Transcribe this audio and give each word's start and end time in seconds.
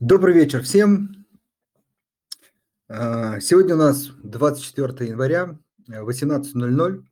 Добрый 0.00 0.32
вечер 0.32 0.62
всем. 0.62 1.26
А, 2.88 3.40
сегодня 3.40 3.74
у 3.74 3.78
нас 3.78 4.12
24 4.22 5.10
января, 5.10 5.58
18.00 5.88 7.04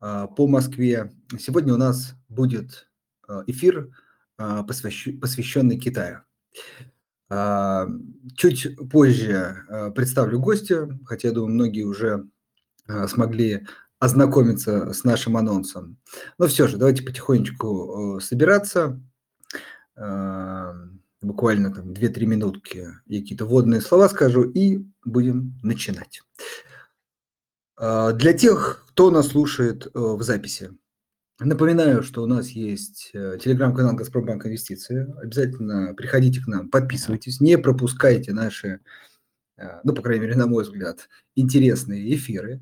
а, 0.00 0.26
по 0.26 0.48
Москве. 0.48 1.12
Сегодня 1.38 1.72
у 1.72 1.76
нас 1.76 2.16
будет 2.28 2.90
а, 3.28 3.44
эфир, 3.46 3.90
посвященный 4.36 5.78
Китаю. 5.78 6.22
Чуть 8.34 8.90
позже 8.90 9.92
представлю 9.94 10.40
гостя, 10.40 10.88
хотя, 11.04 11.28
я 11.28 11.34
думаю, 11.34 11.54
многие 11.54 11.84
уже 11.84 12.26
смогли 13.06 13.68
ознакомиться 14.00 14.92
с 14.92 15.04
нашим 15.04 15.36
анонсом. 15.36 15.96
Но 16.38 16.48
все 16.48 16.66
же, 16.66 16.76
давайте 16.76 17.04
потихонечку 17.04 18.18
собираться 18.20 19.00
буквально 21.20 21.74
там 21.74 21.92
2-3 21.92 22.26
минутки, 22.26 22.88
какие-то 23.06 23.44
вводные 23.44 23.80
слова 23.80 24.08
скажу 24.08 24.42
и 24.42 24.84
будем 25.04 25.58
начинать. 25.62 26.22
А, 27.76 28.12
для 28.12 28.32
тех, 28.32 28.84
кто 28.88 29.10
нас 29.10 29.28
слушает 29.28 29.86
э, 29.86 29.90
в 29.94 30.22
записи, 30.22 30.70
напоминаю, 31.38 32.02
что 32.02 32.22
у 32.22 32.26
нас 32.26 32.48
есть 32.48 33.10
э, 33.14 33.38
телеграм-канал 33.42 33.94
«Газпромбанк 33.94 34.46
Инвестиции». 34.46 35.06
Обязательно 35.22 35.94
приходите 35.94 36.42
к 36.42 36.46
нам, 36.46 36.68
подписывайтесь, 36.68 37.40
не 37.40 37.56
пропускайте 37.56 38.32
наши, 38.32 38.80
э, 39.56 39.80
ну, 39.84 39.94
по 39.94 40.02
крайней 40.02 40.22
мере, 40.22 40.36
на 40.36 40.46
мой 40.46 40.64
взгляд, 40.64 41.08
интересные 41.34 42.14
эфиры. 42.14 42.60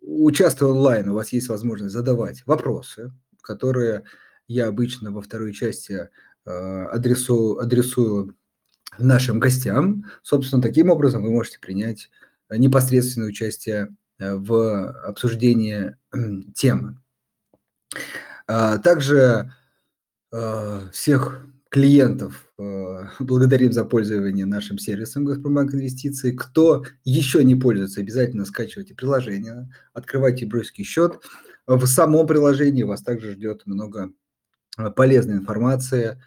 Участвуя 0.00 0.70
онлайн, 0.70 1.08
у 1.08 1.14
вас 1.14 1.32
есть 1.32 1.48
возможность 1.48 1.92
задавать 1.92 2.46
вопросы, 2.46 3.12
которые 3.42 4.04
я 4.48 4.68
обычно 4.68 5.10
во 5.10 5.22
второй 5.22 5.52
части 5.52 6.08
э, 6.44 6.50
адресую, 6.50 7.58
адресую 7.58 8.36
нашим 8.98 9.40
гостям. 9.40 10.04
Собственно, 10.22 10.62
таким 10.62 10.90
образом 10.90 11.22
вы 11.22 11.30
можете 11.30 11.58
принять 11.58 12.10
непосредственное 12.50 13.28
участие 13.28 13.94
э, 14.18 14.34
в 14.34 14.90
обсуждении 15.02 15.96
темы. 16.54 16.98
А, 18.46 18.78
также 18.78 19.52
э, 20.32 20.80
всех 20.92 21.44
клиентов 21.68 22.46
благодарим 23.18 23.72
за 23.72 23.84
пользование 23.84 24.46
нашим 24.46 24.78
сервисом 24.78 25.24
Газпромбанк 25.24 25.74
Инвестиции. 25.74 26.30
Кто 26.30 26.84
еще 27.04 27.44
не 27.44 27.54
пользуется, 27.54 28.00
обязательно 28.00 28.46
скачивайте 28.46 28.94
приложение, 28.94 29.68
открывайте 29.92 30.46
брюский 30.46 30.84
счет. 30.84 31.20
В 31.66 31.84
самом 31.86 32.26
приложении 32.26 32.84
вас 32.84 33.02
также 33.02 33.32
ждет 33.32 33.62
много 33.66 34.12
Э, 34.76 34.90
полезная 34.90 35.36
информация 35.36 36.20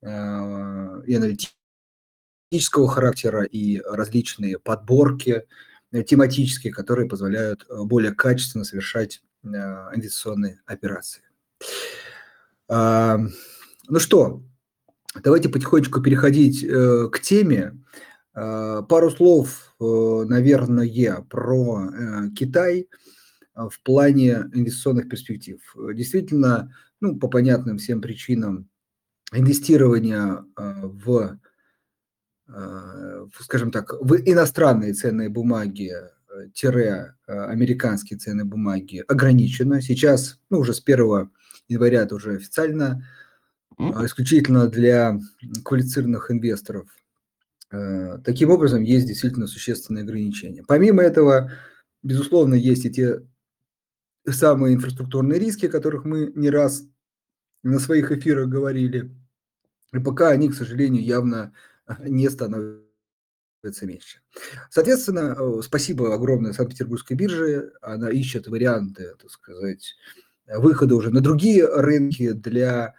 э, 0.00 1.02
и 1.06 1.14
аналитического 1.14 2.88
характера, 2.88 3.44
и 3.44 3.80
различные 3.80 4.58
подборки 4.58 5.44
э, 5.92 6.02
тематические, 6.02 6.72
которые 6.72 7.08
позволяют 7.08 7.66
более 7.68 8.12
качественно 8.12 8.64
совершать 8.64 9.22
инвестиционные 9.44 10.60
операции. 10.66 11.22
Ну 12.68 13.98
что, 13.98 14.44
давайте 15.20 15.48
потихонечку 15.48 16.00
переходить 16.00 16.64
к 16.64 17.20
теме. 17.20 17.76
Пару 18.32 19.10
слов, 19.10 19.74
наверное, 19.80 21.22
про 21.28 21.90
Китай 22.38 22.88
в 23.56 23.82
плане 23.82 24.48
инвестиционных 24.54 25.08
перспектив. 25.08 25.60
Действительно, 25.92 26.72
ну, 27.02 27.18
по 27.18 27.28
понятным 27.28 27.78
всем 27.78 28.00
причинам, 28.00 28.70
инвестирования 29.32 30.44
а, 30.54 30.86
в, 30.86 31.38
а, 32.48 33.26
скажем 33.40 33.72
так, 33.72 33.92
в 34.00 34.16
иностранные 34.24 34.94
ценные 34.94 35.28
бумаги 35.28 35.92
э, 35.92 36.48
тире 36.54 37.14
американские 37.26 38.18
ценные 38.18 38.44
бумаги 38.44 39.04
ограничено. 39.08 39.82
Сейчас, 39.82 40.38
ну, 40.48 40.60
уже 40.60 40.72
с 40.72 40.80
1 40.80 41.28
января 41.68 42.02
это 42.02 42.14
уже 42.14 42.36
официально, 42.36 43.04
исключительно 43.78 44.68
для 44.68 45.18
квалифицированных 45.64 46.30
инвесторов. 46.30 46.88
Таким 48.24 48.50
образом, 48.50 48.82
есть 48.82 49.06
действительно 49.06 49.46
существенные 49.46 50.02
ограничения. 50.02 50.62
Помимо 50.66 51.02
этого, 51.02 51.50
безусловно, 52.02 52.54
есть 52.54 52.84
и 52.84 52.90
те 52.90 53.22
самые 54.28 54.74
инфраструктурные 54.74 55.40
риски, 55.40 55.66
о 55.66 55.70
которых 55.70 56.04
мы 56.04 56.32
не 56.34 56.50
раз 56.50 56.84
на 57.62 57.78
своих 57.78 58.10
эфирах 58.12 58.48
говорили. 58.48 59.10
И 59.92 59.98
пока 59.98 60.30
они, 60.30 60.48
к 60.48 60.54
сожалению, 60.54 61.04
явно 61.04 61.52
не 62.00 62.28
становятся 62.28 62.82
меньше. 63.82 64.20
Соответственно, 64.70 65.36
э, 65.38 65.60
спасибо 65.62 66.14
огромное 66.14 66.52
Санкт-Петербургской 66.52 67.16
бирже. 67.16 67.72
Она 67.82 68.10
ищет 68.10 68.46
варианты, 68.48 69.14
так 69.20 69.30
сказать, 69.30 69.94
выхода 70.46 70.94
уже 70.96 71.10
на 71.10 71.20
другие 71.20 71.66
рынки 71.66 72.32
для 72.32 72.94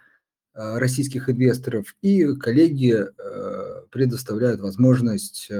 э, 0.54 0.78
российских 0.78 1.28
инвесторов. 1.28 1.94
И 2.00 2.34
коллеги 2.36 2.94
э, 2.94 3.82
предоставляют 3.90 4.60
возможность 4.60 5.50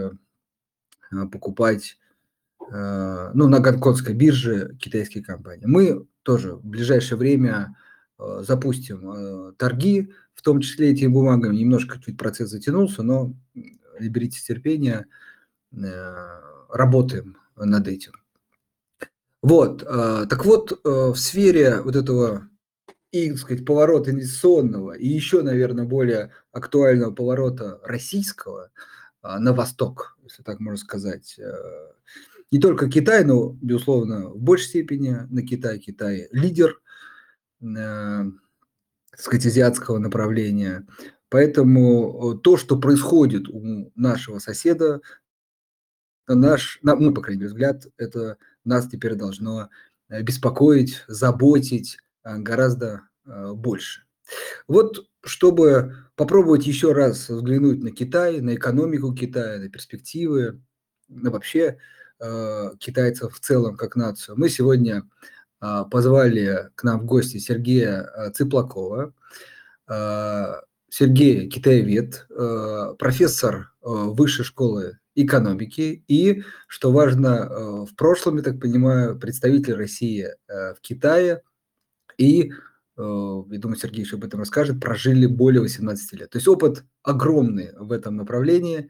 покупать 1.31 1.97
ну, 2.71 3.47
на 3.49 3.61
гонконгской 3.61 4.15
бирже 4.15 4.75
китайские 4.81 5.23
компании. 5.23 5.67
Мы 5.67 6.09
тоже 6.23 6.55
в 6.57 6.67
ближайшее 6.67 7.19
время 7.19 7.77
Э, 7.77 7.84
запустим 8.19 9.11
э, 9.11 9.53
торги, 9.57 10.13
в 10.35 10.43
том 10.43 10.61
числе 10.61 10.91
этими 10.91 11.09
бумагами. 11.09 11.57
Немножко 11.57 12.01
чуть 12.01 12.17
процесс 12.17 12.51
затянулся, 12.51 13.03
но 13.03 13.35
берите 14.01 14.41
терпение, 14.41 15.07
э, 15.73 16.25
работаем 16.71 17.37
над 17.57 17.89
этим. 17.89 18.13
Вот, 19.43 19.81
так 19.85 20.47
вот, 20.47 20.81
в 20.85 21.17
сфере 21.17 21.83
вот 21.83 21.97
этого 21.97 22.49
и, 23.13 23.29
так 23.29 23.39
сказать, 23.39 23.67
поворота 23.67 24.11
инвестиционного, 24.11 24.93
и 24.93 25.07
еще, 25.07 25.43
наверное, 25.43 25.85
более 25.85 26.31
актуального 26.51 27.13
поворота 27.13 27.79
российского 27.85 28.71
на 29.23 29.53
восток, 29.53 30.17
если 30.23 30.43
так 30.43 30.61
можно 30.61 30.79
сказать, 30.79 31.39
не 32.51 32.59
только 32.59 32.89
Китай, 32.89 33.23
но, 33.23 33.51
безусловно, 33.61 34.31
в 34.31 34.41
большей 34.41 34.69
степени 34.69 35.19
на 35.29 35.43
Китай. 35.43 35.79
Китай 35.79 36.29
лидер 36.33 36.81
Э, 36.81 36.84
так 37.65 39.21
сказать, 39.21 39.47
азиатского 39.47 39.99
направления. 39.99 40.87
Поэтому 41.31 42.39
то, 42.43 42.57
что 42.57 42.79
происходит 42.79 43.49
у 43.49 43.91
нашего 43.95 44.39
соседа, 44.39 45.01
наш, 46.29 46.79
на 46.83 46.95
мой, 46.95 47.13
по 47.15 47.23
крайней 47.23 47.41
мере, 47.41 47.49
взгляд, 47.49 47.87
это 47.97 48.39
нас 48.65 48.89
теперь 48.89 49.15
должно 49.15 49.69
э, 50.09 50.23
беспокоить, 50.23 51.05
заботить 51.07 51.99
э, 52.25 52.39
гораздо 52.39 53.03
больше. 53.25 54.03
Вот 54.69 55.07
чтобы 55.23 55.97
попробовать 56.15 56.67
еще 56.67 56.93
раз 56.93 57.29
взглянуть 57.29 57.83
на 57.83 57.91
Китай, 57.91 58.41
на 58.41 58.55
экономику 58.55 59.15
Китая, 59.15 59.59
на 59.59 59.69
перспективы, 59.71 60.61
на 61.09 61.31
вообще 61.31 61.79
китайцев 62.79 63.35
в 63.35 63.41
целом 63.41 63.77
как 63.77 63.97
нацию, 63.97 64.37
мы 64.39 64.49
сегодня 64.49 65.09
позвали 65.91 66.71
к 66.75 66.85
нам 66.85 67.01
в 67.01 67.05
гости 67.07 67.39
Сергея 67.39 68.03
а, 68.03 68.31
Цыплакова. 68.31 69.15
А, 69.87 70.61
Сергей 70.89 71.49
китаевед, 71.49 72.29
профессор 72.99 73.73
высшей 73.83 74.45
школы 74.45 75.01
экономики 75.17 76.05
и, 76.07 76.45
что 76.69 76.93
важно, 76.93 77.85
в 77.85 77.97
прошлом, 77.97 78.37
я 78.37 78.45
так 78.45 78.61
понимаю, 78.61 79.19
представитель 79.19 79.75
России 79.75 80.29
в 80.47 80.77
Китае 80.81 81.43
и, 82.17 82.53
я 82.97 83.59
думаю, 83.59 83.77
Сергей 83.77 84.05
еще 84.05 84.15
об 84.15 84.25
этом 84.25 84.39
расскажет, 84.39 84.81
прожили 84.81 85.27
более 85.27 85.63
18 85.63 86.13
лет. 86.13 86.31
То 86.31 86.39
есть 86.39 86.47
опыт 86.47 86.85
огромный 87.03 87.73
в 87.77 87.91
этом 87.91 88.15
направлении. 88.15 88.89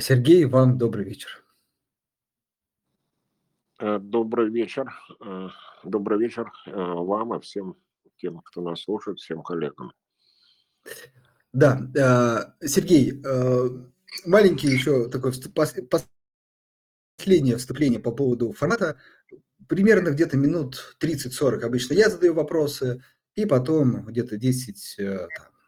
Сергей, 0.00 0.44
вам 0.44 0.78
добрый 0.78 1.04
вечер. 1.04 1.41
Э, 3.82 3.98
добрый 3.98 4.48
вечер. 4.48 4.94
Э, 5.20 5.48
добрый 5.82 6.16
вечер 6.16 6.52
э, 6.66 6.70
вам 6.72 7.34
и 7.34 7.40
всем 7.40 7.76
тем, 8.16 8.38
кто 8.38 8.60
нас 8.60 8.82
слушает, 8.82 9.18
всем 9.18 9.42
коллегам. 9.42 9.92
Да, 11.52 12.54
Сергей, 12.64 13.20
маленький 14.24 14.68
еще 14.68 15.08
такое 15.10 15.32
последнее 17.18 17.56
вступление 17.56 17.98
по 17.98 18.12
поводу 18.12 18.52
формата. 18.52 18.96
Примерно 19.68 20.10
где-то 20.10 20.36
минут 20.36 20.96
30-40 21.00 21.60
обычно 21.62 21.94
я 21.94 22.08
задаю 22.08 22.34
вопросы, 22.34 23.02
и 23.34 23.44
потом 23.44 24.06
где-то 24.06 24.36
10 24.38 25.00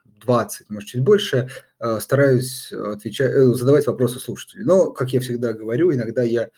20, 0.04 0.70
может, 0.70 0.88
чуть 0.88 1.02
больше, 1.02 1.50
стараюсь 1.98 2.72
отвечать, 2.72 3.34
задавать 3.56 3.86
вопросы 3.86 4.20
слушателей. 4.20 4.64
Но, 4.64 4.92
как 4.92 5.12
я 5.12 5.20
всегда 5.20 5.52
говорю, 5.52 5.92
иногда 5.92 6.22
я 6.22 6.48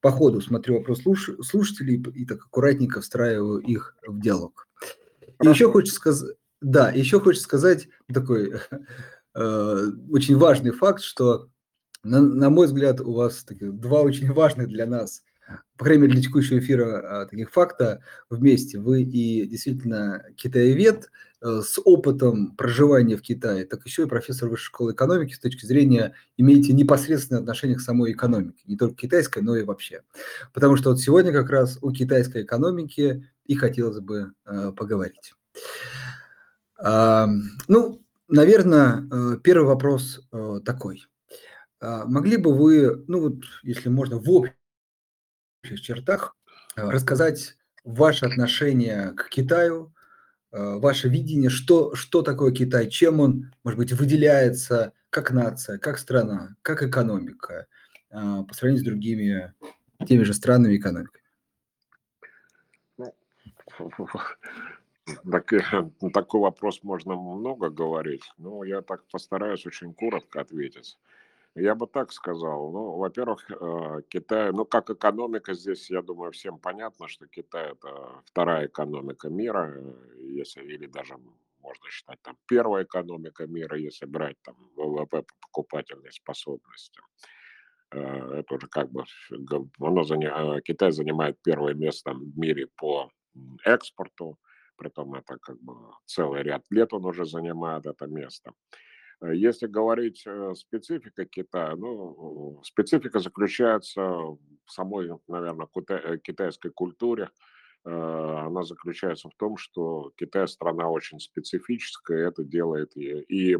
по 0.00 0.10
ходу 0.10 0.40
смотрю 0.40 0.78
вопрос 0.78 1.02
слуш- 1.04 1.42
слушателей 1.42 2.02
и 2.14 2.24
так 2.24 2.44
аккуратненько 2.44 3.00
встраиваю 3.00 3.58
их 3.58 3.96
в 4.06 4.20
диалог. 4.20 4.68
И 5.42 5.48
еще 5.48 5.70
хочется 5.70 5.96
сказать, 5.96 6.36
Да, 6.60 6.90
еще 6.90 7.20
хочется 7.20 7.44
сказать 7.44 7.88
такой 8.12 8.54
э, 9.34 9.84
очень 10.10 10.36
важный 10.36 10.72
факт, 10.72 11.02
что, 11.02 11.48
на, 12.02 12.20
на 12.20 12.50
мой 12.50 12.66
взгляд, 12.66 13.00
у 13.00 13.12
вас 13.12 13.44
таких 13.44 13.72
два 13.78 14.02
очень 14.02 14.32
важных 14.32 14.68
для 14.68 14.86
нас 14.86 15.22
по 15.76 15.84
крайней 15.84 16.02
мере, 16.02 16.14
для 16.14 16.22
текущего 16.22 16.58
эфира 16.58 17.22
а, 17.22 17.26
таких 17.26 17.50
факта 17.50 18.02
вместе. 18.28 18.78
Вы 18.78 19.02
и 19.02 19.46
действительно 19.46 20.24
китаевед 20.36 21.10
с 21.40 21.78
опытом 21.84 22.56
проживания 22.56 23.16
в 23.16 23.22
Китае, 23.22 23.64
так 23.64 23.84
еще 23.86 24.02
и 24.02 24.06
профессор 24.06 24.48
высшей 24.48 24.66
школы 24.66 24.92
экономики 24.92 25.34
с 25.34 25.38
точки 25.38 25.66
зрения 25.66 26.14
имеете 26.36 26.72
непосредственное 26.72 27.40
отношение 27.40 27.76
к 27.76 27.80
самой 27.80 28.12
экономике, 28.12 28.62
не 28.66 28.76
только 28.76 28.96
китайской, 28.96 29.42
но 29.42 29.56
и 29.56 29.62
вообще. 29.62 30.02
Потому 30.52 30.76
что 30.76 30.90
вот 30.90 31.00
сегодня 31.00 31.32
как 31.32 31.50
раз 31.50 31.78
о 31.80 31.92
китайской 31.92 32.42
экономике 32.42 33.30
и 33.44 33.54
хотелось 33.54 34.00
бы 34.00 34.32
э, 34.46 34.72
поговорить. 34.76 35.34
Ну, 36.80 38.02
наверное, 38.28 39.08
э, 39.10 39.36
первый 39.42 39.66
вопрос 39.66 40.20
такой. 40.64 41.08
А 41.80 42.04
могли 42.06 42.36
бы 42.36 42.54
вы, 42.54 43.04
ну 43.06 43.20
вот, 43.20 43.44
если 43.62 43.88
можно, 43.88 44.18
в 44.18 44.28
общих 44.30 45.80
чертах 45.80 46.36
э, 46.76 46.82
рассказать 46.82 47.56
ваше 47.84 48.26
отношение 48.26 49.12
к 49.12 49.28
Китаю, 49.28 49.92
э, 49.94 49.97
ваше 50.50 51.08
видение, 51.08 51.50
что, 51.50 51.94
что 51.94 52.22
такое 52.22 52.52
Китай, 52.52 52.88
чем 52.88 53.20
он, 53.20 53.52
может 53.64 53.78
быть, 53.78 53.92
выделяется 53.92 54.92
как 55.10 55.30
нация, 55.30 55.78
как 55.78 55.98
страна, 55.98 56.56
как 56.62 56.82
экономика 56.82 57.66
э, 58.10 58.42
по 58.46 58.54
сравнению 58.54 58.82
с 58.82 58.86
другими 58.86 59.54
теми 60.06 60.22
же 60.22 60.34
странами. 60.34 60.78
Ну, 62.98 63.14
так, 65.30 65.54
такой 66.12 66.40
вопрос 66.40 66.82
можно 66.82 67.14
много 67.14 67.70
говорить, 67.70 68.24
но 68.36 68.64
я 68.64 68.82
так 68.82 69.04
постараюсь 69.10 69.66
очень 69.66 69.94
коротко 69.94 70.40
ответить. 70.40 70.98
Я 71.60 71.74
бы 71.74 71.86
так 71.86 72.12
сказал. 72.12 72.70
Ну, 72.72 72.96
во-первых, 72.96 73.50
э, 73.50 74.02
Китай, 74.08 74.52
ну, 74.52 74.64
как 74.64 74.90
экономика 74.90 75.54
здесь, 75.54 75.90
я 75.90 76.02
думаю, 76.02 76.30
всем 76.30 76.58
понятно, 76.58 77.08
что 77.08 77.26
Китай– 77.26 77.72
это 77.72 78.22
вторая 78.26 78.66
экономика 78.66 79.28
мира, 79.28 79.74
э, 79.76 80.20
если, 80.20 80.62
или 80.62 80.86
даже 80.86 81.16
можно 81.60 81.90
считать 81.90 82.22
там 82.22 82.36
первая 82.46 82.84
экономика 82.84 83.46
мира, 83.46 83.76
если 83.76 84.06
брать 84.06 84.36
там 84.42 84.54
ВВП 84.76 85.22
по 85.22 85.34
покупательной 85.40 86.12
способности. 86.12 87.00
Э, 87.90 88.38
это 88.38 88.54
уже 88.54 88.68
как 88.68 88.92
бы, 88.92 89.04
оно. 89.80 90.60
Китай 90.60 90.92
занимает 90.92 91.38
первое 91.42 91.74
место 91.74 92.12
в 92.12 92.38
мире 92.38 92.68
по 92.76 93.10
экспорту, 93.64 94.38
притом 94.76 95.14
это 95.14 95.38
как 95.38 95.60
бы 95.60 95.74
целый 96.06 96.42
ряд 96.42 96.64
лет 96.70 96.92
он 96.92 97.04
уже 97.04 97.24
занимает 97.24 97.86
это 97.86 98.06
место. 98.06 98.52
Э, 99.20 99.34
если 99.34 99.66
говорить 99.66 100.22
э, 100.26 100.54
специфика 100.54 101.24
Китая, 101.24 101.74
ну, 101.76 102.60
специфика 102.64 103.20
заключается 103.20 104.02
в 104.02 104.38
самой, 104.66 105.10
наверное, 105.26 105.68
э, 105.88 106.18
китайской 106.18 106.70
культуре. 106.70 107.30
Она 107.84 108.64
заключается 108.64 109.30
в 109.30 109.34
том, 109.36 109.56
что 109.56 110.12
Китай 110.16 110.46
страна 110.48 110.90
очень 110.90 111.20
специфическая, 111.20 112.28
это 112.28 112.44
делает 112.44 112.94
и, 112.96 113.20
и 113.20 113.56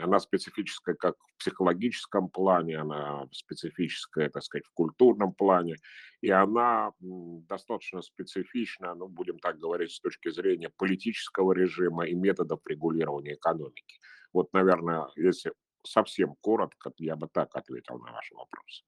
она 0.00 0.20
специфическая 0.20 0.94
как 0.94 1.16
в 1.18 1.36
психологическом 1.40 2.30
плане, 2.30 2.78
она 2.78 3.26
специфическая, 3.32 4.30
так 4.30 4.44
сказать, 4.44 4.66
в 4.66 4.72
культурном 4.72 5.34
плане, 5.34 5.76
и 6.22 6.30
она 6.30 6.92
достаточно 7.00 8.00
специфична, 8.02 8.94
ну, 8.94 9.08
будем 9.08 9.38
так 9.40 9.58
говорить, 9.58 9.90
с 9.90 10.00
точки 10.00 10.30
зрения 10.30 10.70
политического 10.70 11.52
режима 11.52 12.06
и 12.06 12.14
методов 12.14 12.60
регулирования 12.66 13.34
экономики. 13.34 13.98
Вот, 14.32 14.52
наверное, 14.52 15.06
если 15.16 15.52
совсем 15.82 16.36
коротко, 16.40 16.92
я 16.98 17.16
бы 17.16 17.28
так 17.32 17.54
ответил 17.54 17.98
на 17.98 18.12
ваш 18.12 18.30
вопрос. 18.32 18.84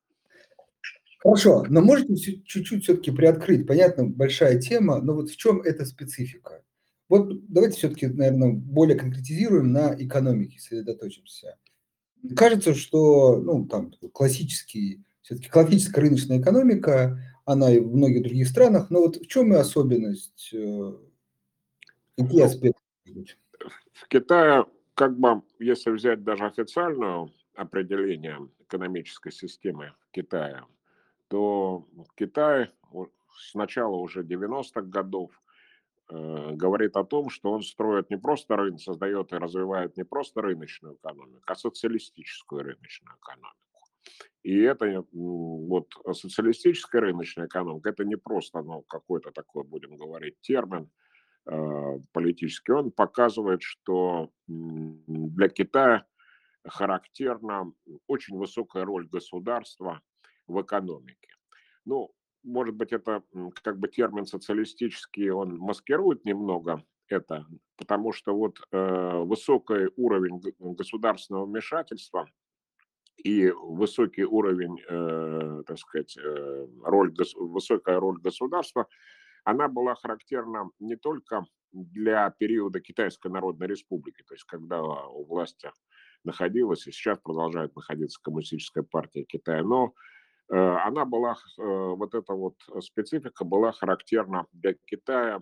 Хорошо, 1.23 1.65
но 1.69 1.81
можете 1.81 2.17
чуть-чуть 2.17 2.83
все-таки 2.83 3.13
приоткрыть? 3.13 3.67
Понятно, 3.67 4.07
большая 4.07 4.61
тема, 4.61 5.01
но 5.01 5.15
вот 5.15 5.31
в 5.31 5.37
чем 5.37 5.63
эта 5.63 5.85
специфика? 5.87 6.65
Вот 7.09 7.47
давайте 7.47 7.77
все-таки, 7.77 8.09
наверное, 8.09 8.53
более 8.53 8.99
конкретизируем 8.99 9.73
на 9.73 9.95
экономике, 9.95 10.59
сосредоточимся. 10.59 11.59
Кажется, 12.37 12.75
что 12.75 13.37
ну, 13.37 13.67
там, 13.67 13.93
классический, 14.13 15.05
все-таки 15.23 15.49
классическая 15.49 16.01
рыночная 16.01 16.41
экономика, 16.41 17.21
она 17.45 17.73
и 17.73 17.79
в 17.79 17.95
многих 17.95 18.23
других 18.23 18.49
странах, 18.49 18.91
но 18.91 19.01
вот 19.01 19.17
в 19.17 19.27
чем 19.27 19.53
и 19.53 19.57
особенность, 19.57 20.51
э, 20.53 20.93
какие 22.17 22.41
ну, 22.41 22.47
аспекты? 22.47 22.81
В 23.93 24.09
Китае 24.09 24.65
как 25.03 25.19
бы, 25.19 25.43
если 25.59 25.91
взять 25.91 26.23
даже 26.23 26.45
официальное 26.45 27.29
определение 27.57 28.49
экономической 28.61 29.33
системы 29.33 29.95
Китая, 30.13 30.65
то 31.27 31.89
Китай 32.15 32.71
с 33.37 33.53
начала 33.55 33.97
уже 33.97 34.23
90-х 34.23 34.83
годов 34.83 35.33
э, 36.09 36.53
говорит 36.53 36.97
о 36.97 37.03
том, 37.03 37.31
что 37.31 37.51
он 37.51 37.63
строит 37.63 38.11
не 38.11 38.17
просто 38.17 38.55
рынок, 38.55 38.81
создает 38.81 39.33
и 39.33 39.39
развивает 39.39 39.97
не 39.97 40.05
просто 40.05 40.41
рыночную 40.41 40.95
экономику, 40.95 41.43
а 41.47 41.57
социалистическую 41.57 42.63
рыночную 42.63 43.17
экономику. 43.21 43.59
И 44.45 44.57
это 44.61 45.05
вот 45.13 45.89
социалистическая 46.13 47.01
рыночная 47.01 47.47
экономика, 47.47 47.91
это 47.91 48.05
не 48.05 48.15
просто 48.15 48.63
ну, 48.63 48.83
какой-то 48.83 49.33
такой, 49.33 49.65
будем 49.65 49.97
говорить, 49.97 50.41
термин, 50.43 50.89
Э, 51.45 51.99
политический, 52.13 52.73
он 52.73 52.93
показывает, 52.93 53.63
что 53.63 54.31
для 54.47 55.49
Китая 55.49 56.07
характерна 56.65 57.73
очень 58.07 58.37
высокая 58.37 58.85
роль 58.85 59.09
государства 59.09 60.01
в 60.47 60.63
экономике. 60.63 61.35
Ну, 61.85 62.15
может 62.45 62.77
быть, 62.77 62.93
это 62.93 63.25
как 63.63 63.79
бы 63.79 63.89
термин 63.89 64.25
социалистический, 64.25 65.31
он 65.31 65.59
маскирует 65.59 66.25
немного 66.25 66.85
это, 67.09 67.45
потому 67.77 68.13
что 68.13 68.37
вот 68.37 68.59
э, 68.71 69.19
высокий 69.25 69.91
уровень 69.97 70.41
государственного 70.61 71.47
вмешательства 71.47 72.29
и 73.17 73.51
высокий 73.51 74.25
уровень, 74.25 74.81
э, 74.89 75.63
так 75.67 75.79
сказать, 75.79 76.17
э, 76.17 76.67
роль, 76.85 77.13
высокая 77.35 77.99
роль 77.99 78.21
государства– 78.21 78.87
она 79.45 79.69
была 79.69 79.95
характерна 79.95 80.71
не 80.79 80.97
только 80.97 81.45
для 81.73 82.31
периода 82.31 82.81
Китайской 82.81 83.31
Народной 83.31 83.67
Республики, 83.67 84.23
то 84.27 84.35
есть 84.35 84.45
когда 84.45 84.83
у 84.83 85.25
власти 85.25 85.71
находилась 86.25 86.87
и 86.87 86.93
сейчас 86.93 87.19
продолжает 87.19 87.75
находиться 87.75 88.21
Коммунистическая 88.23 88.83
партия 88.83 89.25
Китая, 89.25 89.63
но 89.63 89.95
э, 90.51 90.57
она 90.57 91.05
была, 91.05 91.33
э, 91.33 91.63
вот 91.63 92.15
эта 92.15 92.35
вот 92.35 92.57
специфика 92.81 93.45
была 93.45 93.73
характерна 93.73 94.47
для 94.53 94.75
Китая 94.85 95.41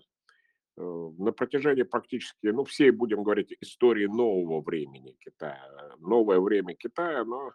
э, 0.76 0.80
на 1.18 1.32
протяжении 1.32 1.82
практически, 1.82 2.46
ну, 2.46 2.64
всей, 2.64 2.90
будем 2.92 3.22
говорить, 3.22 3.54
истории 3.60 4.06
нового 4.06 4.62
времени 4.62 5.16
Китая. 5.18 5.96
Новое 5.98 6.40
время 6.40 6.74
Китая, 6.74 7.24
но 7.24 7.52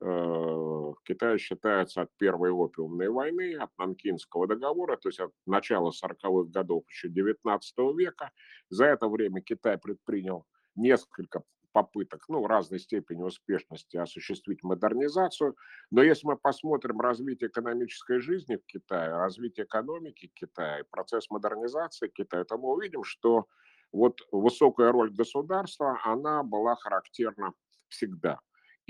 в 0.00 0.96
Китае 1.04 1.38
считается 1.38 2.02
от 2.02 2.10
Первой 2.16 2.50
опиумной 2.50 3.10
войны, 3.10 3.54
от 3.54 3.70
Нанкинского 3.78 4.46
договора, 4.46 4.96
то 4.96 5.08
есть 5.08 5.20
от 5.20 5.32
начала 5.46 5.90
40-х 5.90 6.50
годов 6.50 6.84
еще 6.88 7.08
19 7.08 7.78
века. 7.96 8.30
За 8.70 8.86
это 8.86 9.08
время 9.08 9.42
Китай 9.42 9.78
предпринял 9.78 10.46
несколько 10.74 11.42
попыток, 11.72 12.24
ну, 12.28 12.46
разной 12.46 12.80
степени 12.80 13.22
успешности 13.22 13.96
осуществить 13.96 14.62
модернизацию. 14.62 15.56
Но 15.90 16.02
если 16.02 16.26
мы 16.26 16.36
посмотрим 16.36 17.00
развитие 17.00 17.48
экономической 17.48 18.18
жизни 18.20 18.56
в 18.56 18.66
Китае, 18.66 19.10
развитие 19.10 19.66
экономики 19.66 20.30
Китая, 20.34 20.84
процесс 20.90 21.30
модернизации 21.30 22.08
Китая, 22.08 22.44
то 22.44 22.58
мы 22.58 22.72
увидим, 22.72 23.04
что 23.04 23.46
вот 23.92 24.20
высокая 24.32 24.92
роль 24.92 25.12
государства, 25.12 26.00
она 26.04 26.42
была 26.42 26.76
характерна 26.76 27.52
всегда. 27.88 28.40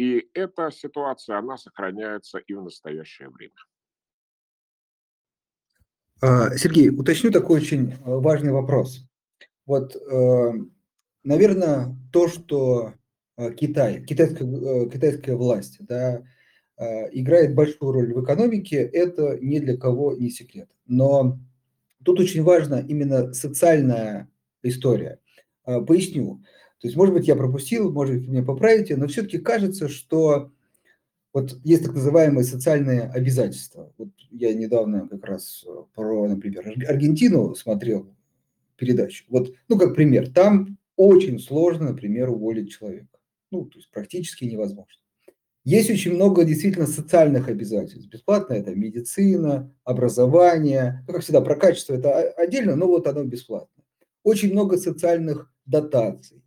И 0.00 0.30
эта 0.32 0.70
ситуация, 0.70 1.36
она 1.36 1.58
сохраняется 1.58 2.38
и 2.38 2.54
в 2.54 2.62
настоящее 2.62 3.28
время. 3.28 3.52
А, 6.22 6.56
Сергей, 6.56 6.88
уточню 6.88 7.30
такой 7.30 7.60
очень 7.60 7.92
э, 7.92 7.96
важный 8.04 8.50
вопрос. 8.50 9.06
Вот, 9.66 9.94
э, 9.94 10.52
наверное, 11.22 11.98
то, 12.14 12.28
что 12.28 12.94
э, 13.36 13.52
Китай, 13.52 14.02
китайская, 14.02 14.88
китайская 14.88 15.36
власть, 15.36 15.76
да, 15.80 16.22
играет 17.12 17.54
большую 17.54 17.92
роль 17.92 18.14
в 18.14 18.24
экономике, 18.24 18.76
это 18.76 19.38
ни 19.38 19.58
для 19.58 19.76
кого 19.76 20.14
не 20.14 20.30
секрет. 20.30 20.70
Но 20.86 21.38
тут 22.02 22.20
очень 22.20 22.42
важна 22.42 22.80
именно 22.80 23.34
социальная 23.34 24.30
история. 24.62 25.20
Поясню. 25.66 26.42
То 26.80 26.86
есть, 26.86 26.96
может 26.96 27.14
быть, 27.14 27.28
я 27.28 27.36
пропустил, 27.36 27.92
может 27.92 28.16
быть, 28.16 28.28
меня 28.28 28.42
поправите, 28.42 28.96
но 28.96 29.06
все-таки 29.06 29.38
кажется, 29.38 29.88
что 29.88 30.50
вот 31.32 31.58
есть 31.62 31.84
так 31.84 31.94
называемые 31.94 32.44
социальные 32.44 33.02
обязательства. 33.02 33.92
Вот 33.98 34.08
я 34.30 34.52
недавно 34.54 35.06
как 35.08 35.24
раз 35.24 35.64
про, 35.94 36.26
например, 36.26 36.66
Аргентину 36.88 37.54
смотрел 37.54 38.12
передачу. 38.76 39.24
Вот, 39.28 39.52
ну, 39.68 39.78
как 39.78 39.94
пример, 39.94 40.32
там 40.32 40.78
очень 40.96 41.38
сложно, 41.38 41.90
например, 41.90 42.30
уволить 42.30 42.72
человека. 42.72 43.18
Ну, 43.50 43.66
то 43.66 43.78
есть 43.78 43.90
практически 43.90 44.44
невозможно. 44.44 45.00
Есть 45.64 45.90
очень 45.90 46.14
много 46.14 46.44
действительно 46.44 46.86
социальных 46.86 47.48
обязательств. 47.48 48.08
Бесплатно 48.08 48.54
это 48.54 48.74
медицина, 48.74 49.70
образование. 49.84 51.04
Ну, 51.06 51.12
как 51.12 51.22
всегда, 51.22 51.42
про 51.42 51.56
качество 51.56 51.92
это 51.92 52.30
отдельно, 52.32 52.76
но 52.76 52.86
вот 52.86 53.06
оно 53.06 53.22
бесплатно. 53.24 53.84
Очень 54.22 54.52
много 54.52 54.78
социальных 54.78 55.52
дотаций, 55.66 56.42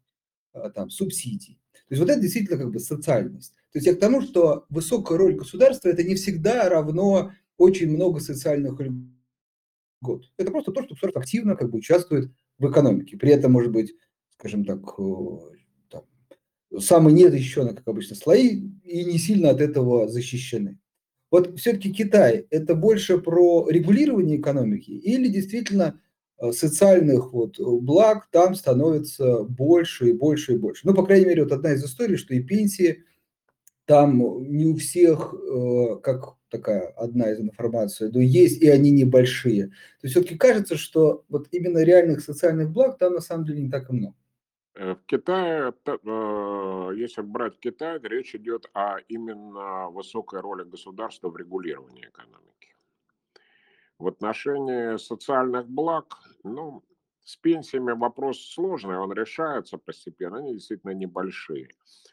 там, 0.74 0.89
субсидий. 0.89 1.60
То 1.74 1.95
есть 1.95 2.01
вот 2.01 2.10
это 2.10 2.22
действительно 2.22 2.57
как 2.57 2.72
бы 2.72 2.79
социальность. 2.79 3.53
То 3.72 3.77
есть 3.77 3.88
я 3.88 3.95
к 3.95 4.00
тому, 4.00 4.22
что 4.22 4.65
высокая 4.69 5.17
роль 5.17 5.36
государства 5.36 5.89
это 5.89 6.03
не 6.03 6.15
всегда 6.15 6.69
равно 6.69 7.31
очень 7.57 7.91
много 7.91 8.19
социальных 8.19 8.79
льгот. 8.79 10.31
Это 10.38 10.51
просто 10.51 10.72
то, 10.72 10.81
что 10.83 10.93
государство 10.93 11.22
активно 11.22 11.55
как 11.55 11.69
бы 11.69 11.79
участвует 11.79 12.31
в 12.57 12.69
экономике. 12.69 13.17
При 13.17 13.31
этом, 13.31 13.51
может 13.51 13.72
быть, 13.72 13.93
скажем 14.29 14.65
так, 14.65 14.79
э, 14.98 15.38
там, 15.89 16.03
самые 16.79 17.13
незащищенные, 17.13 17.75
как 17.75 17.88
обычно, 17.88 18.15
слои 18.15 18.62
и 18.83 19.05
не 19.05 19.17
сильно 19.17 19.50
от 19.50 19.62
этого 19.62 20.07
защищены. 20.07 20.79
Вот 21.31 21.60
все-таки 21.60 21.91
Китай– 21.91 22.45
это 22.51 22.75
больше 22.75 23.17
про 23.17 23.67
регулирование 23.67 24.38
экономики 24.38 24.91
или 24.91 25.27
действительно 25.27 25.95
э, 25.95 26.12
социальных 26.51 27.31
вот 27.33 27.59
благ 27.59 28.27
там 28.31 28.55
становится 28.55 29.43
больше 29.43 30.09
и 30.09 30.13
больше 30.13 30.53
и 30.53 30.57
больше? 30.57 30.88
Ну, 30.88 30.93
по 30.93 31.05
крайней 31.05 31.25
мере, 31.25 31.43
вот 31.43 31.51
одна 31.51 31.73
из 31.73 31.83
историй, 31.83 32.17
что 32.17 32.33
и 32.33 32.41
пенсии 32.41 33.05
там 33.85 34.19
не 34.50 34.65
у 34.65 34.75
всех, 34.75 35.33
э, 35.33 35.97
как 36.01 36.35
такая 36.50 36.88
одна 36.97 37.31
из 37.31 37.39
информаций, 37.39 38.12
но 38.12 38.21
есть 38.21 38.62
и 38.62 38.69
они 38.69 38.91
небольшие. 38.91 39.67
То 39.67 40.03
есть 40.03 40.15
все-таки 40.15 40.38
кажется, 40.38 40.77
что 40.77 41.25
вот 41.29 41.47
именно 41.51 41.83
реальных 41.83 42.21
социальных 42.21 42.69
благ 42.71 42.97
там 42.97 43.13
на 43.13 43.21
самом 43.21 43.45
деле 43.45 43.62
не 43.63 43.71
так 43.71 43.89
и 43.89 43.93
много. 43.93 44.15
Э, 44.75 44.95
в 44.95 45.05
Китае, 45.05 45.73
э, 45.85 46.91
если 46.95 47.21
брать 47.21 47.59
Китай, 47.59 48.00
речь 48.03 48.35
идет 48.35 48.69
о 48.73 48.97
именно 49.07 49.89
высокой 49.89 50.41
роли 50.41 50.63
государства 50.63 51.29
в 51.29 51.38
регулировании 51.38 52.07
экономики. 52.07 52.73
В 54.03 54.07
отношении 54.10 54.98
социальных 54.98 55.69
благ, 55.69 56.19
ну, 56.43 56.83
с 57.24 57.38
пенсиями 57.38 57.93
вопрос 57.93 58.51
сложный, 58.51 58.98
он 58.98 59.13
решается 59.13 59.77
постепенно, 59.77 60.39
они 60.39 60.55
действительно 60.55 60.91
небольшие. 60.91 61.69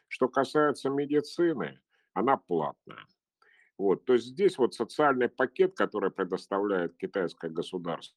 Что 0.07 0.29
касается 0.29 0.89
медицины, 0.89 1.81
она 2.13 2.37
платная. 2.37 3.05
Вот, 3.77 4.05
то 4.05 4.13
есть 4.13 4.27
здесь 4.27 4.57
вот 4.57 4.73
социальный 4.73 5.27
пакет, 5.27 5.75
который 5.75 6.11
предоставляет 6.11 6.95
китайское 6.95 7.51
государство, 7.51 8.15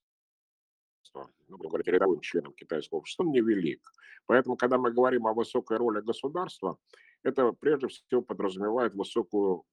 ну, 1.49 1.59
говоря, 1.59 1.83
рядовым 1.85 2.21
членам 2.21 2.52
китайского 2.52 2.99
общества, 2.99 3.25
он 3.25 3.33
невелик. 3.33 3.93
Поэтому, 4.26 4.57
когда 4.57 4.78
мы 4.78 4.93
говорим 4.93 5.26
о 5.26 5.35
высокой 5.35 5.78
роли 5.78 6.00
государства, 6.00 6.78
это 7.25 7.50
прежде 7.50 7.88
всего 7.88 8.23
подразумевает 8.23 8.95
высокую 8.95 9.64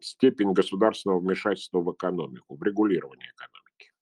степень 0.00 0.52
государственного 0.52 1.20
вмешательства 1.20 1.80
в 1.80 1.92
экономику, 1.92 2.56
в 2.56 2.62
регулирование 2.62 3.30
экономики. 3.34 3.92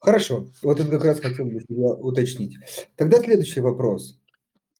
Хорошо, 0.00 0.48
вот 0.62 0.80
это 0.80 0.90
как 0.90 1.04
раз 1.04 1.20
хотел 1.20 1.46
бы 1.46 1.62
уточнить. 1.68 2.56
Тогда 2.96 3.18
следующий 3.18 3.60
вопрос. 3.60 4.18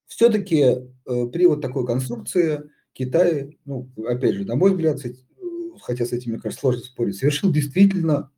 Все-таки 0.06 0.62
э, 0.62 1.26
при 1.32 1.46
вот 1.46 1.60
такой 1.60 1.84
конструкции 1.84 2.70
Китай, 2.92 3.58
ну, 3.64 3.90
опять 4.06 4.34
же, 4.34 4.44
на 4.44 4.54
мой 4.54 4.70
взгляд, 4.70 5.00
хотя 5.82 6.04
с 6.04 6.12
этим, 6.12 6.32
мне 6.32 6.40
кажется, 6.40 6.60
сложно 6.60 6.82
спорить, 6.82 7.16
совершил 7.16 7.52
действительно 7.52 8.30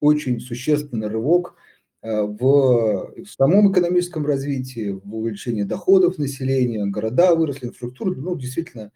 очень 0.00 0.40
существенный 0.40 1.08
рывок 1.08 1.56
э, 2.02 2.22
в, 2.22 3.12
в 3.16 3.26
самом 3.26 3.72
экономическом 3.72 4.24
развитии, 4.24 4.90
в 4.90 5.16
увеличении 5.16 5.64
доходов 5.64 6.18
населения, 6.18 6.86
города 6.86 7.34
выросли, 7.34 7.66
инфраструктура, 7.66 8.14
ну, 8.14 8.36
действительно, 8.36 8.92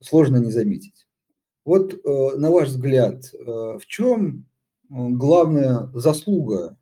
сложно 0.00 0.38
не 0.38 0.50
заметить. 0.50 1.05
Вот, 1.66 1.92
э, 1.92 2.36
на 2.36 2.50
ваш 2.52 2.68
взгляд, 2.68 3.34
э, 3.34 3.44
в 3.78 3.86
чем 3.86 4.46
главная 4.88 5.90
заслуга 5.94 6.78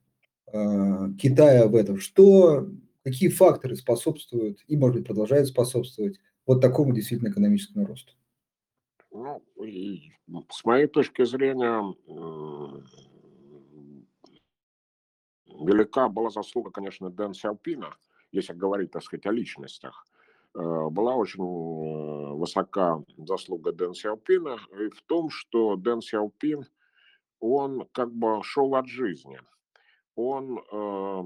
Китая 0.47 1.67
в 1.67 1.75
этом? 1.75 1.97
Что, 1.97 2.69
какие 3.03 3.31
факторы 3.31 3.77
способствуют 3.77 4.63
и, 4.69 4.77
может 4.77 4.97
быть, 4.99 5.07
продолжают 5.07 5.49
способствовать 5.49 6.21
вот 6.47 6.61
такому 6.61 6.93
действительно 6.93 7.31
экономическому 7.31 7.87
росту? 7.87 8.13
Ну, 9.11 9.43
с 10.51 10.65
моей 10.65 10.87
точки 10.87 11.25
зрения, 11.25 11.83
велика 15.47 16.09
была 16.11 16.29
заслуга, 16.29 16.71
конечно, 16.71 17.11
Дэн 17.11 17.33
Сяопина, 17.33 17.97
если 18.33 18.53
говорить, 18.53 18.91
так 18.91 19.03
сказать, 19.03 19.27
о 19.27 19.33
личностях. 19.33 20.07
Э, 20.55 20.89
была 20.89 21.17
очень 21.17 21.43
э, 21.43 22.35
высока 22.35 23.03
заслуга 23.17 23.73
Дэн 23.73 23.95
Сяопина 23.95 24.59
и 24.79 24.89
в 24.89 25.03
том, 25.03 25.29
что 25.31 25.77
Дэн 25.77 26.01
Сяопин, 26.01 26.65
он 27.41 27.89
как 27.93 28.13
бы 28.13 28.41
шел 28.45 28.75
от 28.77 28.87
жизни. 28.87 29.41
Он, 30.15 30.59
э, 30.73 31.25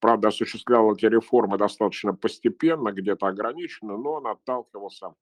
правда, 0.00 0.28
осуществлял 0.28 0.92
эти 0.94 1.06
реформы 1.06 1.56
достаточно 1.56 2.14
постепенно, 2.14 2.92
где-то 2.92 3.26
ограниченно, 3.26 3.96
но 3.96 4.14
он 4.14 4.26
отталкивался 4.26 5.14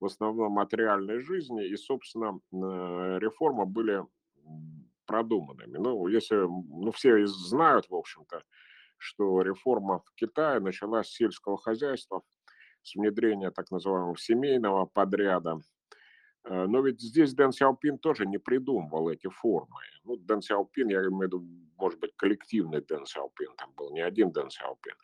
в 0.00 0.06
основном 0.06 0.58
от 0.58 0.72
реальной 0.72 1.20
жизни, 1.20 1.66
и, 1.66 1.76
собственно, 1.76 2.38
реформы 2.52 3.66
были 3.66 4.04
продуманными. 5.06 5.78
Ну, 5.78 6.06
если, 6.08 6.36
ну, 6.36 6.90
все 6.92 7.26
знают, 7.26 7.88
в 7.88 7.94
общем-то, 7.94 8.42
что 8.98 9.42
реформа 9.42 10.00
в 10.00 10.14
Китае 10.14 10.60
началась 10.60 11.08
с 11.08 11.14
сельского 11.14 11.58
хозяйства, 11.58 12.22
с 12.82 12.94
внедрения 12.94 13.50
так 13.50 13.70
называемого 13.70 14.16
семейного 14.16 14.86
подряда. 14.86 15.60
Э, 16.44 16.66
но 16.66 16.80
ведь 16.80 17.00
здесь 17.00 17.34
Дэн 17.34 17.52
Сяопин 17.52 17.98
тоже 17.98 18.26
не 18.26 18.38
придумывал 18.38 19.08
эти 19.08 19.28
формы. 19.28 19.80
Ну, 20.04 20.16
Дэн 20.16 20.42
Сяопин, 20.42 20.88
я 20.88 21.00
имею 21.00 21.18
в 21.18 21.22
виду, 21.22 21.44
может 21.76 21.98
быть, 21.98 22.14
коллективный 22.16 22.80
Дэн 22.80 23.06
Сяопин, 23.06 23.54
там 23.56 23.72
был 23.76 23.90
не 23.92 24.00
один 24.00 24.30
Дэн 24.30 24.50
Сяопин. 24.50 24.94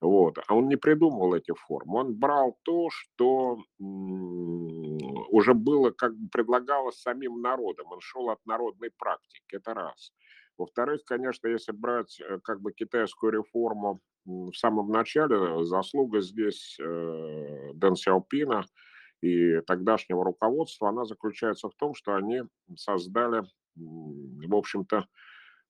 Вот. 0.00 0.38
А 0.46 0.54
он 0.54 0.68
не 0.68 0.76
придумывал 0.76 1.34
эти 1.34 1.52
формы. 1.54 2.00
Он 2.00 2.14
брал 2.14 2.58
то, 2.62 2.88
что 2.90 3.58
уже 5.30 5.54
было, 5.54 5.90
как 5.90 6.14
бы 6.14 6.28
предлагалось 6.28 7.00
самим 7.00 7.40
народом. 7.40 7.86
Он 7.90 8.00
шел 8.00 8.28
от 8.30 8.44
народной 8.46 8.90
практики. 8.90 9.56
Это 9.56 9.74
раз. 9.74 10.12
Во-вторых, 10.58 11.04
конечно, 11.04 11.48
если 11.48 11.72
брать 11.72 12.18
э, 12.20 12.38
как 12.42 12.60
бы 12.60 12.72
китайскую 12.72 13.32
реформу 13.32 14.00
в 14.24 14.52
самом 14.54 14.90
начале, 14.90 15.64
заслуга 15.64 16.20
здесь 16.20 16.78
э, 16.80 17.72
Дэн 17.74 17.94
Сяопина 17.94 18.64
и 19.20 19.60
тогдашнего 19.60 20.24
руководства, 20.24 20.88
она 20.88 21.04
заключается 21.04 21.68
в 21.68 21.74
том, 21.74 21.94
что 21.94 22.14
они 22.14 22.42
создали, 22.76 23.42
в 23.74 24.54
общем-то, 24.54 25.06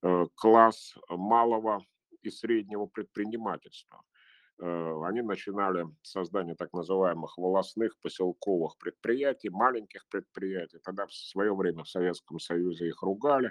э, 0.02 0.26
класс 0.36 0.94
малого 1.08 1.84
и 2.22 2.30
среднего 2.30 2.86
предпринимательства. 2.86 4.02
Они 4.58 5.20
начинали 5.20 5.84
создание 6.00 6.54
так 6.54 6.72
называемых 6.72 7.36
волосных 7.36 7.92
поселковых 8.00 8.78
предприятий, 8.78 9.50
маленьких 9.50 10.08
предприятий. 10.08 10.78
Тогда 10.82 11.06
в 11.06 11.12
свое 11.12 11.54
время 11.54 11.84
в 11.84 11.90
Советском 11.90 12.38
Союзе 12.38 12.88
их 12.88 13.02
ругали 13.02 13.50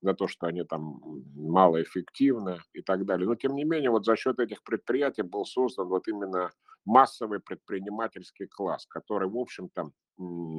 за 0.00 0.14
то, 0.14 0.28
что 0.28 0.46
они 0.46 0.64
там 0.64 1.00
малоэффективны 1.34 2.58
и 2.72 2.82
так 2.82 3.04
далее. 3.04 3.26
Но 3.26 3.34
тем 3.34 3.54
не 3.54 3.64
менее, 3.64 3.90
вот 3.90 4.04
за 4.04 4.16
счет 4.16 4.38
этих 4.38 4.62
предприятий 4.62 5.22
был 5.22 5.44
создан 5.44 5.88
вот 5.88 6.08
именно 6.08 6.50
массовый 6.84 7.40
предпринимательский 7.40 8.46
класс, 8.46 8.86
который, 8.86 9.28
в 9.28 9.36
общем-то, 9.36 9.90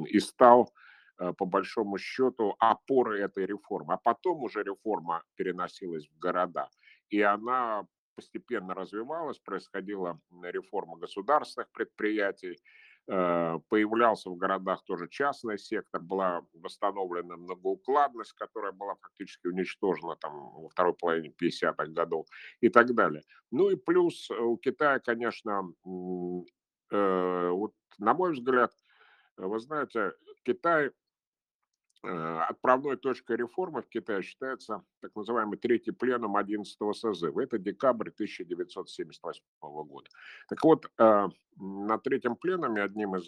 и 0.07 0.19
стал 0.19 0.71
э, 1.19 1.33
по 1.33 1.45
большому 1.45 1.97
счету 1.97 2.55
опорой 2.59 3.21
этой 3.21 3.45
реформы. 3.45 3.93
А 3.93 3.97
потом 3.97 4.43
уже 4.43 4.63
реформа 4.63 5.23
переносилась 5.35 6.07
в 6.07 6.17
города. 6.19 6.69
И 7.09 7.21
она 7.21 7.85
постепенно 8.15 8.73
развивалась, 8.73 9.39
происходила 9.39 10.19
реформа 10.43 10.97
государственных 10.97 11.71
предприятий, 11.71 12.57
появлялся 13.11 14.29
в 14.29 14.37
городах 14.37 14.83
тоже 14.85 15.09
частный 15.09 15.57
сектор, 15.57 16.01
была 16.01 16.45
восстановлена 16.53 17.35
многоукладность, 17.35 18.33
которая 18.33 18.71
была 18.71 18.95
фактически 18.95 19.47
уничтожена 19.47 20.15
там 20.15 20.33
во 20.61 20.69
второй 20.69 20.93
половине 20.93 21.33
50-х 21.41 21.87
годов 21.87 22.25
и 22.61 22.69
так 22.69 22.93
далее. 22.95 23.23
Ну 23.51 23.69
и 23.69 23.75
плюс 23.75 24.29
у 24.31 24.55
Китая, 24.57 24.99
конечно, 24.99 25.63
э, 26.91 27.49
вот 27.49 27.73
на 27.97 28.13
мой 28.13 28.31
взгляд, 28.31 28.71
вы 29.35 29.59
знаете, 29.59 30.13
Китай 30.43 30.91
Э, 30.91 31.00
отправной 32.03 32.97
точкой 32.97 33.37
реформы 33.37 33.81
в 33.81 33.89
Китае 33.89 34.23
считается 34.23 34.83
так 35.01 35.15
называемый 35.15 35.57
третий 35.57 35.91
пленум 35.91 36.35
11 36.35 36.77
созыва. 36.95 37.41
Это 37.41 37.59
декабрь 37.59 38.09
1978 38.09 39.43
года. 39.83 40.09
Так 40.49 40.63
вот, 40.63 40.87
э, 40.97 41.27
на 41.57 41.97
третьем 41.99 42.35
пленуме 42.35 42.81
одним 42.81 43.15
из 43.15 43.27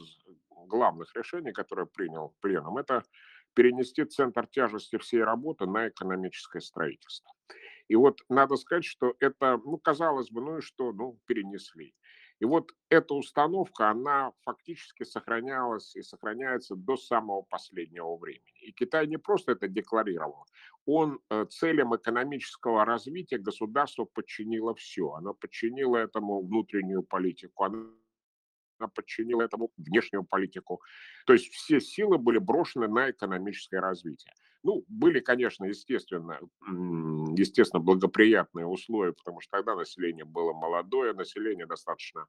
главных 0.67 1.15
решений, 1.15 1.51
которое 1.51 1.85
принял 1.85 2.35
пленум, 2.41 2.77
это 2.77 3.03
перенести 3.53 4.03
центр 4.05 4.47
тяжести 4.47 4.97
всей 4.97 5.23
работы 5.23 5.67
на 5.67 5.89
экономическое 5.89 6.59
строительство. 6.61 7.31
И 7.87 7.95
вот 7.95 8.21
надо 8.29 8.55
сказать, 8.55 8.85
что 8.85 9.13
это, 9.19 9.59
ну, 9.63 9.77
казалось 9.77 10.31
бы, 10.31 10.41
ну 10.41 10.57
и 10.57 10.61
что, 10.61 10.91
ну, 10.93 11.19
перенесли. 11.25 11.93
И 12.39 12.45
вот 12.45 12.71
эта 12.89 13.13
установка, 13.13 13.89
она 13.89 14.31
фактически 14.41 15.03
сохранялась 15.03 15.95
и 15.95 16.01
сохраняется 16.01 16.75
до 16.75 16.97
самого 16.97 17.43
последнего 17.43 18.17
времени. 18.17 18.67
И 18.67 18.71
Китай 18.71 19.07
не 19.07 19.17
просто 19.17 19.53
это 19.53 19.67
декларировал, 19.67 20.45
он 20.85 21.19
э, 21.29 21.45
целям 21.49 21.95
экономического 21.95 22.85
развития 22.85 23.37
государство 23.37 24.05
подчинило 24.05 24.75
все. 24.75 25.13
Оно 25.13 25.33
подчинило 25.33 25.97
этому 25.97 26.41
внутреннюю 26.41 27.03
политику, 27.03 27.63
оно 27.63 27.93
подчинило 28.93 29.41
этому 29.41 29.71
внешнюю 29.77 30.23
политику. 30.23 30.81
То 31.25 31.33
есть 31.33 31.53
все 31.53 31.79
силы 31.79 32.17
были 32.17 32.39
брошены 32.39 32.87
на 32.87 33.11
экономическое 33.11 33.79
развитие. 33.79 34.33
Ну, 34.63 34.85
были, 34.87 35.19
конечно, 35.19 35.65
естественно, 35.65 36.39
естественно, 37.37 37.81
благоприятные 37.81 38.65
условия, 38.65 39.11
потому 39.11 39.41
что 39.41 39.57
тогда 39.57 39.75
население 39.75 40.25
было 40.25 40.53
молодое, 40.53 41.13
население 41.13 41.65
достаточно, 41.65 42.25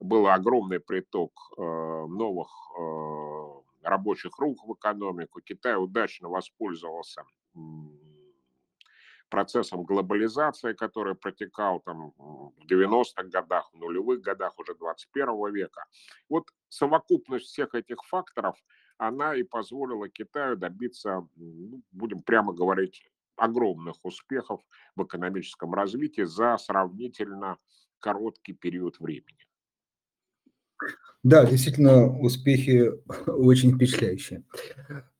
был 0.00 0.26
огромный 0.26 0.80
приток 0.80 1.32
э, 1.56 1.62
новых 1.62 2.48
э, 2.78 3.88
рабочих 3.88 4.36
рук 4.38 4.58
в 4.66 4.74
экономику. 4.74 5.40
Китай 5.40 5.76
удачно 5.76 6.28
воспользовался 6.28 7.24
процессом 9.28 9.84
глобализации, 9.84 10.72
который 10.72 11.14
протекал 11.14 11.80
там 11.80 12.12
в 12.16 12.66
90-х 12.70 13.24
годах, 13.24 13.70
в 13.72 13.78
нулевых 13.78 14.20
годах 14.20 14.58
уже 14.58 14.74
21 14.74 15.52
века. 15.52 15.84
Вот 16.28 16.44
совокупность 16.68 17.46
всех 17.46 17.74
этих 17.74 18.02
факторов, 18.04 18.56
она 18.98 19.34
и 19.34 19.42
позволила 19.42 20.08
Китаю 20.08 20.56
добиться, 20.56 21.26
ну, 21.36 21.82
будем 21.92 22.20
прямо 22.20 22.52
говорить, 22.52 23.02
огромных 23.36 23.96
успехов 24.02 24.60
в 24.94 25.04
экономическом 25.04 25.74
развитии 25.74 26.22
за 26.22 26.56
сравнительно 26.58 27.58
короткий 28.00 28.54
период 28.54 28.98
времени. 28.98 29.46
Да, 31.22 31.44
действительно, 31.44 32.06
успехи 32.06 32.92
очень 33.26 33.74
впечатляющие. 33.74 34.44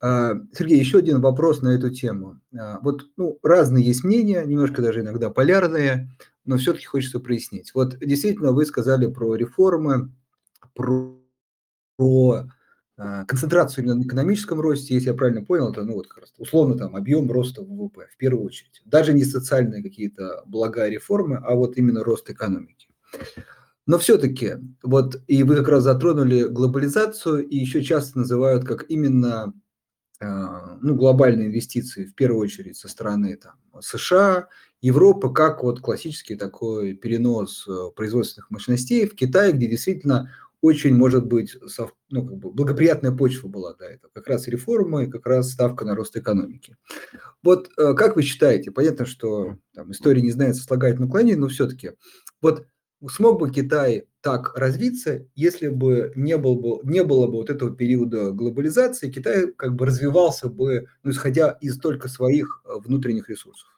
А, 0.01 0.35
Сергей, 0.53 0.79
еще 0.79 0.99
один 0.99 1.21
вопрос 1.21 1.63
на 1.63 1.71
эту 1.71 1.91
тему. 1.91 2.41
А, 2.57 2.79
вот 2.81 3.07
ну, 3.17 3.39
разные 3.43 3.85
есть 3.85 4.05
мнения, 4.05 4.45
немножко 4.45 4.83
даже 4.83 5.01
иногда 5.01 5.31
полярные, 5.31 6.09
но 6.45 6.59
все-таки 6.59 6.87
хочется 6.87 7.19
прояснить. 7.19 7.75
Вот 7.75 7.99
действительно 7.99 8.53
вы 8.53 8.67
сказали 8.67 9.09
про 9.09 9.35
реформы, 9.35 10.13
про, 10.75 11.19
про 11.97 12.47
концентрацию 12.97 13.85
именно 13.85 13.97
на 14.01 14.05
экономическом 14.05 14.61
росте, 14.61 14.95
если 14.95 15.09
я 15.09 15.15
правильно 15.15 15.45
понял, 15.45 15.71
это 15.71 15.85
ну, 15.85 15.95
вот 15.95 16.07
как 16.07 16.19
раз 16.19 16.33
условно 16.39 16.79
там 16.79 16.97
объем 16.97 17.31
роста 17.31 17.63
ВВП 17.63 18.09
в 18.11 18.17
первую 18.17 18.45
очередь. 18.45 18.81
Даже 18.85 19.13
не 19.13 19.25
социальные 19.25 19.83
какие-то 19.83 20.43
блага 20.47 20.89
реформы, 20.89 21.37
а 21.37 21.55
вот 21.55 21.77
именно 21.77 22.03
рост 22.03 22.31
экономики. 22.31 22.89
Но 23.87 23.99
все-таки, 23.99 24.55
вот 24.83 25.23
и 25.29 25.43
вы 25.45 25.57
как 25.57 25.69
раз 25.69 25.85
затронули 25.85 26.45
глобализацию, 26.45 27.47
и 27.47 27.57
еще 27.57 27.85
часто 27.85 28.19
называют 28.19 28.65
как 28.65 28.87
именно 28.89 29.53
а, 30.19 30.79
ну, 30.81 30.95
глобальные 30.95 31.49
инвестиции, 31.49 32.07
в 32.07 32.15
первую 32.15 32.41
очередь 32.41 32.77
со 32.77 32.89
стороны 32.89 33.37
там, 33.37 33.55
США, 33.81 34.49
Европы, 34.81 35.33
как 35.33 35.63
вот 35.63 35.81
классический 35.81 36.37
такой 36.37 36.95
перенос 36.95 37.67
э, 37.67 37.91
производственных 37.95 38.51
мощностей 38.51 39.07
в 39.07 39.15
Китай, 39.15 39.53
где 39.53 39.67
действительно 39.67 40.31
очень, 40.67 40.95
может 40.95 41.27
быть, 41.27 41.57
ну, 42.11 42.27
как 42.27 42.37
бы 42.37 42.51
благоприятная 42.51 43.13
почва 43.13 43.49
была 43.49 43.75
до 43.75 43.85
этого. 43.85 44.11
Как 44.13 44.27
раз 44.27 44.49
реформы, 44.49 45.07
как 45.07 45.27
раз 45.27 45.53
ставка 45.53 45.85
на 45.85 45.95
рост 45.95 46.17
экономики. 46.17 46.77
Вот 47.43 47.71
э, 47.79 47.95
как 47.95 48.17
вы 48.17 48.23
считаете, 48.23 48.71
понятно, 48.71 49.07
что 49.07 49.57
там, 49.75 49.93
история 49.93 50.23
не 50.23 50.33
знает 50.33 50.57
сослагательных 50.57 51.09
наклонений, 51.09 51.37
но 51.37 51.49
все-таки, 51.49 51.93
вот 52.43 52.67
смог 53.09 53.39
бы 53.39 53.51
Китай 53.51 54.07
так 54.21 54.57
развиться, 54.59 55.27
если 55.35 55.69
бы 55.69 56.13
не, 56.17 56.37
был 56.37 56.57
бы 56.57 56.81
не 56.83 57.05
было 57.05 57.27
бы 57.27 57.35
вот 57.35 57.51
этого 57.51 57.75
периода 57.75 58.33
глобализации, 58.33 59.11
Китай 59.11 59.53
как 59.53 59.75
бы 59.75 59.87
развивался 59.87 60.49
бы, 60.49 60.89
ну, 61.05 61.13
исходя 61.13 61.51
из 61.61 61.79
только 61.79 62.09
своих 62.09 62.63
э, 62.65 62.79
внутренних 62.79 63.29
ресурсов? 63.29 63.69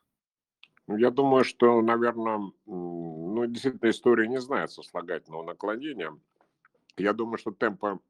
Ну, 0.87 0.97
я 0.97 1.11
думаю, 1.11 1.45
что, 1.45 1.83
наверное, 1.83 2.51
ну, 2.65 3.45
действительно, 3.47 3.91
история 3.91 4.27
не 4.27 4.41
знает 4.41 4.71
сослагательного 4.71 5.45
наклонения. 5.45 6.17
Я 6.99 7.13
думаю, 7.13 7.39
что 7.39 7.53
темпы 7.53 8.01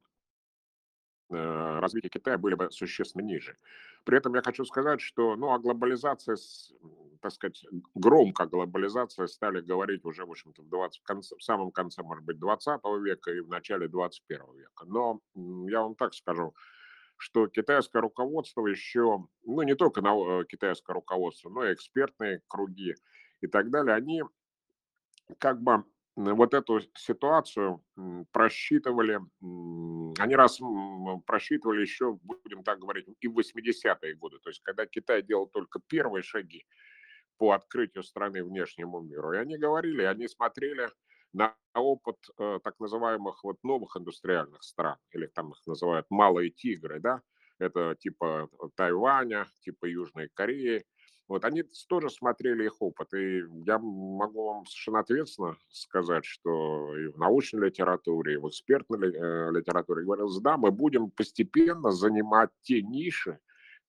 Э, 1.31 1.79
развития 1.79 2.09
Китая 2.09 2.37
были 2.37 2.55
бы 2.55 2.71
существенно 2.71 3.21
ниже. 3.21 3.55
При 4.03 4.17
этом 4.17 4.33
я 4.33 4.41
хочу 4.41 4.65
сказать, 4.65 4.99
что 4.99 5.35
ну, 5.35 5.53
о 5.53 5.59
глобализации, 5.59 6.35
так 7.21 7.31
сказать, 7.31 7.63
громко 7.93 8.43
о 8.43 8.47
глобализации 8.47 9.27
стали 9.27 9.61
говорить 9.61 10.03
уже, 10.05 10.25
в 10.25 10.31
общем-то, 10.31 10.63
в, 10.63 10.69
20, 10.69 11.01
в, 11.01 11.03
конце, 11.03 11.35
в 11.35 11.43
самом 11.43 11.71
конце, 11.71 12.01
может 12.01 12.23
быть, 12.23 12.39
20 12.39 12.81
века 13.03 13.31
и 13.31 13.41
в 13.41 13.47
начале 13.47 13.87
21 13.87 14.53
века. 14.55 14.85
Но 14.85 15.21
я 15.69 15.81
вам 15.83 15.93
так 15.93 16.15
скажу, 16.15 16.55
что 17.17 17.47
китайское 17.47 18.01
руководство 18.01 18.65
еще, 18.65 19.27
ну 19.43 19.61
не 19.61 19.75
только 19.75 20.01
на, 20.01 20.41
э, 20.41 20.45
китайское 20.45 20.95
руководство, 20.95 21.49
но 21.49 21.63
и 21.63 21.73
экспертные 21.73 22.41
круги 22.47 22.95
и 23.41 23.47
так 23.47 23.69
далее, 23.69 23.93
они 23.93 24.23
как 25.37 25.61
бы 25.61 25.83
вот 26.19 26.53
эту 26.53 26.81
ситуацию 26.95 27.81
просчитывали, 28.31 29.19
они 30.19 30.35
раз 30.35 30.59
просчитывали 31.25 31.81
еще, 31.81 32.19
будем 32.21 32.63
так 32.63 32.79
говорить, 32.79 33.07
и 33.21 33.27
в 33.27 33.39
80-е 33.39 34.15
годы, 34.15 34.39
то 34.39 34.49
есть 34.49 34.61
когда 34.61 34.85
Китай 34.85 35.21
делал 35.21 35.47
только 35.47 35.79
первые 35.87 36.23
шаги 36.23 36.65
по 37.37 37.53
открытию 37.53 38.03
страны 38.03 38.43
внешнему 38.43 38.99
миру. 38.99 39.31
И 39.31 39.37
они 39.37 39.57
говорили, 39.57 40.03
они 40.03 40.27
смотрели 40.27 40.89
на 41.31 41.55
опыт 41.73 42.17
э, 42.37 42.59
так 42.63 42.77
называемых 42.79 43.43
вот 43.43 43.63
новых 43.63 43.95
индустриальных 43.95 44.61
стран, 44.63 44.97
или 45.11 45.27
там 45.27 45.51
их 45.51 45.65
называют 45.65 46.05
малые 46.09 46.49
тигры, 46.49 46.99
да, 46.99 47.21
это 47.59 47.95
типа 47.97 48.49
Тайваня, 48.75 49.47
типа 49.61 49.85
Южной 49.85 50.29
Кореи, 50.33 50.83
вот 51.29 51.45
они 51.45 51.63
тоже 51.87 52.09
смотрели 52.09 52.65
их 52.65 52.81
опыт, 52.81 53.13
и 53.13 53.43
я 53.65 53.77
могу 53.77 54.45
вам 54.47 54.65
совершенно 54.65 54.99
ответственно 54.99 55.57
сказать, 55.69 56.25
что 56.25 56.97
и 56.97 57.07
в 57.07 57.19
научной 57.19 57.67
литературе, 57.67 58.33
и 58.33 58.37
в 58.37 58.49
экспертной 58.49 59.13
э, 59.13 59.51
литературе 59.51 60.03
говорилось, 60.03 60.39
да, 60.39 60.57
мы 60.57 60.71
будем 60.71 61.11
постепенно 61.11 61.91
занимать 61.91 62.49
те 62.63 62.81
ниши, 62.81 63.39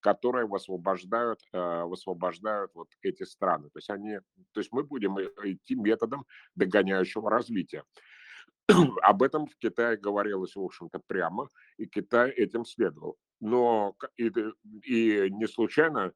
которые 0.00 0.46
высвобождают, 0.46 1.40
э, 1.54 1.84
высвобождают 1.84 2.72
вот 2.74 2.88
эти 3.00 3.22
страны. 3.22 3.70
То 3.70 3.78
есть, 3.78 3.88
они, 3.88 4.18
то 4.52 4.60
есть 4.60 4.70
мы 4.70 4.82
будем 4.82 5.18
идти 5.18 5.76
методом 5.76 6.26
догоняющего 6.56 7.30
развития. 7.30 7.84
Об 9.02 9.22
этом 9.22 9.46
в 9.46 9.56
Китае 9.56 9.96
говорилось, 9.96 10.56
в 10.56 10.62
общем-то, 10.62 11.00
прямо, 11.06 11.48
и 11.78 11.86
Китай 11.86 12.30
этим 12.32 12.66
следовал. 12.66 13.16
Но 13.40 13.96
и, 14.18 14.30
и 14.84 15.30
не 15.30 15.48
случайно 15.48 16.12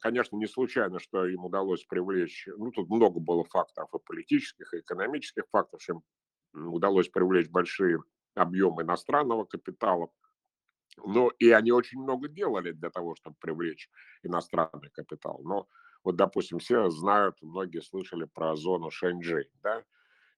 конечно, 0.00 0.36
не 0.36 0.46
случайно, 0.46 0.98
что 1.00 1.26
им 1.26 1.44
удалось 1.44 1.84
привлечь, 1.84 2.46
ну, 2.56 2.70
тут 2.70 2.88
много 2.88 3.20
было 3.20 3.44
факторов 3.44 3.90
и 3.94 3.98
политических, 4.04 4.72
и 4.74 4.80
экономических 4.80 5.44
факторов, 5.50 5.82
чем 5.82 6.02
удалось 6.54 7.08
привлечь 7.08 7.50
большие 7.50 7.98
объемы 8.34 8.82
иностранного 8.82 9.44
капитала. 9.44 10.08
Но 11.04 11.30
и 11.38 11.50
они 11.50 11.72
очень 11.72 12.00
много 12.00 12.28
делали 12.28 12.72
для 12.72 12.90
того, 12.90 13.14
чтобы 13.16 13.36
привлечь 13.40 13.90
иностранный 14.22 14.90
капитал. 14.90 15.40
Но 15.44 15.68
вот, 16.04 16.16
допустим, 16.16 16.58
все 16.58 16.88
знают, 16.90 17.36
многие 17.42 17.80
слышали 17.82 18.24
про 18.24 18.56
зону 18.56 18.90
Шэньчжэнь, 18.90 19.50
да, 19.62 19.84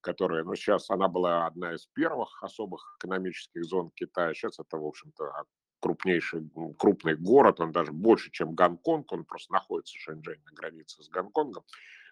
которая, 0.01 0.45
ну, 0.45 0.55
сейчас 0.57 0.91
она 0.91 1.09
была 1.09 1.47
одна 1.47 1.75
из 1.75 1.87
первых 1.87 2.43
особых 2.43 2.97
экономических 2.99 3.65
зон 3.65 3.91
Китая. 3.95 4.35
Сейчас 4.35 4.59
это, 4.61 4.79
в 4.79 4.87
общем-то, 4.87 5.45
крупнейший, 5.81 6.49
крупный 6.79 7.17
город, 7.17 7.61
он 7.61 7.73
даже 7.73 7.93
больше, 7.93 8.31
чем 8.31 8.55
Гонконг, 8.55 9.13
он 9.13 9.25
просто 9.25 9.53
находится, 9.53 9.97
Шэньчжэнь, 9.99 10.43
на 10.45 10.53
границе 10.53 11.03
с 11.03 11.09
Гонконгом. 11.09 11.65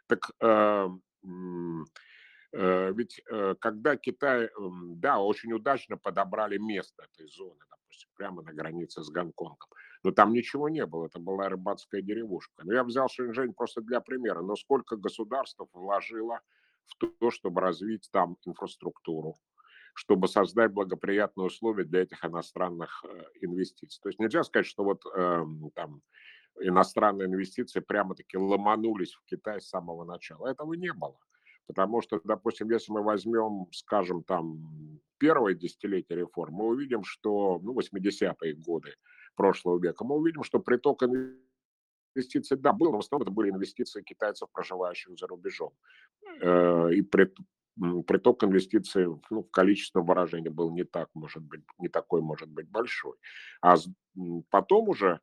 Так 0.06 0.30
э, 0.40 0.88
э, 2.52 2.92
ведь 2.92 3.20
э, 3.30 3.54
когда 3.60 3.96
Китай, 3.96 4.50
да, 4.96 5.18
очень 5.20 5.52
удачно 5.52 5.96
подобрали 5.96 6.58
место 6.58 7.04
этой 7.12 7.28
зоны, 7.28 7.60
допустим, 7.70 8.08
прямо 8.14 8.42
на 8.42 8.52
границе 8.52 9.02
с 9.02 9.10
Гонконгом, 9.10 9.68
но 10.02 10.12
там 10.12 10.32
ничего 10.32 10.68
не 10.68 10.86
было, 10.86 11.06
это 11.06 11.18
была 11.18 11.48
рыбацкая 11.48 12.02
деревушка. 12.02 12.62
Но 12.64 12.72
я 12.72 12.84
взял 12.84 13.08
Шэньчжэнь 13.08 13.54
просто 13.54 13.80
для 13.80 14.00
примера, 14.00 14.42
но 14.42 14.54
сколько 14.56 14.96
государств 14.96 15.60
вложило 15.72 16.40
в 16.86 16.96
то, 16.98 17.30
чтобы 17.30 17.60
развить 17.60 18.08
там 18.12 18.36
инфраструктуру, 18.44 19.34
чтобы 19.96 20.28
создать 20.28 20.72
благоприятные 20.72 21.46
условия 21.46 21.84
для 21.84 22.02
этих 22.02 22.22
иностранных 22.22 23.02
э, 23.08 23.24
инвестиций. 23.40 23.98
То 24.02 24.10
есть 24.10 24.18
нельзя 24.18 24.44
сказать, 24.44 24.66
что 24.66 24.84
вот 24.84 25.02
э, 25.06 25.44
там 25.74 26.02
иностранные 26.60 27.28
инвестиции 27.28 27.80
прямо-таки 27.80 28.36
ломанулись 28.36 29.14
в 29.14 29.24
Китай 29.24 29.58
с 29.58 29.70
самого 29.70 30.04
начала. 30.04 30.48
Этого 30.48 30.74
не 30.74 30.92
было. 30.92 31.16
Потому 31.66 32.02
что, 32.02 32.20
допустим, 32.24 32.70
если 32.70 32.92
мы 32.92 33.02
возьмем, 33.02 33.68
скажем, 33.72 34.22
там 34.22 35.00
первое 35.16 35.54
десятилетие 35.54 36.18
реформ, 36.18 36.52
мы 36.52 36.66
увидим, 36.66 37.02
что, 37.02 37.58
ну, 37.62 37.74
80-е 37.74 38.54
годы 38.54 38.96
прошлого 39.34 39.80
века, 39.82 40.04
мы 40.04 40.16
увидим, 40.16 40.42
что 40.42 40.60
приток 40.60 41.04
инвестиции, 41.04 42.56
да, 42.56 42.74
было, 42.74 42.92
но 42.92 42.96
в 42.98 43.00
основном 43.00 43.26
это 43.26 43.34
были 43.34 43.50
инвестиции 43.50 44.02
китайцев, 44.02 44.50
проживающих 44.52 45.18
за 45.18 45.26
рубежом. 45.26 45.72
Э, 46.42 46.90
и 46.92 47.00
приток 48.06 48.44
инвестиций 48.44 49.06
ну, 49.30 49.42
в 49.42 49.50
количественном 49.50 50.06
выражении 50.06 50.48
был 50.48 50.70
не 50.72 50.84
так, 50.84 51.08
может 51.14 51.42
быть, 51.42 51.62
не 51.78 51.88
такой, 51.88 52.20
может 52.22 52.48
быть, 52.48 52.68
большой. 52.68 53.16
А 53.60 53.76
потом 54.50 54.88
уже, 54.88 55.20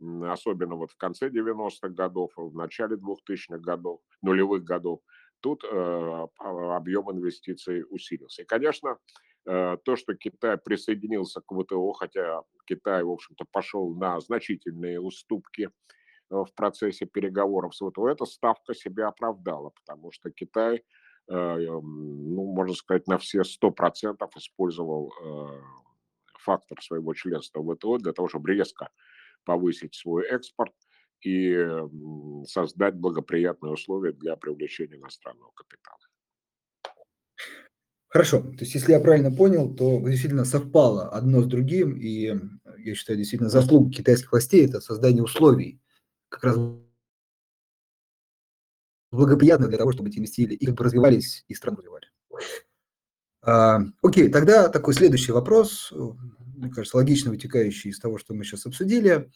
особенно 0.00 0.76
вот 0.76 0.92
в 0.92 0.96
конце 0.96 1.28
90-х 1.28 1.88
годов, 1.88 2.32
в 2.36 2.54
начале 2.54 2.96
2000-х 2.96 3.58
годов, 3.58 4.00
нулевых 4.22 4.64
годов, 4.64 5.00
тут 5.40 5.64
э, 5.64 6.26
объем 6.38 7.10
инвестиций 7.10 7.84
усилился. 7.88 8.42
И, 8.42 8.46
конечно, 8.46 8.98
э, 9.46 9.76
то, 9.84 9.96
что 9.96 10.14
Китай 10.14 10.56
присоединился 10.58 11.40
к 11.40 11.52
ВТО, 11.52 11.92
хотя 11.92 12.42
Китай, 12.66 13.02
в 13.02 13.10
общем-то, 13.10 13.44
пошел 13.50 13.94
на 13.94 14.20
значительные 14.20 15.00
уступки 15.00 15.70
Э, 16.30 16.44
в 16.44 16.54
процессе 16.54 17.06
переговоров 17.06 17.74
с 17.74 17.84
ВТО, 17.84 18.08
эта 18.08 18.24
ставка 18.24 18.74
себя 18.74 19.08
оправдала, 19.08 19.70
потому 19.70 20.10
что 20.12 20.30
Китай, 20.30 20.82
ну, 21.28 22.52
можно 22.52 22.74
сказать, 22.74 23.06
на 23.06 23.18
все 23.18 23.40
100% 23.40 24.28
использовал 24.36 25.12
э, 25.12 25.60
фактор 26.38 26.80
своего 26.82 27.14
членства 27.14 27.60
в 27.60 27.74
ВТО 27.74 27.98
для 27.98 28.12
того, 28.12 28.28
чтобы 28.28 28.52
резко 28.52 28.90
повысить 29.44 29.94
свой 29.94 30.26
экспорт 30.26 30.72
и 31.22 31.56
создать 32.46 32.94
благоприятные 32.94 33.72
условия 33.72 34.12
для 34.12 34.36
привлечения 34.36 34.96
иностранного 34.96 35.50
капитала. 35.54 35.98
Хорошо. 38.08 38.40
То 38.40 38.60
есть, 38.60 38.74
если 38.74 38.92
я 38.92 39.00
правильно 39.00 39.30
понял, 39.30 39.74
то 39.74 40.00
действительно 40.08 40.44
совпало 40.44 41.08
одно 41.08 41.42
с 41.42 41.46
другим, 41.46 41.96
и 41.96 42.34
я 42.78 42.94
считаю, 42.94 43.18
действительно 43.18 43.50
заслуга 43.50 43.90
китайских 43.90 44.32
властей– 44.32 44.64
это 44.68 44.80
создание 44.80 45.22
условий 45.22 45.80
как 46.28 46.44
раз 46.44 46.56
благоприятно 49.16 49.68
для 49.68 49.78
того, 49.78 49.92
чтобы 49.92 50.08
эти 50.08 50.18
инвестиции 50.18 50.54
и 50.54 50.66
как 50.66 50.74
бы 50.76 50.84
развивались, 50.84 51.44
и 51.48 51.54
страну 51.54 51.78
развивали. 51.78 52.06
А, 53.42 53.80
окей, 54.02 54.28
тогда 54.28 54.68
такой 54.68 54.94
следующий 54.94 55.32
вопрос, 55.32 55.92
мне 56.56 56.70
кажется, 56.70 56.96
логично 56.96 57.30
вытекающий 57.30 57.90
из 57.90 57.98
того, 57.98 58.18
что 58.18 58.34
мы 58.34 58.44
сейчас 58.44 58.66
обсудили. 58.66 59.30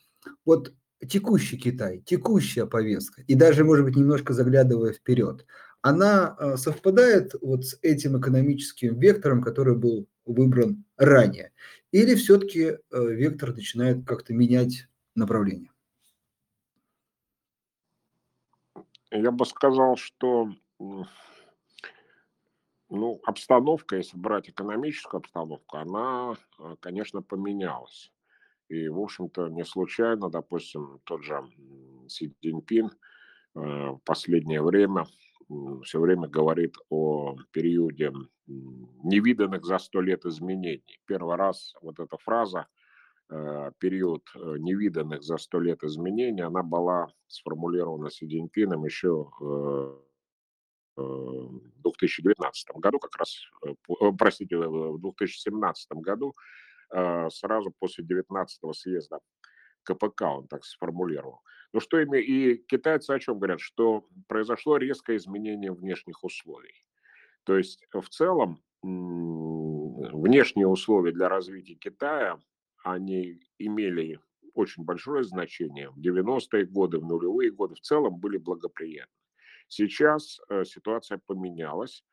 Вот 0.44 0.72
текущий 1.08 1.56
Китай, 1.56 2.02
текущая 2.04 2.66
повестка, 2.66 3.22
и 3.22 3.34
даже, 3.34 3.64
может 3.64 3.84
быть, 3.84 3.96
немножко 3.96 4.32
заглядывая 4.32 4.92
вперед, 4.92 5.46
она 5.82 6.28
а, 6.28 6.56
совпадает 6.56 7.34
вот 7.40 7.66
с 7.66 7.78
этим 7.82 8.18
экономическим 8.18 8.98
вектором, 8.98 9.42
который 9.42 9.76
был 9.76 10.08
выбран 10.26 10.84
ранее? 10.96 11.52
Или 11.92 12.14
все-таки 12.14 12.60
э, 12.60 12.78
вектор 12.90 13.52
начинает 13.54 14.06
как-то 14.06 14.32
менять 14.32 14.88
направление? 15.14 15.69
Я 19.10 19.30
бы 19.30 19.44
сказал, 19.44 19.96
что 19.96 20.50
ну, 22.88 23.20
обстановка, 23.24 23.96
если 23.96 24.16
брать 24.16 24.48
экономическую 24.48 25.18
обстановку, 25.18 25.76
она, 25.76 26.34
э, 26.58 26.76
конечно, 26.80 27.22
поменялась. 27.22 28.12
И, 28.68 28.88
в 28.88 29.00
общем-то, 29.00 29.48
не 29.48 29.64
случайно, 29.64 30.28
допустим, 30.28 31.00
тот 31.04 31.22
же 31.22 31.40
Си 32.08 32.34
Цзиньпин 32.40 32.86
э, 32.86 32.90
в 33.54 34.00
последнее 34.04 34.62
время 34.62 35.06
все 35.82 36.00
время 36.00 36.28
говорит 36.28 36.76
о 36.90 37.36
периоде 37.50 38.12
невиданных 38.46 39.64
за 39.64 39.78
сто 39.78 40.00
лет 40.00 40.24
изменений. 40.24 41.00
Первый 41.06 41.36
раз 41.36 41.74
вот 41.82 41.98
эта 41.98 42.16
фраза 42.18 42.66
период 43.78 44.28
э, 44.34 44.56
невиданных 44.58 45.22
за 45.22 45.36
сто 45.38 45.60
лет 45.60 45.84
изменений, 45.84 46.42
она 46.42 46.62
была 46.62 47.06
сформулирована 47.28 48.10
Си 48.10 48.26
Цзиньпином 48.26 48.84
еще 48.84 49.30
в 49.38 50.02
2019 50.96 52.68
э, 52.68 52.78
году, 52.80 52.98
как 52.98 53.16
раз, 53.16 53.36
простите, 54.18 54.56
в 54.58 55.00
2017 55.00 55.92
году, 55.92 56.34
сразу 56.90 57.72
после 57.78 58.04
19 58.04 58.76
съезда 58.76 59.20
КПК 59.84 60.22
он 60.22 60.48
так 60.48 60.64
сформулировал. 60.64 61.40
Ну 61.72 61.78
что 61.78 62.00
ими 62.00 62.20
и 62.20 62.56
китайцы 62.66 63.12
о 63.12 63.20
чем 63.20 63.38
говорят? 63.38 63.60
Что 63.60 64.08
произошло 64.26 64.76
резкое 64.76 65.16
изменение 65.16 65.72
внешних 65.72 66.24
условий. 66.24 66.84
То 67.44 67.56
есть 67.56 67.86
в 67.92 68.08
целом 68.08 68.60
внешние 68.82 70.66
условия 70.66 71.12
для 71.12 71.28
развития 71.28 71.76
Китая 71.76 72.40
они 72.82 73.40
имели 73.58 74.20
очень 74.54 74.84
большое 74.84 75.24
значение. 75.24 75.90
В 75.90 75.98
90-е 75.98 76.66
годы, 76.66 76.98
в 76.98 77.04
нулевые 77.04 77.50
годы 77.50 77.74
в 77.74 77.80
целом 77.80 78.18
были 78.18 78.36
благоприятны. 78.36 79.12
Сейчас 79.68 80.40
э, 80.48 80.64
ситуация 80.64 81.20
поменялась, 81.26 82.04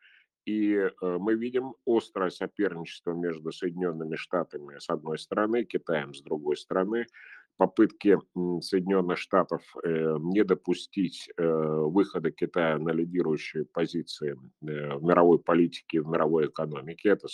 и 0.45 0.73
э, 0.75 0.91
мы 1.01 1.33
видим 1.33 1.73
острое 1.85 2.29
соперничество 2.29 3.13
между 3.13 3.51
Соединенными 3.51 4.15
Штатами 4.15 4.77
с 4.79 4.89
одной 4.89 5.17
стороны, 5.17 5.65
Китаем 5.65 6.13
с 6.13 6.21
другой 6.21 6.55
стороны 6.55 7.07
попытки 7.57 8.19
Соединенных 8.61 9.17
Штатов 9.17 9.63
э, 9.83 10.15
не 10.19 10.43
допустить 10.43 11.29
э, 11.37 11.43
выхода 11.43 12.31
Китая 12.31 12.77
на 12.77 12.91
лидирующие 12.91 13.65
позиции 13.65 14.33
э, 14.33 14.95
в 14.95 15.03
мировой 15.03 15.39
политике, 15.39 16.01
в 16.01 16.07
мировой 16.07 16.47
экономике. 16.47 17.09
Это 17.09 17.27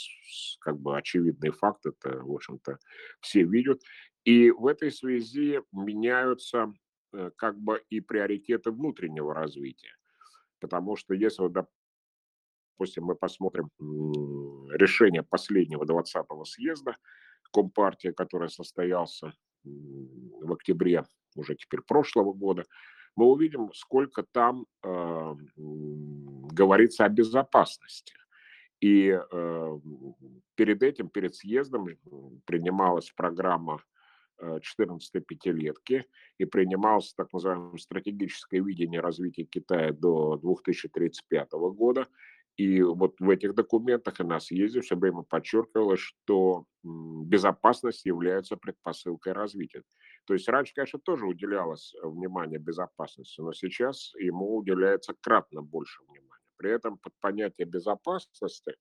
как 0.62 0.79
бы 0.79 0.97
очевидный 0.97 1.51
факт, 1.51 1.86
это, 1.86 2.21
в 2.23 2.31
общем-то, 2.31 2.79
все 3.19 3.43
видят. 3.43 3.81
И 4.23 4.49
в 4.51 4.67
этой 4.67 4.91
связи 4.91 5.62
меняются 5.73 6.73
как 7.36 7.59
бы 7.59 7.83
и 7.89 7.99
приоритеты 7.99 8.71
внутреннего 8.71 9.36
развития. 9.36 9.95
Потому 10.59 10.95
что 10.95 11.13
если, 11.13 11.47
допустим, 11.49 13.03
мы 13.03 13.15
посмотрим 13.15 13.69
решение 14.71 15.21
последнего 15.21 15.83
20-го 15.83 16.45
съезда 16.45 16.95
Компартии, 17.51 18.07
который 18.07 18.49
состоялся 18.49 19.31
в 19.63 20.52
октябре 20.52 21.06
уже 21.36 21.56
теперь 21.56 21.82
прошлого 21.82 22.34
года, 22.34 22.65
мы 23.15 23.26
увидим, 23.26 23.71
сколько 23.73 24.23
там 24.23 24.65
э, 24.84 25.36
говорится 25.56 27.06
о 27.06 27.10
безопасности. 27.10 28.15
И 28.80 29.10
э, 29.10 29.80
перед 30.56 30.84
этим, 30.84 31.10
перед 31.10 31.36
съездом 31.36 31.88
принималась 32.45 33.12
программа 33.12 33.82
14 34.62 35.26
пятилетки 35.26 36.06
и 36.38 36.45
принималось 36.45 37.13
так 37.13 37.32
называемое 37.32 37.78
стратегическое 37.78 38.62
видение 38.62 38.99
развития 38.99 39.45
Китая 39.45 39.93
до 39.93 40.38
2035 40.38 41.52
года. 41.52 42.08
И 42.55 42.81
вот 42.83 43.15
в 43.19 43.29
этих 43.29 43.55
документах 43.55 44.19
и 44.19 44.23
на 44.23 44.39
съезде 44.39 44.81
все 44.81 44.95
время 44.95 45.23
подчеркивалось, 45.23 45.99
что 45.99 46.65
безопасность 46.83 48.05
является 48.05 48.57
предпосылкой 48.57 49.33
развития. 49.33 49.83
То 50.25 50.33
есть 50.33 50.47
раньше, 50.47 50.73
конечно, 50.75 50.99
тоже 50.99 51.25
уделялось 51.25 51.93
э, 51.95 52.07
внимание 52.07 52.59
безопасности, 52.59 53.41
но 53.41 53.53
сейчас 53.53 54.13
ему 54.15 54.57
уделяется 54.57 55.13
кратно 55.19 55.61
больше 55.61 56.03
внимания. 56.03 56.29
При 56.57 56.71
этом 56.71 56.97
под 56.97 57.13
понятие 57.19 57.65
безопасности 57.65 58.75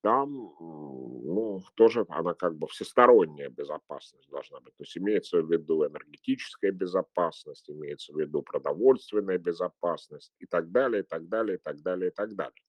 там 0.00 0.30
ну, 0.30 1.60
тоже 1.74 2.06
она 2.08 2.34
как 2.34 2.56
бы 2.56 2.68
всесторонняя 2.68 3.48
безопасность 3.48 4.30
должна 4.30 4.60
быть. 4.60 4.74
То 4.76 4.84
есть 4.84 4.96
имеется 4.96 5.42
в 5.42 5.50
виду 5.50 5.84
энергетическая 5.84 6.70
безопасность, 6.70 7.68
имеется 7.68 8.12
в 8.12 8.18
виду 8.18 8.42
продовольственная 8.42 9.38
безопасность 9.38 10.32
и 10.38 10.46
так 10.46 10.70
далее, 10.70 11.02
и 11.02 11.06
так 11.06 11.28
далее, 11.28 11.56
и 11.56 11.60
так 11.60 11.82
далее, 11.82 12.10
и 12.10 12.14
так 12.14 12.34
далее. 12.34 12.62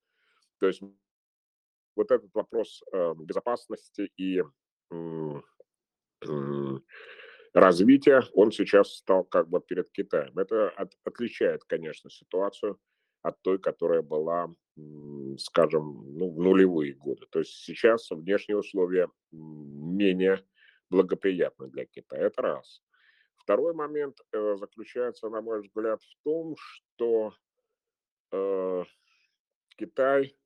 То 0.60 0.68
есть 0.68 0.82
вот 1.96 2.12
этот 2.12 2.34
вопрос 2.34 2.82
э, 2.92 3.14
безопасности 3.16 4.12
и 4.18 4.42
развития, 7.54 8.24
он 8.34 8.52
сейчас 8.52 8.96
стал 8.96 9.24
как 9.24 9.50
бы 9.50 9.62
перед 9.62 9.90
Китаем. 9.92 10.38
Это 10.38 10.70
от, 10.70 10.94
отличает, 11.04 11.64
конечно, 11.64 12.10
ситуацию 12.10 12.80
от 13.22 13.42
той, 13.42 13.60
которая 13.60 14.02
была, 14.02 14.54
скажем, 15.38 16.18
ну, 16.18 16.30
в 16.30 16.40
нулевые 16.40 16.94
годы. 16.94 17.26
То 17.30 17.40
есть 17.40 17.52
сейчас 17.52 18.10
внешние 18.12 18.58
условия 18.58 19.10
менее 19.32 20.46
благоприятны 20.90 21.68
для 21.68 21.86
Китая. 21.86 22.28
Это 22.28 22.42
раз. 22.42 22.82
Второй 23.36 23.74
момент 23.74 24.20
э, 24.32 24.56
заключается, 24.58 25.30
на 25.30 25.42
мой 25.42 25.62
взгляд, 25.62 26.02
в 26.02 26.24
том, 26.24 26.56
что 26.58 27.34
э, 28.32 28.84
Китай 29.76 30.39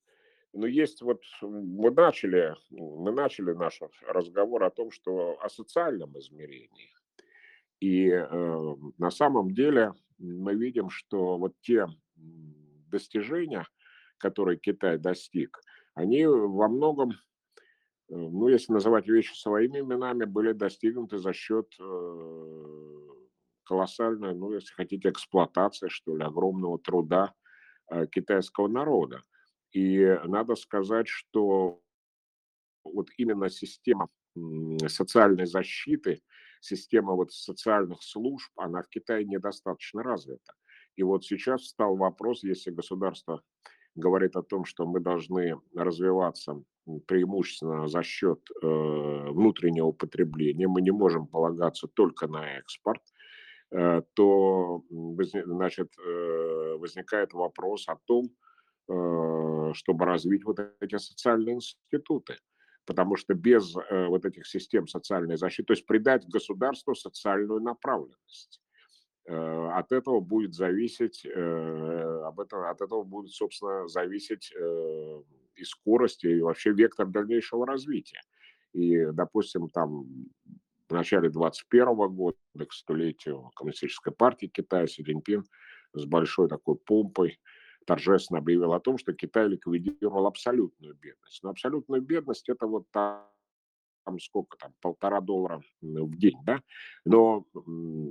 но 0.53 0.67
есть 0.67 1.01
вот, 1.01 1.21
мы 1.41 1.91
начали, 1.91 2.55
мы 2.69 3.11
начали 3.11 3.53
наш 3.53 3.79
разговор 4.07 4.63
о 4.63 4.69
том, 4.69 4.91
что 4.91 5.37
о 5.41 5.49
социальном 5.49 6.17
измерении. 6.19 6.93
И 7.79 8.07
э, 8.07 8.75
на 8.97 9.11
самом 9.11 9.53
деле 9.53 9.93
мы 10.19 10.55
видим, 10.55 10.89
что 10.89 11.37
вот 11.37 11.53
те 11.61 11.87
достижения, 12.15 13.65
которые 14.17 14.57
Китай 14.57 14.97
достиг, 14.97 15.59
они 15.95 16.25
во 16.25 16.67
многом, 16.69 17.11
э, 17.11 17.15
ну, 18.09 18.47
если 18.47 18.73
называть 18.73 19.07
вещи 19.07 19.33
своими 19.33 19.79
именами, 19.79 20.25
были 20.25 20.53
достигнуты 20.53 21.17
за 21.17 21.33
счет 21.33 21.67
э, 21.79 22.93
колоссальная, 23.63 24.33
ну, 24.33 24.53
если 24.53 24.71
хотите, 24.73 25.09
эксплуатация, 25.09 25.89
что 25.89 26.15
ли, 26.15 26.23
огромного 26.23 26.77
труда 26.79 27.33
э, 27.89 28.05
китайского 28.07 28.67
народа. 28.67 29.23
И 29.73 30.19
надо 30.25 30.55
сказать, 30.55 31.07
что 31.07 31.81
вот 32.83 33.07
именно 33.17 33.49
система 33.49 34.09
социальной 34.87 35.45
защиты, 35.45 36.21
система 36.61 37.13
вот 37.13 37.31
социальных 37.31 38.03
служб, 38.03 38.51
она 38.55 38.81
в 38.81 38.89
Китае 38.89 39.25
недостаточно 39.25 40.03
развита. 40.03 40.53
И 40.95 41.03
вот 41.03 41.25
сейчас 41.25 41.65
стал 41.65 41.95
вопрос, 41.95 42.43
если 42.43 42.71
государство 42.71 43.41
говорит 43.95 44.35
о 44.35 44.43
том, 44.43 44.65
что 44.65 44.85
мы 44.85 44.99
должны 44.99 45.59
развиваться 45.75 46.63
преимущественно 47.07 47.87
за 47.87 48.03
счет 48.03 48.39
э, 48.61 48.67
внутреннего 49.29 49.91
потребления, 49.91 50.67
мы 50.67 50.81
не 50.81 50.91
можем 50.91 51.27
полагаться 51.27 51.87
только 51.87 52.27
на 52.27 52.57
экспорт, 52.57 53.01
э, 53.71 54.01
то 54.13 54.83
значит, 54.89 55.93
э, 55.97 56.75
возникает 56.77 57.33
вопрос 57.33 57.87
о 57.87 57.95
том, 58.05 58.29
чтобы 58.85 60.05
развить 60.05 60.43
вот 60.43 60.59
эти 60.79 60.97
социальные 60.97 61.55
институты 61.55 62.37
потому 62.85 63.15
что 63.15 63.33
без 63.33 63.75
э, 63.75 64.07
вот 64.07 64.25
этих 64.25 64.45
систем 64.45 64.87
социальной 64.87 65.37
защиты, 65.37 65.67
то 65.67 65.73
есть 65.73 65.85
придать 65.85 66.27
государству 66.27 66.95
социальную 66.95 67.61
направленность. 67.61 68.61
Э, 69.25 69.69
от 69.73 69.91
этого 69.91 70.19
будет 70.19 70.53
зависеть, 70.53 71.25
э, 71.25 72.21
об 72.25 72.39
этом, 72.39 72.63
от 72.63 72.81
этого 72.81 73.03
будет, 73.03 73.31
собственно, 73.31 73.87
зависеть 73.87 74.51
э, 74.53 75.21
и 75.55 75.63
скорость, 75.63 76.25
и 76.25 76.41
вообще 76.41 76.73
вектор 76.73 77.07
дальнейшего 77.07 77.65
развития. 77.65 78.21
И, 78.73 79.05
допустим, 79.11 79.69
там 79.69 80.05
в 80.89 80.93
начале 80.93 81.29
21 81.29 81.95
года, 82.09 82.37
к 82.67 82.73
столетию 82.73 83.49
Коммунистической 83.55 84.13
партии 84.13 84.47
Китая, 84.47 84.87
Си 84.87 85.03
Цзиньпин 85.03 85.45
с 85.93 86.05
большой 86.05 86.49
такой 86.49 86.75
помпой 86.75 87.39
торжественно 87.85 88.39
объявил 88.39 88.73
о 88.73 88.79
том, 88.79 88.97
что 88.97 89.13
Китай 89.13 89.47
ликвидировал 89.47 90.27
абсолютную 90.27 90.95
бедность. 90.95 91.43
Но 91.43 91.49
абсолютную 91.49 92.01
бедность 92.01 92.49
это 92.49 92.67
вот 92.67 92.85
там, 92.91 93.27
сколько 94.19 94.57
там, 94.57 94.73
полтора 94.81 95.21
доллара 95.21 95.61
в 95.81 96.17
день, 96.17 96.37
да? 96.43 96.61
Но 97.05 97.45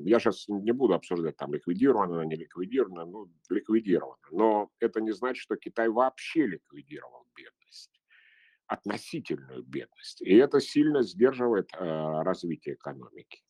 я 0.05 0.19
сейчас 0.21 0.47
не 0.49 0.73
буду 0.73 0.95
обсуждать, 0.95 1.37
там 1.37 1.53
ликвидировано, 1.55 2.23
не 2.23 2.37
ликвидировано, 2.37 3.05
ну, 3.05 3.31
ликвидировано. 3.49 4.23
Но 4.31 4.71
это 4.81 5.01
не 5.01 5.13
значит, 5.13 5.43
что 5.43 5.57
Китай 5.57 5.89
вообще 5.89 6.47
ликвидировал 6.47 7.27
бедность 7.37 8.03
относительную 8.67 9.63
бедность. 9.65 10.23
И 10.23 10.35
это 10.35 10.61
сильно 10.61 11.03
сдерживает 11.03 11.69
э, 11.75 12.23
развитие 12.23 12.75
экономики. 12.75 13.43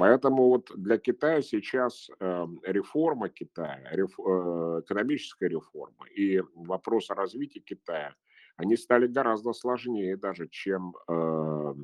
Поэтому 0.00 0.48
вот 0.48 0.70
для 0.74 0.96
Китая 0.96 1.42
сейчас 1.42 2.08
э, 2.20 2.46
реформа 2.62 3.28
Китая, 3.28 3.86
э, 3.92 3.96
экономическая 3.96 5.50
реформа 5.50 6.06
и 6.16 6.40
вопрос 6.54 7.10
о 7.10 7.14
развитии 7.14 7.58
Китая, 7.58 8.14
они 8.56 8.78
стали 8.78 9.06
гораздо 9.06 9.52
сложнее 9.52 10.16
даже, 10.16 10.48
чем 10.48 10.96
э, 11.06 11.74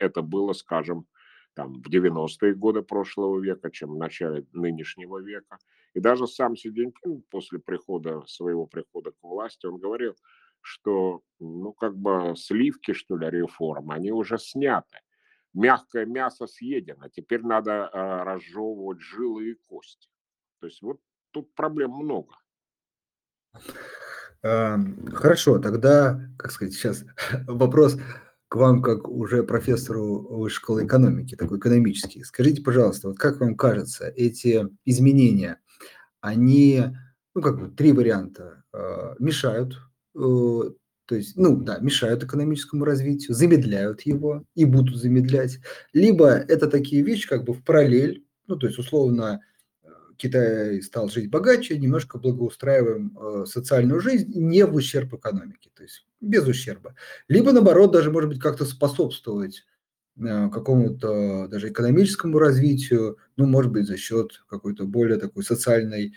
это 0.00 0.22
было, 0.22 0.54
скажем, 0.54 1.06
там, 1.54 1.80
в 1.82 1.88
90-е 1.88 2.52
годы 2.56 2.82
прошлого 2.82 3.38
века, 3.38 3.70
чем 3.70 3.90
в 3.90 3.96
начале 3.96 4.44
нынешнего 4.52 5.22
века. 5.22 5.58
И 5.94 6.00
даже 6.00 6.26
сам 6.26 6.56
Си 6.56 6.70
Цзиньпин 6.72 7.22
после 7.30 7.60
прихода, 7.60 8.24
своего 8.26 8.66
прихода 8.66 9.12
к 9.12 9.22
власти, 9.22 9.66
он 9.66 9.78
говорил, 9.78 10.16
что, 10.62 11.22
ну, 11.38 11.72
как 11.74 11.96
бы 11.96 12.34
сливки, 12.36 12.92
что 12.92 13.16
ли, 13.16 13.30
реформы, 13.30 13.94
они 13.94 14.10
уже 14.10 14.36
сняты 14.36 14.98
мягкое 15.54 16.04
мясо 16.04 16.46
съедено, 16.46 17.08
теперь 17.08 17.42
надо 17.42 17.88
а, 17.88 18.24
разжевывать 18.24 19.00
жилы 19.00 19.50
и 19.50 19.54
кости. 19.54 20.08
То 20.60 20.66
есть 20.66 20.82
вот 20.82 21.00
тут 21.30 21.54
проблем 21.54 21.92
много. 21.92 22.34
Хорошо, 24.42 25.58
тогда, 25.58 26.20
как 26.36 26.52
сказать, 26.52 26.74
сейчас 26.74 27.04
вопрос 27.46 27.96
к 28.48 28.56
вам, 28.56 28.82
как 28.82 29.08
уже 29.08 29.42
профессору 29.42 30.36
высшей 30.36 30.56
школы 30.56 30.86
экономики, 30.86 31.34
такой 31.34 31.58
экономический. 31.58 32.22
Скажите, 32.24 32.62
пожалуйста, 32.62 33.08
вот 33.08 33.18
как 33.18 33.40
вам 33.40 33.56
кажется, 33.56 34.08
эти 34.08 34.68
изменения, 34.84 35.60
они, 36.20 36.84
ну, 37.34 37.40
как 37.40 37.58
бы, 37.58 37.68
три 37.68 37.92
варианта, 37.92 38.64
а, 38.72 39.14
мешают 39.18 39.80
э, 40.14 40.60
то 41.06 41.16
есть, 41.16 41.36
ну 41.36 41.56
да, 41.56 41.78
мешают 41.78 42.22
экономическому 42.24 42.84
развитию, 42.84 43.34
замедляют 43.34 44.02
его 44.02 44.44
и 44.54 44.64
будут 44.64 44.96
замедлять. 44.96 45.60
Либо 45.92 46.30
это 46.30 46.66
такие 46.68 47.02
вещи 47.02 47.28
как 47.28 47.44
бы 47.44 47.52
в 47.52 47.62
параллель, 47.62 48.24
ну 48.46 48.56
то 48.56 48.66
есть 48.66 48.78
условно 48.78 49.40
э, 49.82 49.88
Китай 50.16 50.80
стал 50.82 51.08
жить 51.08 51.30
богаче, 51.30 51.78
немножко 51.78 52.18
благоустраиваем 52.18 53.16
э, 53.18 53.44
социальную 53.46 54.00
жизнь 54.00 54.32
не 54.34 54.64
в 54.64 54.74
ущерб 54.74 55.12
экономике, 55.14 55.70
то 55.74 55.82
есть 55.82 56.06
без 56.20 56.46
ущерба. 56.46 56.94
Либо 57.28 57.52
наоборот 57.52 57.92
даже 57.92 58.10
может 58.10 58.30
быть 58.30 58.40
как-то 58.40 58.64
способствовать 58.64 59.64
э, 60.16 60.48
какому-то 60.48 61.48
даже 61.48 61.68
экономическому 61.68 62.38
развитию, 62.38 63.18
ну 63.36 63.44
может 63.44 63.72
быть 63.72 63.86
за 63.86 63.98
счет 63.98 64.42
какой-то 64.48 64.86
более 64.86 65.18
такой 65.18 65.44
социальной 65.44 66.14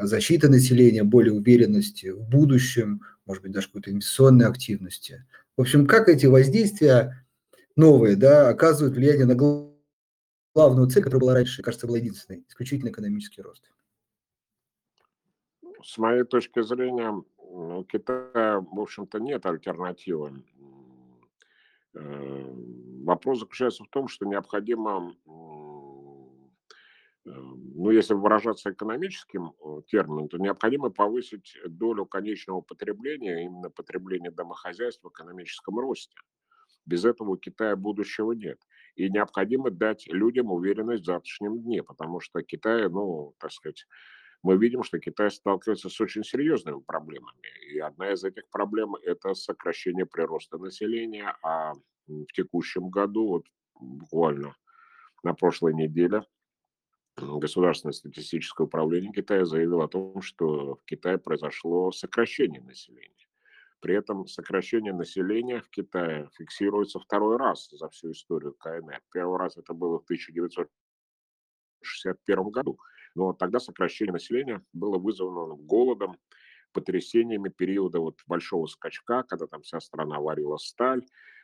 защиты 0.00 0.48
населения, 0.48 1.04
более 1.04 1.32
уверенности 1.32 2.08
в 2.08 2.22
будущем, 2.28 3.02
может 3.26 3.42
быть, 3.42 3.52
даже 3.52 3.68
какой-то 3.68 3.90
инвестиционной 3.90 4.46
активности. 4.46 5.24
В 5.56 5.62
общем, 5.62 5.86
как 5.86 6.08
эти 6.08 6.26
воздействия 6.26 7.26
новые 7.76 8.16
да, 8.16 8.48
оказывают 8.48 8.96
влияние 8.96 9.26
на 9.26 9.34
главную 10.54 10.88
цель, 10.88 11.02
которая 11.02 11.20
была 11.20 11.34
раньше, 11.34 11.62
кажется, 11.62 11.86
была 11.86 11.98
единственной, 11.98 12.44
исключительно 12.48 12.90
экономический 12.90 13.42
рост. 13.42 13.70
С 15.82 15.96
моей 15.98 16.24
точки 16.24 16.60
зрения, 16.62 17.22
Китая, 17.90 18.60
в 18.60 18.80
общем-то, 18.80 19.20
нет 19.20 19.46
альтернативы. 19.46 20.42
Э, 21.94 22.54
вопрос 23.04 23.40
заключается 23.40 23.84
в 23.84 23.88
том, 23.88 24.08
что 24.08 24.26
необходимо 24.26 25.14
ну, 27.34 27.90
если 27.90 28.14
выражаться 28.14 28.72
экономическим 28.72 29.52
э, 29.52 29.82
термином, 29.86 30.28
то 30.28 30.38
необходимо 30.38 30.90
повысить 30.90 31.56
долю 31.66 32.06
конечного 32.06 32.60
потребления, 32.60 33.44
именно 33.44 33.70
потребления 33.70 34.30
домохозяйств 34.30 35.02
в 35.04 35.08
экономическом 35.08 35.78
росте. 35.78 36.16
Без 36.86 37.04
этого 37.04 37.32
у 37.32 37.36
Китая 37.36 37.76
будущего 37.76 38.32
нет. 38.32 38.58
И 38.94 39.10
необходимо 39.10 39.70
дать 39.70 40.06
людям 40.06 40.50
уверенность 40.50 41.02
в 41.02 41.06
завтрашнем 41.06 41.60
дне, 41.60 41.82
потому 41.82 42.20
что 42.20 42.42
Китай, 42.42 42.88
ну, 42.88 43.34
так 43.38 43.52
сказать, 43.52 43.86
мы 44.42 44.56
видим, 44.56 44.82
что 44.82 44.98
Китай 44.98 45.30
сталкивается 45.30 45.90
с 45.90 46.00
очень 46.00 46.24
серьезными 46.24 46.80
проблемами. 46.80 47.42
И 47.70 47.78
одна 47.78 48.12
из 48.12 48.24
этих 48.24 48.48
проблем– 48.48 48.94
это 49.02 49.34
сокращение 49.34 50.06
прироста 50.06 50.58
населения. 50.58 51.36
А 51.42 51.74
в 52.06 52.32
текущем 52.32 52.88
году, 52.88 53.28
вот 53.28 53.46
буквально 53.80 54.56
на 55.22 55.34
прошлой 55.34 55.74
неделе, 55.74 56.22
Государственное 57.20 57.92
статистическое 57.92 58.66
управление 58.66 59.12
Китая 59.12 59.44
заявило 59.44 59.84
о 59.84 59.88
том, 59.88 60.22
что 60.22 60.76
в 60.76 60.84
Китае 60.84 61.18
произошло 61.18 61.90
сокращение 61.90 62.60
населения. 62.60 63.26
При 63.80 63.94
этом 63.94 64.26
сокращение 64.26 64.92
населения 64.92 65.60
в 65.60 65.68
Китае 65.68 66.28
фиксируется 66.36 67.00
второй 67.00 67.36
раз 67.36 67.68
за 67.70 67.88
всю 67.88 68.12
историю 68.12 68.54
КНР. 68.54 69.02
Первый 69.12 69.38
раз 69.38 69.56
это 69.56 69.72
было 69.72 69.98
в 69.98 70.04
1961 70.04 72.50
году. 72.50 72.78
Но 73.14 73.32
тогда 73.32 73.60
сокращение 73.60 74.12
населения 74.12 74.62
было 74.72 74.98
вызвано 74.98 75.56
голодом, 75.56 76.18
потрясениями 76.72 77.48
периода 77.48 78.00
вот 78.00 78.20
большого 78.26 78.66
скачка, 78.66 79.22
когда 79.22 79.46
там 79.46 79.62
вся 79.62 79.80
страна 79.80 80.20
варила 80.20 80.58
сталь, 80.58 81.02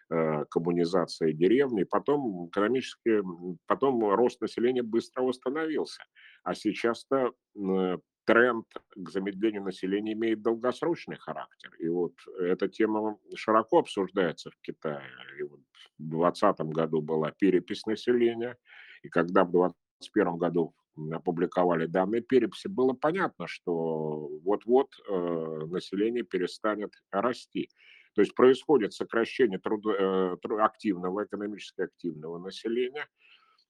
коммунизация 0.09 1.33
деревни, 1.33 1.85
потом 1.85 2.49
экономически, 2.49 3.23
потом 3.67 4.15
рост 4.15 4.41
населения 4.41 4.83
быстро 4.83 5.23
восстановился. 5.23 6.03
А 6.43 6.55
сейчас-то 6.55 7.33
э, 7.57 7.99
тренд 8.25 8.67
к 8.97 9.11
замедлению 9.11 9.63
населения 9.63 10.13
имеет 10.13 10.43
долгосрочный 10.43 11.17
характер. 11.17 11.75
И 11.79 11.89
вот 11.89 12.15
эта 12.39 12.69
тема 12.69 13.19
широко 13.35 13.79
обсуждается 13.79 14.51
в 14.51 14.61
Китае. 14.61 15.09
И 15.39 15.43
вот 15.43 15.61
в 15.99 16.03
2020 16.03 16.61
году 16.75 17.01
была 17.01 17.31
перепись 17.33 17.87
населения, 17.87 18.57
и 19.03 19.09
когда 19.09 19.45
в 19.45 19.51
2021 19.51 20.37
году 20.37 20.75
опубликовали 21.13 21.87
данные 21.87 22.23
переписи, 22.23 22.69
было 22.69 22.93
понятно, 22.93 23.47
что 23.47 24.29
вот-вот 24.45 24.91
э, 25.09 25.67
население 25.67 26.23
перестанет 26.23 26.93
расти. 27.11 27.69
То 28.15 28.23
есть 28.23 28.35
происходит 28.35 28.93
сокращение 28.93 29.59
трудо, 29.59 29.91
э, 29.91 30.37
активного, 30.61 31.25
экономически 31.25 31.83
активного 31.83 32.39
населения, 32.39 33.09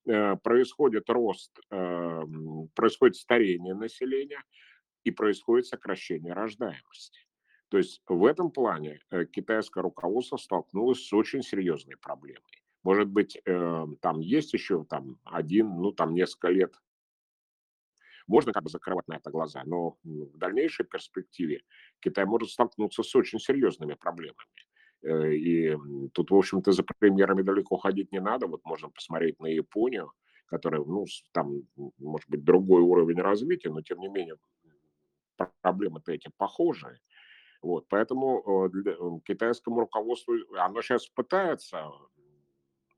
э, 0.07 0.37
происходит 0.37 1.09
рост, 1.09 1.59
эм, 1.71 2.69
происходит 2.75 3.17
старение 3.17 3.75
населения 3.75 4.43
и 5.05 5.11
происходит 5.11 5.67
сокращение 5.67 6.35
рождаемости. 6.35 7.21
То 7.71 7.79
есть 7.79 8.03
в 8.07 8.25
этом 8.27 8.51
плане 8.51 9.01
э, 9.11 9.25
китайское 9.25 9.83
руководство 9.83 10.37
столкнулось 10.37 11.07
с 11.07 11.13
очень 11.13 11.43
серьезной 11.43 11.97
проблемой. 11.97 12.63
Может 12.83 13.09
быть, 13.09 13.39
э, 13.47 13.87
там 14.01 14.21
есть 14.21 14.53
еще 14.53 14.85
там 14.85 15.19
один, 15.25 15.69
ну 15.81 15.91
там 15.91 16.15
несколько 16.15 16.49
лет 16.49 16.75
можно 18.27 18.53
как 18.53 18.63
бы 18.63 18.71
закрывать 18.71 19.07
на 19.09 19.17
это 19.17 19.31
глаза, 19.31 19.63
но 19.65 19.97
в 20.03 20.39
дальнейшей 20.39 20.87
перспективе 20.87 21.63
Китай 22.01 22.25
может 22.25 22.51
столкнуться 22.51 23.03
с 23.03 23.15
очень 23.15 23.39
серьезными 23.39 23.95
проблемами. 23.95 24.49
Э, 25.03 25.35
и 25.35 25.77
тут, 26.13 26.31
в 26.31 26.35
общем-то, 26.35 26.73
за 26.73 26.83
примерами 26.99 27.43
далеко 27.43 27.77
ходить 27.77 28.13
не 28.13 28.21
надо. 28.21 28.47
Вот 28.47 28.65
можно 28.65 28.89
посмотреть 28.89 29.39
на 29.41 29.47
Японию, 29.47 30.13
которая, 30.47 30.83
ну, 30.83 31.05
там, 31.33 31.63
может 31.99 32.29
быть, 32.29 32.45
другой 32.45 32.83
уровень 32.83 33.21
развития, 33.21 33.71
но 33.71 33.83
тем 33.83 34.01
не 34.01 34.09
менее 34.09 34.37
проблемы-то 35.61 36.13
эти 36.13 36.31
похожие. 36.37 37.01
Вот, 37.61 37.87
поэтому 37.89 38.69
для, 38.69 38.95
китайскому 39.25 39.81
руководству, 39.81 40.35
оно 40.59 40.83
сейчас 40.83 41.07
пытается 41.09 41.91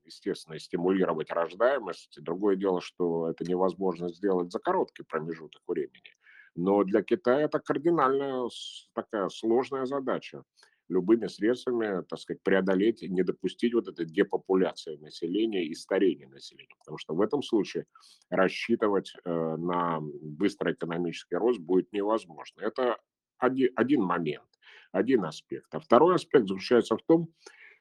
естественно, 0.07 0.59
стимулировать 0.59 1.31
рождаемость. 1.31 2.17
Другое 2.21 2.55
дело, 2.55 2.81
что 2.81 3.29
это 3.29 3.43
невозможно 3.43 4.09
сделать 4.09 4.51
за 4.51 4.59
короткий 4.59 5.03
промежуток 5.03 5.61
времени. 5.67 6.15
Но 6.55 6.83
для 6.83 7.03
Китая 7.03 7.41
это 7.41 7.59
кардинально 7.59 8.47
такая 8.93 9.29
сложная 9.29 9.85
задача 9.85 10.43
любыми 10.89 11.27
средствами, 11.27 12.03
так 12.03 12.19
сказать, 12.19 12.41
преодолеть, 12.43 13.01
не 13.01 13.23
допустить 13.23 13.73
вот 13.73 13.87
этой 13.87 14.05
депопуляции 14.05 14.95
населения 14.97 15.65
и 15.65 15.73
старения 15.73 16.27
населения. 16.27 16.75
Потому 16.79 16.97
что 16.97 17.13
в 17.13 17.21
этом 17.21 17.43
случае 17.43 17.85
рассчитывать 18.29 19.13
э, 19.13 19.29
на 19.29 19.99
быстрый 20.01 20.73
экономический 20.73 21.35
рост 21.35 21.59
будет 21.59 21.91
невозможно. 21.91 22.61
Это 22.61 22.97
один, 23.37 23.69
один 23.75 24.01
момент, 24.01 24.47
один 24.91 25.25
аспект. 25.25 25.73
А 25.75 25.79
второй 25.79 26.15
аспект 26.15 26.47
заключается 26.47 26.95
в 26.95 27.03
том, 27.03 27.27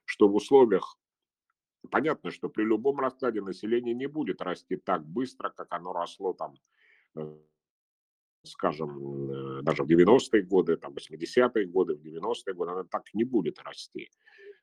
что 0.05 0.29
в 0.29 0.35
условиях 0.35 0.99
Понятно, 1.91 2.31
что 2.31 2.49
при 2.49 2.65
любом 2.65 2.99
раскладе 3.01 3.41
население 3.41 3.95
не 3.95 4.07
будет 4.07 4.41
расти 4.43 4.77
так 4.77 5.05
быстро, 5.07 5.51
как 5.51 5.69
оно 5.71 5.93
росло 5.93 6.33
там, 6.33 6.55
э, 7.17 7.39
скажем, 8.45 9.31
э, 9.31 9.63
даже 9.63 9.85
в 9.85 9.87
90-е 9.87 10.43
годы, 10.43 10.77
там, 10.77 10.95
80-е 10.95 11.67
годы, 11.67 11.95
в 11.95 12.01
90-е 12.01 12.55
годы, 12.55 12.73
оно 12.73 12.85
так 12.85 13.03
не 13.15 13.25
будет 13.25 13.61
расти. 13.61 14.11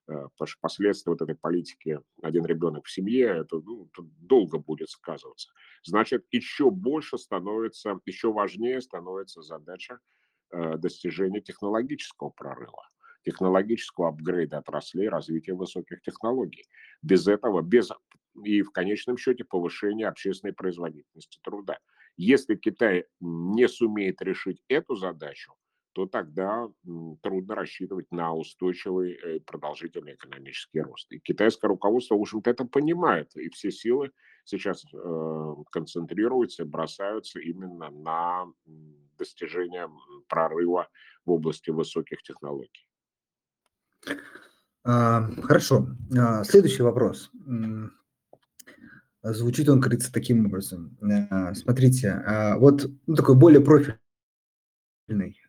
Э, 0.07 0.27
потому 0.35 0.47
что 0.47 0.59
последствия 0.61 1.11
вот 1.11 1.21
этой 1.21 1.35
политики 1.35 1.99
«один 2.21 2.45
ребенок 2.45 2.85
в 2.85 2.91
семье» 2.91 3.27
это, 3.27 3.59
ну, 3.59 3.85
это 3.85 4.03
долго 4.19 4.57
будет 4.57 4.89
сказываться. 4.89 5.49
Значит, 5.83 6.25
еще 6.31 6.69
больше 6.71 7.17
становится, 7.17 7.99
еще 8.05 8.31
важнее 8.31 8.81
становится 8.81 9.41
задача 9.41 9.99
достижения 10.77 11.41
технологического 11.41 12.29
прорыва 12.29 12.87
технологического 13.23 14.09
апгрейда 14.09 14.59
отраслей, 14.59 15.09
развития 15.09 15.53
высоких 15.53 16.01
технологий. 16.01 16.65
Без 17.03 17.27
этого, 17.27 17.61
без 17.61 17.91
и 18.43 18.61
в 18.63 18.71
конечном 18.71 19.17
счете 19.17 19.43
повышения 19.43 20.07
общественной 20.07 20.53
производительности 20.53 21.39
труда. 21.43 21.77
Если 22.17 22.55
Китай 22.55 23.05
не 23.19 23.67
сумеет 23.67 24.21
решить 24.21 24.63
эту 24.67 24.95
задачу, 24.95 25.53
то 25.93 26.07
тогда 26.07 26.67
трудно 27.21 27.55
рассчитывать 27.55 28.11
на 28.11 28.33
устойчивый 28.33 29.13
э, 29.13 29.39
продолжительный 29.41 30.15
экономический 30.15 30.81
рост. 30.81 31.11
И 31.11 31.19
китайское 31.19 31.69
руководство, 31.69 32.15
в 32.15 32.21
общем-то, 32.21 32.49
это 32.49 32.65
понимает, 32.65 33.35
и 33.35 33.49
все 33.49 33.71
силы 33.71 34.11
сейчас 34.43 34.83
э, 34.91 35.55
концентрируются, 35.71 36.65
бросаются 36.65 37.39
именно 37.39 37.91
на 37.91 38.51
достижение 39.17 39.87
прорыва 40.27 40.89
в 41.25 41.31
области 41.31 41.69
высоких 41.69 42.23
технологий. 42.23 42.87
А, 44.83 45.29
хорошо. 45.43 45.87
А, 46.17 46.43
следующий 46.43 46.83
вопрос. 46.83 47.31
Звучит 49.21 49.69
он, 49.69 49.79
кажется, 49.81 50.11
таким 50.11 50.45
образом. 50.45 50.97
А, 51.29 51.53
смотрите, 51.53 52.21
вот 52.57 52.89
ну, 53.07 53.15
такой 53.15 53.35
более 53.35 53.61
профильный 53.61 53.99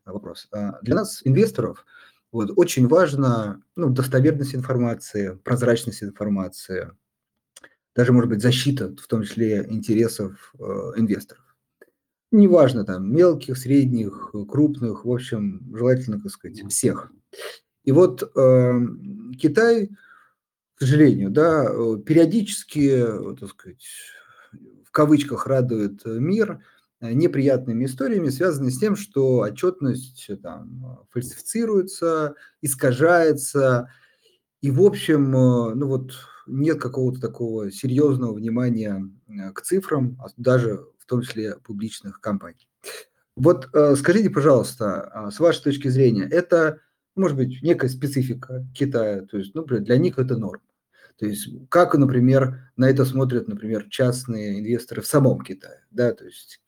вопрос. 0.05 0.49
Для 0.83 0.95
нас, 0.95 1.21
инвесторов, 1.25 1.85
вот, 2.31 2.53
очень 2.57 2.87
важна 2.87 3.61
ну, 3.75 3.91
достоверность 3.91 4.55
информации, 4.55 5.37
прозрачность 5.43 6.03
информации, 6.03 6.93
даже, 7.97 8.13
может 8.13 8.31
быть, 8.31 8.43
защита, 8.43 8.95
в 8.97 9.07
том 9.07 9.23
числе, 9.23 9.67
интересов 9.69 10.53
инвесторов. 10.97 11.43
Неважно, 12.31 12.85
там, 12.85 13.13
мелких, 13.13 13.57
средних, 13.57 14.33
крупных, 14.49 15.05
в 15.05 15.11
общем, 15.11 15.63
желательно, 15.73 16.21
так 16.21 16.33
сказать, 16.33 16.61
всех. 16.69 17.13
И 17.85 17.93
вот 17.93 18.23
э, 18.23 18.81
Китай, 19.39 19.91
к 20.75 20.81
сожалению, 20.81 21.31
да, 21.31 21.65
э, 21.65 21.99
периодически, 22.05 23.05
так 23.39 23.51
сказать, 23.51 23.85
в 24.85 24.91
кавычках 24.91 25.47
радует 25.47 26.05
мир 26.05 26.61
э, 27.01 27.13
неприятными 27.13 27.85
историями, 27.85 28.31
связанными 28.31 28.71
с 28.71 28.79
тем, 28.79 28.97
что 28.97 29.41
отчетность 29.41 30.27
э, 30.29 30.37
там, 30.37 31.07
фальсифицируется, 31.11 32.35
искажается, 32.63 33.91
и, 34.63 34.71
в 34.71 34.81
общем, 34.81 35.31
ну 35.31 35.87
вот 35.87 36.13
нет 36.47 36.81
какого-то 36.81 37.21
такого 37.21 37.71
серьезного 37.71 38.33
внимания 38.33 39.11
к 39.55 39.61
цифрам, 39.61 40.19
а 40.19 40.29
даже 40.39 40.87
в 40.99 41.05
том 41.05 41.21
числе 41.21 41.57
публичных 41.63 42.19
компаний. 42.23 42.67
Вот 43.37 43.69
скажите, 43.99 44.31
пожалуйста, 44.31 45.03
а 45.03 45.31
с 45.31 45.39
вашей 45.39 45.65
точки 45.65 45.89
зрения, 45.89 46.27
это 46.31 46.81
может 47.17 47.37
быть, 47.37 47.63
некая 47.63 47.89
специфика 47.89 48.67
Китая, 48.75 49.23
то 49.23 49.39
есть, 49.39 49.55
ну, 49.55 49.65
для 49.65 49.97
них 49.97 50.19
это 50.19 50.37
норм. 50.37 50.61
То 51.19 51.27
есть, 51.27 51.49
как, 51.69 51.95
например, 51.95 52.73
на 52.77 52.91
это 52.91 53.05
смотрят, 53.05 53.47
например, 53.47 53.89
частные 53.89 54.59
инвесторы 54.59 55.01
в 55.01 55.07
самом 55.07 55.41
Китае, 55.41 55.85
да, 55.91 56.13
то 56.13 56.25
есть 56.25 56.61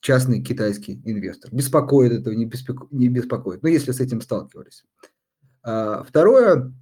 частный 0.00 0.40
китайский 0.40 1.02
инвестор. 1.04 1.52
Беспокоит 1.52 2.12
этого, 2.12 2.32
не, 2.32 2.46
беспоко... 2.46 2.86
не 2.92 3.08
беспокоит, 3.08 3.62
ну, 3.62 3.68
если 3.68 3.90
с 3.90 4.00
этим 4.00 4.20
сталкивались. 4.20 4.84
А, 5.62 6.04
второе, 6.04 6.72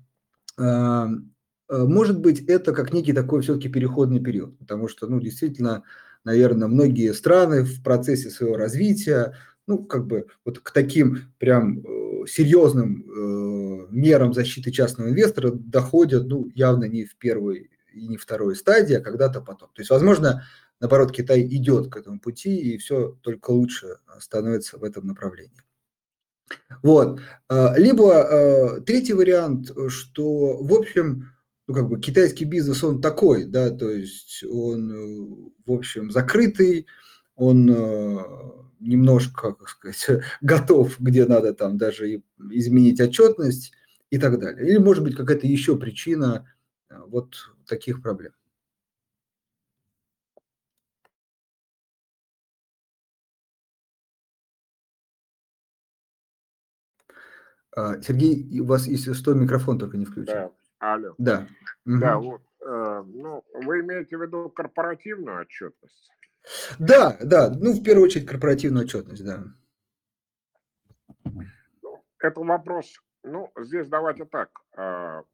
а, 0.58 1.08
а, 1.68 1.84
может 1.86 2.20
быть, 2.20 2.40
это 2.40 2.72
как 2.72 2.92
некий 2.92 3.12
такой 3.14 3.40
все-таки 3.40 3.68
переходный 3.68 4.20
период, 4.20 4.58
потому 4.58 4.88
что, 4.88 5.06
ну, 5.06 5.20
действительно, 5.20 5.84
наверное, 6.22 6.68
многие 6.68 7.14
страны 7.14 7.64
в 7.64 7.82
процессе 7.82 8.30
своего 8.30 8.56
развития, 8.56 9.34
ну, 9.66 9.84
как 9.84 10.06
бы 10.06 10.26
вот 10.44 10.60
к 10.60 10.70
таким 10.70 11.32
прям 11.38 11.78
э, 11.78 12.26
серьезным 12.26 13.04
э, 13.06 13.86
мерам 13.90 14.32
защиты 14.34 14.70
частного 14.70 15.08
инвестора 15.08 15.52
доходят, 15.52 16.26
ну, 16.26 16.50
явно 16.54 16.84
не 16.84 17.04
в 17.04 17.16
первой 17.16 17.70
и 17.92 18.06
не 18.06 18.16
второй 18.16 18.56
стадии, 18.56 18.96
а 18.96 19.00
когда-то 19.00 19.40
потом. 19.40 19.68
То 19.74 19.80
есть, 19.80 19.90
возможно, 19.90 20.44
наоборот, 20.80 21.12
Китай 21.12 21.42
идет 21.42 21.90
к 21.90 21.96
этому 21.96 22.20
пути, 22.20 22.56
и 22.56 22.78
все 22.78 23.16
только 23.22 23.50
лучше 23.50 23.98
становится 24.18 24.78
в 24.78 24.84
этом 24.84 25.06
направлении. 25.06 25.62
Вот. 26.82 27.20
Э, 27.48 27.78
либо 27.78 28.12
э, 28.12 28.80
третий 28.82 29.14
вариант, 29.14 29.70
что, 29.88 30.62
в 30.62 30.72
общем, 30.72 31.30
ну, 31.66 31.74
как 31.74 31.88
бы 31.88 32.00
китайский 32.00 32.44
бизнес, 32.44 32.84
он 32.84 33.00
такой, 33.00 33.44
да, 33.44 33.70
то 33.70 33.90
есть 33.90 34.44
он, 34.44 34.92
э, 34.92 35.50
в 35.64 35.72
общем, 35.72 36.10
закрытый, 36.10 36.86
он 37.36 37.66
немножко, 38.84 39.52
как 39.52 39.68
сказать, 39.68 40.22
готов, 40.40 41.00
где 41.00 41.26
надо 41.26 41.54
там 41.54 41.78
даже 41.78 42.22
изменить 42.50 43.00
отчетность 43.00 43.72
и 44.10 44.18
так 44.18 44.38
далее. 44.38 44.68
Или 44.68 44.78
может 44.78 45.02
быть 45.02 45.16
какая-то 45.16 45.46
еще 45.46 45.76
причина 45.76 46.48
э, 46.88 46.96
вот 47.06 47.34
таких 47.66 48.02
проблем. 48.02 48.32
А, 57.76 58.00
Сергей, 58.02 58.60
у 58.60 58.66
вас, 58.66 58.86
если 58.86 59.14
что, 59.14 59.34
микрофон 59.34 59.78
только 59.78 59.96
не 59.96 60.04
включен. 60.04 60.34
Да, 60.34 60.50
алло. 60.78 61.14
Да. 61.18 61.48
Да, 61.84 62.18
угу. 62.18 62.30
вот. 62.30 62.42
Э, 62.60 63.02
ну, 63.06 63.44
вы 63.52 63.80
имеете 63.80 64.16
в 64.16 64.22
виду 64.22 64.48
корпоративную 64.48 65.40
отчетность? 65.40 66.10
Да, 66.78 67.16
да, 67.22 67.50
ну, 67.50 67.72
в 67.72 67.82
первую 67.82 68.06
очередь, 68.06 68.26
корпоративную 68.26 68.84
отчетность, 68.84 69.24
да. 69.24 69.44
Это 72.18 72.40
вопрос, 72.40 73.02
ну, 73.22 73.50
здесь 73.58 73.88
давайте 73.88 74.24
так, 74.24 74.50
а, 74.76 75.24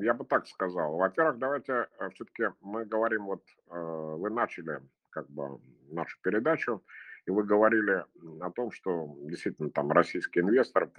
я 0.00 0.14
бы 0.14 0.24
так 0.24 0.46
сказал. 0.46 0.96
Во-первых, 0.96 1.38
давайте 1.38 1.88
а, 1.98 2.10
все-таки 2.10 2.44
мы 2.60 2.84
говорим, 2.84 3.26
вот 3.26 3.42
а, 3.68 4.16
вы 4.16 4.30
начали 4.30 4.80
как 5.10 5.28
бы 5.28 5.60
нашу 5.90 6.18
передачу, 6.22 6.82
и 7.26 7.30
вы 7.30 7.44
говорили 7.44 8.04
о 8.40 8.50
том, 8.50 8.70
что 8.70 9.16
действительно 9.22 9.70
там 9.70 9.90
российские 9.90 10.44
инвесторы 10.44 10.90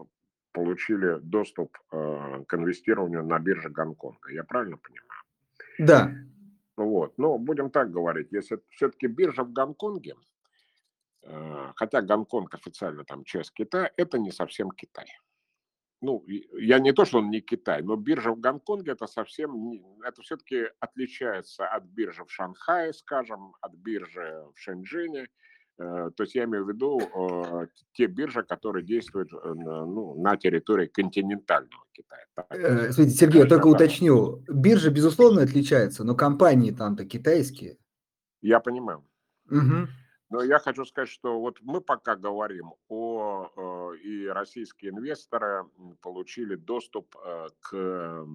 получили 0.51 1.17
доступ 1.21 1.77
к 1.89 2.53
инвестированию 2.53 3.23
на 3.23 3.39
бирже 3.39 3.69
Гонконга. 3.69 4.31
Я 4.31 4.43
правильно 4.43 4.77
понимаю? 4.77 5.23
Да. 5.79 6.11
Вот. 6.85 7.17
Но 7.17 7.37
будем 7.37 7.69
так 7.69 7.91
говорить, 7.91 8.31
если 8.31 8.59
все-таки 8.69 9.07
биржа 9.07 9.43
в 9.43 9.53
Гонконге, 9.53 10.15
э, 11.23 11.71
хотя 11.75 12.01
Гонконг 12.01 12.53
официально 12.55 13.03
там 13.03 13.23
часть 13.23 13.53
Китая, 13.53 13.91
это 13.97 14.17
не 14.17 14.31
совсем 14.31 14.71
Китай. 14.71 15.07
ну, 16.01 16.25
я 16.59 16.79
не 16.79 16.93
то, 16.93 17.05
что 17.05 17.19
он 17.19 17.29
не 17.29 17.41
Китай, 17.41 17.83
но 17.83 17.95
биржа 17.95 18.31
в 18.31 18.39
Гонконге 18.39 18.93
это 18.93 19.05
совсем, 19.07 20.01
это 20.03 20.21
все-таки 20.23 20.65
отличается 20.79 21.67
от 21.67 21.83
биржи 21.83 22.25
в 22.25 22.31
Шанхае, 22.31 22.93
скажем, 22.93 23.53
от 23.61 23.73
биржи 23.73 24.43
в 24.55 24.59
Шэньчжэне. 24.59 25.27
Э, 25.81 26.11
то 26.15 26.23
есть 26.23 26.35
я 26.35 26.43
имею 26.43 26.65
в 26.65 26.69
виду 26.69 26.99
э, 26.99 27.67
те 27.93 28.05
биржи, 28.05 28.43
которые 28.43 28.85
действуют 28.85 29.33
э, 29.33 29.53
ну, 29.53 30.21
на 30.21 30.37
территории 30.37 30.87
континентального 30.87 31.85
Китая. 31.91 32.91
Смотрите, 32.91 33.17
Сергей, 33.17 33.41
я 33.41 33.47
только 33.47 33.67
уточню. 33.67 34.43
Биржа, 34.47 34.91
безусловно, 34.91 35.41
отличается, 35.41 36.03
но 36.03 36.15
компании 36.15 36.71
там-то 36.71 37.05
китайские. 37.05 37.77
Я 38.41 38.59
понимаю. 38.59 39.03
Угу. 39.49 39.87
Но 40.29 40.43
я 40.43 40.59
хочу 40.59 40.85
сказать, 40.85 41.09
что 41.09 41.39
вот 41.39 41.57
мы 41.61 41.81
пока 41.81 42.15
говорим 42.15 42.73
о, 42.87 43.93
и 44.01 44.27
российские 44.27 44.91
инвесторы 44.91 45.65
получили 46.01 46.55
доступ 46.55 47.15
к 47.59 48.25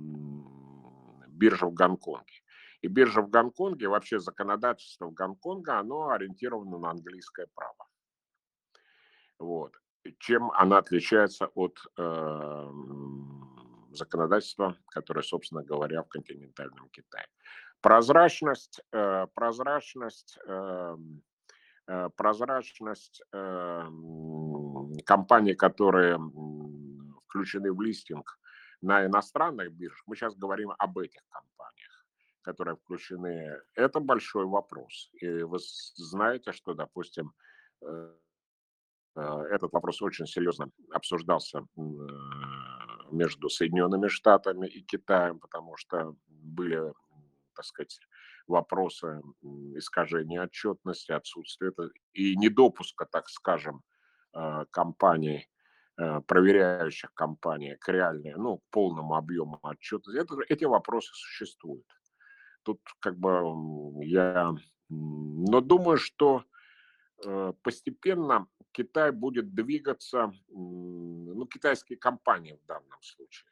бирже 1.29 1.67
в 1.67 1.73
Гонконге. 1.73 2.43
И 2.83 2.89
биржа 2.89 3.23
в 3.23 3.31
Гонконге, 3.31 3.89
вообще 3.89 4.19
законодательство 4.19 5.07
в 5.07 5.15
Гонконге, 5.15 5.73
оно 5.73 6.11
ориентировано 6.11 6.79
на 6.79 6.91
английское 6.91 7.47
право. 7.55 7.89
Вот. 9.39 9.73
Чем 10.19 10.51
она 10.53 10.79
отличается 10.79 11.47
от 11.55 11.79
э, 11.99 12.71
законодательства, 13.91 14.77
которое, 14.91 15.23
собственно 15.23 15.65
говоря, 15.65 16.03
в 16.03 16.09
континентальном 16.09 16.89
Китае. 16.91 17.27
Прозрачность, 17.81 18.81
э, 18.93 19.27
прозрачность 19.35 20.39
э, 20.47 20.97
Э, 21.89 22.09
прозрачность 22.17 23.23
эм, 23.33 24.93
компаний, 25.05 25.55
которые 25.55 26.19
включены 27.29 27.73
в 27.73 27.81
листинг 27.81 28.41
на 28.81 29.07
иностранных 29.07 29.73
биржах, 29.73 30.03
мы 30.07 30.17
сейчас 30.17 30.35
говорим 30.35 30.73
об 30.77 30.99
этих 30.99 31.21
компаниях, 31.29 31.56
которые 32.47 32.77
включены, 32.77 33.61
это 33.75 33.99
большой 33.99 34.47
вопрос. 34.47 35.11
И 35.21 35.29
вы 35.43 35.59
знаете, 35.97 36.53
что, 36.53 36.75
допустим, 36.75 37.33
э, 37.83 38.15
э, 39.17 39.21
этот 39.51 39.73
вопрос 39.73 40.01
очень 40.01 40.27
серьезно 40.27 40.71
обсуждался 40.93 41.67
между 43.11 43.49
Соединенными 43.49 44.07
Штатами 44.07 44.69
и 44.69 44.81
Китаем, 44.81 45.41
потому 45.41 45.77
что 45.77 46.15
были, 46.29 46.81
так 47.57 47.65
сказать, 47.65 47.99
вопросы 48.47 49.21
искажения 49.75 50.45
отчетности, 50.45 51.11
отсутствия 51.11 51.73
и 52.13 52.37
недопуска, 52.37 53.07
так 53.07 53.29
скажем, 53.29 53.83
э, 54.35 54.67
компаний, 54.71 55.49
э, 55.99 56.21
проверяющих 56.21 57.13
компании 57.13 57.75
к 57.75 57.89
реальной, 57.89 58.35
ну, 58.37 58.59
к 58.59 58.71
полному 58.71 59.17
объему 59.17 59.59
отчета. 59.65 60.13
Это, 60.17 60.37
эти 60.49 60.65
вопросы 60.65 61.11
существуют. 61.13 61.87
Тут 62.67 62.81
как 62.99 63.17
бы 63.17 63.31
я... 64.05 64.53
Но 64.89 65.61
думаю, 65.61 65.99
что 65.99 66.43
э, 67.25 67.53
постепенно 67.63 68.49
Китай 68.73 69.13
будет 69.13 69.55
двигаться, 69.55 70.33
ну, 70.49 71.47
китайские 71.47 71.97
компании 71.97 72.59
в 72.61 72.67
данном 72.67 73.01
случае, 73.03 73.49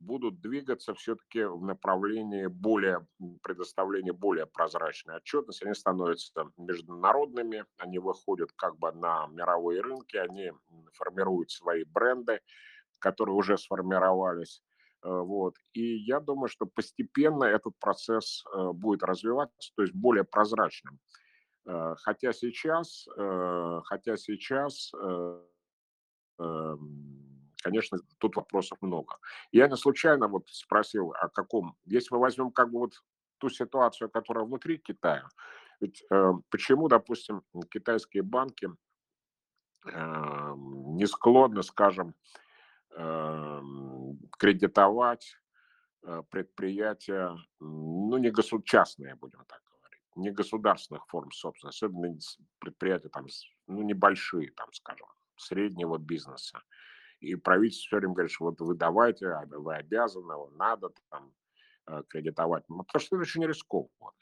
будут 0.00 0.40
двигаться 0.40 0.94
все-таки 0.94 1.44
в 1.44 1.62
направлении 1.62 2.46
более 2.46 3.06
предоставления 3.42 4.14
более 4.14 4.46
прозрачной 4.46 5.16
отчетности. 5.16 5.64
Они 5.64 5.74
становятся 5.74 6.50
международными, 6.56 7.66
они 7.76 7.98
выходят 7.98 8.50
как 8.52 8.78
бы 8.78 8.92
на 8.92 9.26
мировые 9.26 9.82
рынки, 9.82 10.16
они 10.16 10.52
формируют 10.94 11.50
свои 11.50 11.84
бренды, 11.84 12.40
которые 12.98 13.36
уже 13.36 13.58
сформировались. 13.58 14.62
Э, 15.04 15.20
вот. 15.20 15.56
И 15.74 15.96
я 15.96 16.20
думаю, 16.20 16.48
что 16.48 16.66
постепенно 16.66 17.44
этот 17.44 17.78
процесс 17.78 18.44
э, 18.52 18.72
будет 18.72 19.02
развиваться, 19.02 19.72
то 19.76 19.82
есть 19.82 19.94
более 19.94 20.24
прозрачным. 20.24 20.98
Э, 21.66 21.94
хотя 21.98 22.32
сейчас, 22.32 23.06
хотя 23.84 24.16
сейчас 24.16 24.92
эм, 26.38 27.50
конечно, 27.62 27.98
тут 28.18 28.36
вопросов 28.36 28.78
много. 28.80 29.16
Я 29.52 29.68
не 29.68 29.76
случайно 29.76 30.28
вот 30.28 30.48
спросил, 30.48 31.12
о 31.12 31.28
каком, 31.28 31.76
если 31.86 32.14
мы 32.14 32.20
возьмем 32.20 32.50
как 32.50 32.70
бы 32.70 32.80
вот 32.80 32.92
ту 33.38 33.48
ситуацию, 33.48 34.10
которая 34.10 34.44
внутри 34.44 34.78
Китая, 34.78 35.28
ведь 35.80 36.04
почему, 36.50 36.88
допустим, 36.88 37.42
китайские 37.70 38.22
банки 38.22 38.68
э, 39.86 40.54
не 40.56 41.06
склонны, 41.06 41.62
скажем, 41.62 42.14
кредитовать 44.38 45.36
э, 46.02 46.22
предприятия, 46.30 47.36
ну, 47.60 48.16
не 48.18 48.30
государственные, 48.30 49.16
будем 49.16 49.44
так 49.46 49.60
говорить, 49.64 50.16
не 50.16 50.30
государственных 50.30 51.06
форм 51.08 51.30
собственности, 51.32 51.84
особенно 51.84 52.16
предприятия 52.58 53.08
там, 53.08 53.26
ну, 53.66 53.82
небольшие, 53.82 54.52
там, 54.52 54.72
скажем, 54.72 55.08
среднего 55.36 55.98
бизнеса. 55.98 56.62
И 57.20 57.34
правительство 57.36 57.88
все 57.88 57.96
время 57.96 58.14
говорит, 58.14 58.32
что 58.32 58.44
вот 58.44 58.60
вы 58.60 58.74
давайте, 58.74 59.28
а 59.28 59.44
вы 59.46 59.74
обязаны, 59.74 60.34
надо 60.56 60.90
там 61.10 61.32
э, 61.86 62.02
кредитовать. 62.08 62.64
Ну, 62.68 62.84
потому 62.84 63.00
что 63.00 63.16
это 63.16 63.22
очень 63.22 63.46
рискованно. 63.46 64.12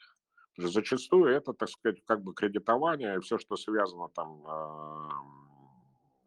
Зачастую 0.57 1.31
это, 1.31 1.53
так 1.53 1.69
сказать, 1.69 2.03
как 2.05 2.21
бы 2.21 2.33
кредитование, 2.33 3.19
все, 3.21 3.39
что 3.39 3.55
связано 3.55 4.09
там, 4.09 4.45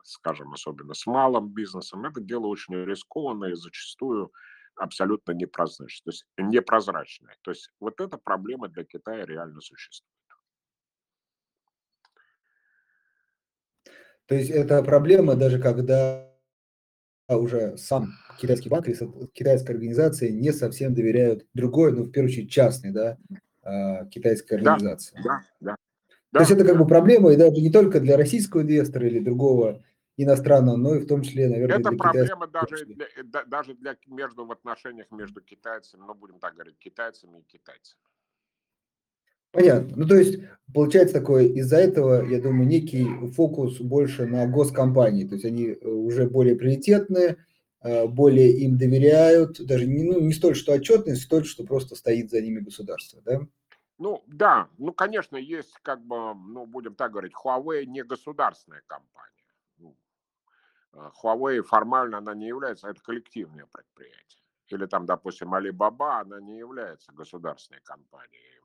скажем, 0.06 0.52
особенно 0.52 0.94
с 0.94 1.06
малым 1.06 1.48
бизнесом, 1.48 2.04
это 2.04 2.20
дело 2.20 2.46
очень 2.46 2.74
рискованное 2.84 3.50
и 3.50 3.54
зачастую 3.54 4.32
абсолютно 4.76 5.32
непрозрачное. 5.32 6.04
То 6.04 6.10
есть 6.10 6.26
непрозрачное. 6.38 7.36
То 7.42 7.50
есть 7.50 7.70
вот 7.80 8.00
эта 8.00 8.18
проблема 8.18 8.68
для 8.68 8.84
Китая 8.84 9.24
реально 9.24 9.60
существует. 9.60 10.12
То 14.26 14.34
есть 14.34 14.50
это 14.50 14.82
проблема 14.82 15.36
даже 15.36 15.60
когда 15.60 16.32
уже 17.28 17.76
сам 17.76 18.12
китайский 18.38 18.68
банк 18.68 18.88
или 18.88 18.96
китайская 19.32 19.72
организация 19.72 20.30
не 20.30 20.52
совсем 20.52 20.94
доверяют 20.94 21.46
другой, 21.54 21.92
ну, 21.92 22.04
в 22.04 22.10
первую 22.10 22.30
очередь, 22.30 22.50
частной, 22.50 22.92
да, 22.92 23.18
а, 23.62 24.04
китайской 24.06 24.54
организации. 24.54 25.20
Да, 25.24 25.40
да, 25.60 25.76
да. 26.32 26.38
То 26.38 26.40
есть 26.40 26.50
это 26.52 26.64
как 26.64 26.78
бы 26.78 26.86
проблема, 26.86 27.32
и 27.32 27.36
даже 27.36 27.60
не 27.60 27.70
только 27.70 27.98
для 28.00 28.16
российского 28.16 28.62
инвестора 28.62 29.08
или 29.08 29.18
другого 29.20 29.82
иностранного, 30.16 30.76
но 30.76 30.94
и 30.94 31.00
в 31.00 31.06
том 31.06 31.22
числе, 31.22 31.48
наверное, 31.48 31.78
Это 31.78 31.90
для 31.90 31.98
проблема 31.98 32.46
даже 32.46 32.86
для, 32.86 33.44
даже 33.44 33.74
для 33.74 33.96
между 34.06 34.46
в 34.46 34.52
отношениях 34.52 35.06
между 35.10 35.40
китайцами, 35.40 36.02
ну, 36.06 36.14
будем 36.14 36.38
так 36.38 36.54
говорить, 36.54 36.78
китайцами 36.78 37.40
и 37.40 37.42
китайцами. 37.42 38.00
Понятно. 39.52 39.96
Ну, 39.96 40.06
то 40.06 40.16
есть, 40.16 40.40
получается 40.74 41.18
такое, 41.18 41.44
из-за 41.44 41.78
этого, 41.78 42.24
я 42.26 42.40
думаю, 42.40 42.66
некий 42.66 43.06
фокус 43.32 43.80
больше 43.80 44.26
на 44.26 44.46
госкомпании. 44.46 45.26
То 45.26 45.34
есть, 45.34 45.46
они 45.46 45.68
э, 45.68 45.88
уже 45.88 46.28
более 46.28 46.56
приоритетные, 46.56 47.36
э, 47.82 48.06
более 48.06 48.50
им 48.58 48.76
доверяют, 48.76 49.64
даже 49.64 49.86
не, 49.86 50.02
ну, 50.02 50.20
не 50.20 50.32
столь, 50.32 50.56
что 50.56 50.72
отчетность, 50.72 51.22
столь, 51.22 51.46
что 51.46 51.64
просто 51.64 51.94
стоит 51.94 52.30
за 52.30 52.42
ними 52.42 52.60
государство, 52.60 53.22
да? 53.24 53.40
Ну, 53.98 54.22
да, 54.26 54.68
ну, 54.76 54.92
конечно, 54.92 55.38
есть, 55.38 55.72
как 55.82 56.04
бы, 56.04 56.34
ну, 56.34 56.66
будем 56.66 56.94
так 56.94 57.12
говорить, 57.12 57.32
Huawei 57.32 57.86
не 57.86 58.04
государственная 58.04 58.82
компания. 58.86 59.35
Ну, 60.96 61.02
э, 61.02 61.10
Huawei 61.22 61.62
формально 61.62 62.18
она 62.18 62.34
не 62.34 62.48
является, 62.48 62.88
это 62.88 63.02
коллективное 63.02 63.66
предприятие. 63.66 64.42
Или 64.68 64.86
там, 64.86 65.06
допустим, 65.06 65.54
Alibaba, 65.54 66.20
она 66.20 66.40
не 66.40 66.58
является 66.58 67.12
государственной 67.12 67.80
компанией 67.82 68.60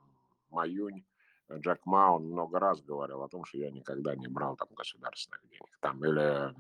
Маюнь, 0.50 1.06
э, 1.50 1.60
Джек 1.60 1.86
Ма, 1.86 2.12
он 2.16 2.26
много 2.26 2.60
раз 2.60 2.82
говорил 2.82 3.22
о 3.22 3.30
том, 3.30 3.46
что 3.46 3.58
я 3.58 3.72
никогда 3.72 4.16
не 4.16 4.28
брал 4.28 4.56
там 4.56 4.70
государственных 4.76 5.42
денег. 5.48 5.78
Там, 5.82 6.04
или 6.04 6.56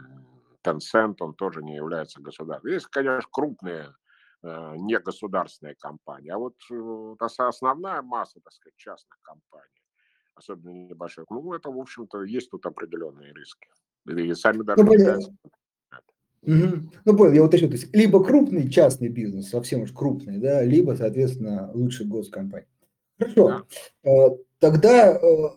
Tencent, 0.63 1.15
он 1.19 1.33
тоже 1.33 1.63
не 1.63 1.75
является 1.75 2.21
государственным. 2.21 2.73
Есть, 2.73 2.87
конечно, 2.87 3.27
крупные 3.31 3.95
э, 4.43 4.75
негосударственные 4.77 5.75
компании, 5.75 6.29
а 6.29 6.37
вот 6.37 6.55
э, 6.69 7.15
основная 7.19 8.01
масса, 8.01 8.39
так 8.41 8.53
сказать, 8.53 8.75
частных 8.75 9.19
компаний, 9.21 9.81
особенно 10.35 10.71
небольших, 10.89 11.25
ну, 11.29 11.53
это, 11.53 11.71
в 11.71 11.79
общем-то, 11.79 12.23
есть 12.23 12.51
тут 12.51 12.65
определенные 12.65 13.33
риски. 13.33 13.69
И 14.05 14.33
сами 14.33 14.63
даже 14.63 14.83
ну, 14.83 14.93
Угу. 16.43 16.91
Ну, 17.05 17.17
понял, 17.17 17.33
я 17.33 17.43
уточню. 17.43 17.67
То 17.67 17.75
есть, 17.75 17.95
либо 17.95 18.23
крупный 18.23 18.69
частный 18.69 19.09
бизнес, 19.09 19.49
совсем 19.49 19.81
уж 19.81 19.91
крупный, 19.91 20.37
да, 20.37 20.63
либо, 20.63 20.95
соответственно, 20.95 21.71
лучше 21.73 22.03
госкомпания. 22.05 22.67
Хорошо. 23.19 23.63
Да. 24.03 24.09
Э, 24.09 24.29
тогда 24.59 25.15
э, 25.15 25.49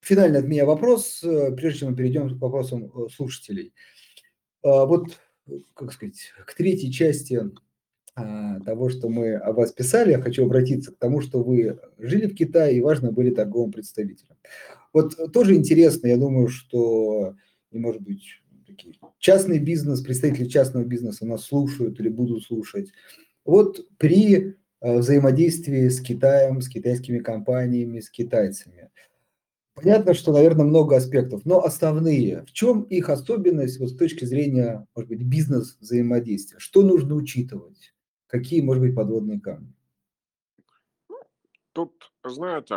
финальный 0.00 0.40
от 0.40 0.46
меня 0.46 0.66
вопрос, 0.66 1.22
э, 1.22 1.52
прежде 1.54 1.80
чем 1.80 1.90
мы 1.90 1.96
перейдем 1.96 2.36
к 2.36 2.40
вопросам 2.40 2.92
слушателей. 3.10 3.72
Вот, 4.64 5.06
как 5.74 5.92
сказать, 5.92 6.32
к 6.44 6.54
третьей 6.54 6.90
части 6.92 7.40
того, 8.14 8.88
что 8.88 9.08
мы 9.08 9.36
о 9.36 9.52
вас 9.52 9.70
писали, 9.72 10.10
я 10.10 10.20
хочу 10.20 10.44
обратиться 10.44 10.90
к 10.92 10.98
тому, 10.98 11.20
что 11.20 11.44
вы 11.44 11.78
жили 11.96 12.26
в 12.26 12.34
Китае 12.34 12.76
и, 12.76 12.80
важно, 12.80 13.12
были 13.12 13.30
торговым 13.30 13.70
представителем. 13.70 14.34
Вот 14.92 15.14
тоже 15.32 15.54
интересно, 15.54 16.08
я 16.08 16.16
думаю, 16.16 16.48
что, 16.48 17.36
и, 17.70 17.78
может 17.78 18.02
быть, 18.02 18.42
все-таки 18.78 18.98
частный 19.18 19.58
бизнес, 19.58 20.00
представители 20.00 20.46
частного 20.46 20.84
бизнеса 20.84 21.26
нас 21.26 21.44
слушают 21.44 21.98
или 22.00 22.08
будут 22.08 22.44
слушать. 22.44 22.92
Вот 23.44 23.86
при 23.98 24.56
э, 24.80 24.98
взаимодействии 24.98 25.88
с 25.88 26.00
Китаем, 26.00 26.60
с 26.60 26.68
китайскими 26.68 27.18
компаниями, 27.18 28.00
с 28.00 28.10
китайцами. 28.10 28.90
Понятно, 29.74 30.12
что, 30.14 30.32
наверное, 30.32 30.66
много 30.66 30.96
аспектов, 30.96 31.42
но 31.44 31.62
основные. 31.62 32.44
В 32.46 32.52
чем 32.52 32.82
их 32.82 33.08
особенность 33.10 33.78
вот 33.78 33.90
с 33.90 33.96
точки 33.96 34.24
зрения, 34.24 34.86
может 34.94 35.08
быть, 35.08 35.22
бизнес-взаимодействия? 35.22 36.58
Что 36.58 36.82
нужно 36.82 37.14
учитывать? 37.14 37.94
Какие, 38.26 38.60
может 38.60 38.82
быть, 38.82 38.96
подводные 38.96 39.40
камни? 39.40 39.72
Тут, 41.72 42.12
знаете, 42.24 42.74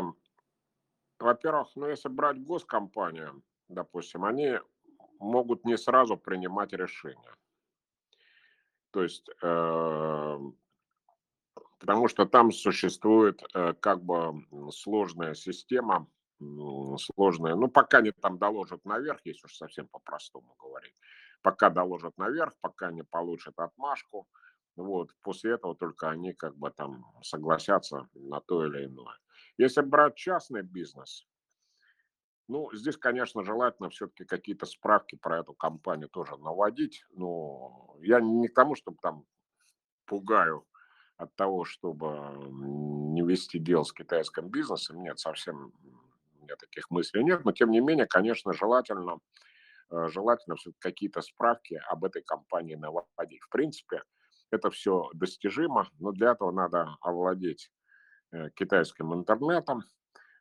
во-первых, 1.19 1.69
ну, 1.75 1.89
если 1.89 2.07
брать 2.07 2.43
госкомпанию, 2.43 3.41
допустим, 3.67 4.23
они 4.23 4.59
могут 5.21 5.65
не 5.65 5.77
сразу 5.77 6.17
принимать 6.17 6.73
решения. 6.73 7.35
То 8.91 9.03
есть, 9.03 9.29
э, 9.41 10.39
потому 11.79 12.07
что 12.07 12.25
там 12.25 12.51
существует 12.51 13.41
э, 13.53 13.73
как 13.79 14.03
бы 14.03 14.45
сложная 14.71 15.33
система, 15.33 16.07
сложная, 16.97 17.55
ну, 17.55 17.67
пока 17.67 17.99
они 17.99 18.11
там 18.11 18.37
доложат 18.37 18.83
наверх, 18.83 19.21
если 19.25 19.45
уж 19.45 19.55
совсем 19.55 19.87
по-простому 19.87 20.55
говорить, 20.59 20.95
пока 21.41 21.69
доложат 21.69 22.17
наверх, 22.17 22.53
пока 22.61 22.91
не 22.91 23.03
получат 23.03 23.53
отмашку, 23.59 24.27
вот, 24.75 25.11
после 25.21 25.53
этого 25.53 25.75
только 25.75 26.09
они 26.09 26.33
как 26.33 26.57
бы 26.57 26.71
там 26.71 27.05
согласятся 27.21 28.07
на 28.13 28.41
то 28.41 28.65
или 28.65 28.85
иное. 28.85 29.17
Если 29.57 29.81
брать 29.81 30.15
частный 30.15 30.63
бизнес, 30.63 31.27
ну, 32.47 32.69
здесь, 32.73 32.97
конечно, 32.97 33.43
желательно 33.43 33.89
все-таки 33.89 34.25
какие-то 34.25 34.65
справки 34.65 35.15
про 35.15 35.39
эту 35.39 35.53
компанию 35.53 36.09
тоже 36.09 36.37
наводить. 36.37 37.05
Но 37.11 37.95
я 38.01 38.19
не 38.19 38.47
к 38.47 38.53
тому, 38.53 38.75
чтобы 38.75 38.97
там 39.01 39.25
пугаю 40.05 40.65
от 41.17 41.35
того, 41.35 41.65
чтобы 41.65 42.33
не 42.51 43.21
вести 43.21 43.59
дел 43.59 43.85
с 43.85 43.93
китайским 43.93 44.49
бизнесом. 44.49 45.01
Нет, 45.01 45.19
совсем 45.19 45.71
у 46.39 46.43
меня 46.43 46.55
таких 46.57 46.89
мыслей 46.89 47.23
нет. 47.23 47.45
Но, 47.45 47.51
тем 47.51 47.71
не 47.71 47.79
менее, 47.79 48.07
конечно, 48.07 48.53
желательно, 48.53 49.19
э, 49.91 50.07
желательно 50.09 50.55
все 50.55 50.71
какие-то 50.79 51.21
справки 51.21 51.81
об 51.87 52.03
этой 52.03 52.23
компании 52.23 52.75
наводить. 52.75 53.41
В 53.41 53.49
принципе, 53.49 54.03
это 54.51 54.69
все 54.71 55.09
достижимо, 55.13 55.87
но 55.99 56.11
для 56.11 56.31
этого 56.31 56.51
надо 56.51 56.97
овладеть 57.01 57.71
э, 58.31 58.49
китайским 58.55 59.13
интернетом, 59.13 59.83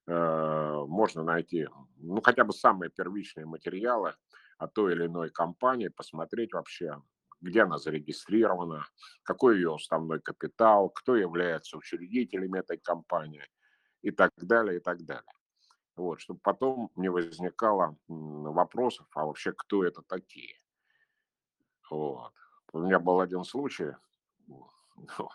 можно 0.06 1.22
найти, 1.22 1.68
ну, 1.96 2.20
хотя 2.20 2.44
бы 2.44 2.52
самые 2.52 2.90
первичные 2.90 3.46
материалы 3.46 4.14
о 4.58 4.66
той 4.66 4.92
или 4.92 5.06
иной 5.06 5.30
компании, 5.30 5.88
посмотреть 5.88 6.52
вообще, 6.52 7.00
где 7.40 7.62
она 7.62 7.78
зарегистрирована, 7.78 8.86
какой 9.22 9.56
ее 9.56 9.74
основной 9.74 10.20
капитал, 10.20 10.90
кто 10.90 11.16
является 11.16 11.76
учредителями 11.76 12.58
этой 12.58 12.78
компании 12.78 13.46
и 14.02 14.10
так 14.10 14.30
далее, 14.36 14.78
и 14.78 14.80
так 14.80 15.04
далее. 15.04 15.32
Вот, 15.96 16.20
чтобы 16.20 16.40
потом 16.42 16.90
не 16.96 17.10
возникало 17.10 17.96
вопросов, 18.08 19.06
а 19.14 19.26
вообще 19.26 19.52
кто 19.52 19.84
это 19.84 20.02
такие. 20.02 20.56
Вот. 21.90 22.32
У 22.72 22.80
меня 22.80 23.00
был 23.00 23.20
один 23.20 23.44
случай 23.44 23.92
ну, 24.46 24.68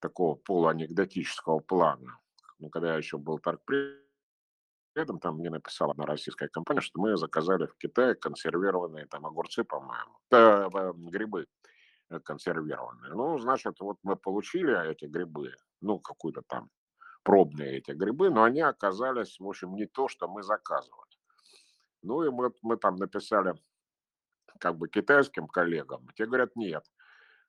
такого 0.00 0.34
полуанекдотического 0.34 1.60
плана. 1.60 2.18
Ну, 2.62 2.70
когда 2.70 2.92
я 2.92 2.96
еще 2.96 3.18
был 3.18 3.40
торгпредом, 3.40 3.98
там 5.20 5.38
мне 5.38 5.50
написала 5.50 5.90
одна 5.90 6.06
российская 6.06 6.48
компания, 6.48 6.80
что 6.80 7.00
мы 7.00 7.16
заказали 7.16 7.66
в 7.66 7.76
Китае 7.76 8.14
консервированные 8.14 9.06
там 9.06 9.26
огурцы, 9.26 9.64
по-моему, 9.64 10.16
э, 10.30 10.92
грибы 11.10 11.46
э, 12.08 12.20
консервированные. 12.20 13.14
Ну, 13.14 13.36
значит, 13.38 13.80
вот 13.80 13.98
мы 14.04 14.14
получили 14.14 14.90
эти 14.90 15.06
грибы, 15.06 15.56
ну, 15.80 15.98
какую-то 15.98 16.42
там 16.42 16.70
пробные 17.24 17.78
эти 17.78 17.90
грибы, 17.90 18.30
но 18.30 18.44
они 18.44 18.60
оказались, 18.60 19.40
в 19.40 19.48
общем, 19.48 19.74
не 19.74 19.86
то, 19.86 20.06
что 20.06 20.28
мы 20.28 20.44
заказывали. 20.44 21.10
Ну, 22.04 22.22
и 22.22 22.30
мы, 22.30 22.52
мы 22.62 22.76
там 22.76 22.94
написали 22.94 23.54
как 24.60 24.76
бы 24.76 24.88
китайским 24.88 25.48
коллегам, 25.48 26.06
те 26.14 26.26
говорят, 26.26 26.54
нет, 26.54 26.84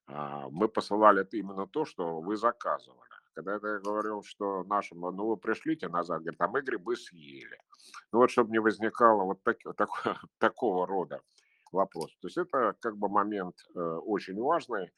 а, 0.07 0.49
мы 0.49 0.69
посылали 0.69 1.27
именно 1.33 1.67
то, 1.67 1.85
что 1.85 2.19
вы 2.19 2.35
заказывали. 2.35 3.22
Когда 3.33 3.53
я 3.53 3.59
говорил, 3.59 4.23
что 4.23 4.63
нашим, 4.63 5.01
ну 5.01 5.27
вы 5.27 5.37
пришлите 5.37 5.87
назад, 5.87 6.21
говорит, 6.21 6.41
а 6.41 6.47
мы 6.47 6.61
грибы 6.61 6.95
съели. 6.95 7.57
Ну 8.11 8.19
вот, 8.19 8.29
чтобы 8.31 8.51
не 8.51 8.59
возникало 8.59 9.23
вот 9.23 9.43
так, 9.43 9.57
так, 9.77 9.89
такого 10.37 10.85
рода 10.87 11.21
вопрос. 11.71 12.11
То 12.21 12.27
есть 12.27 12.37
это 12.37 12.75
как 12.79 12.97
бы 12.97 13.09
момент 13.09 13.55
э, 13.75 13.79
очень 13.79 14.39
важный. 14.39 14.91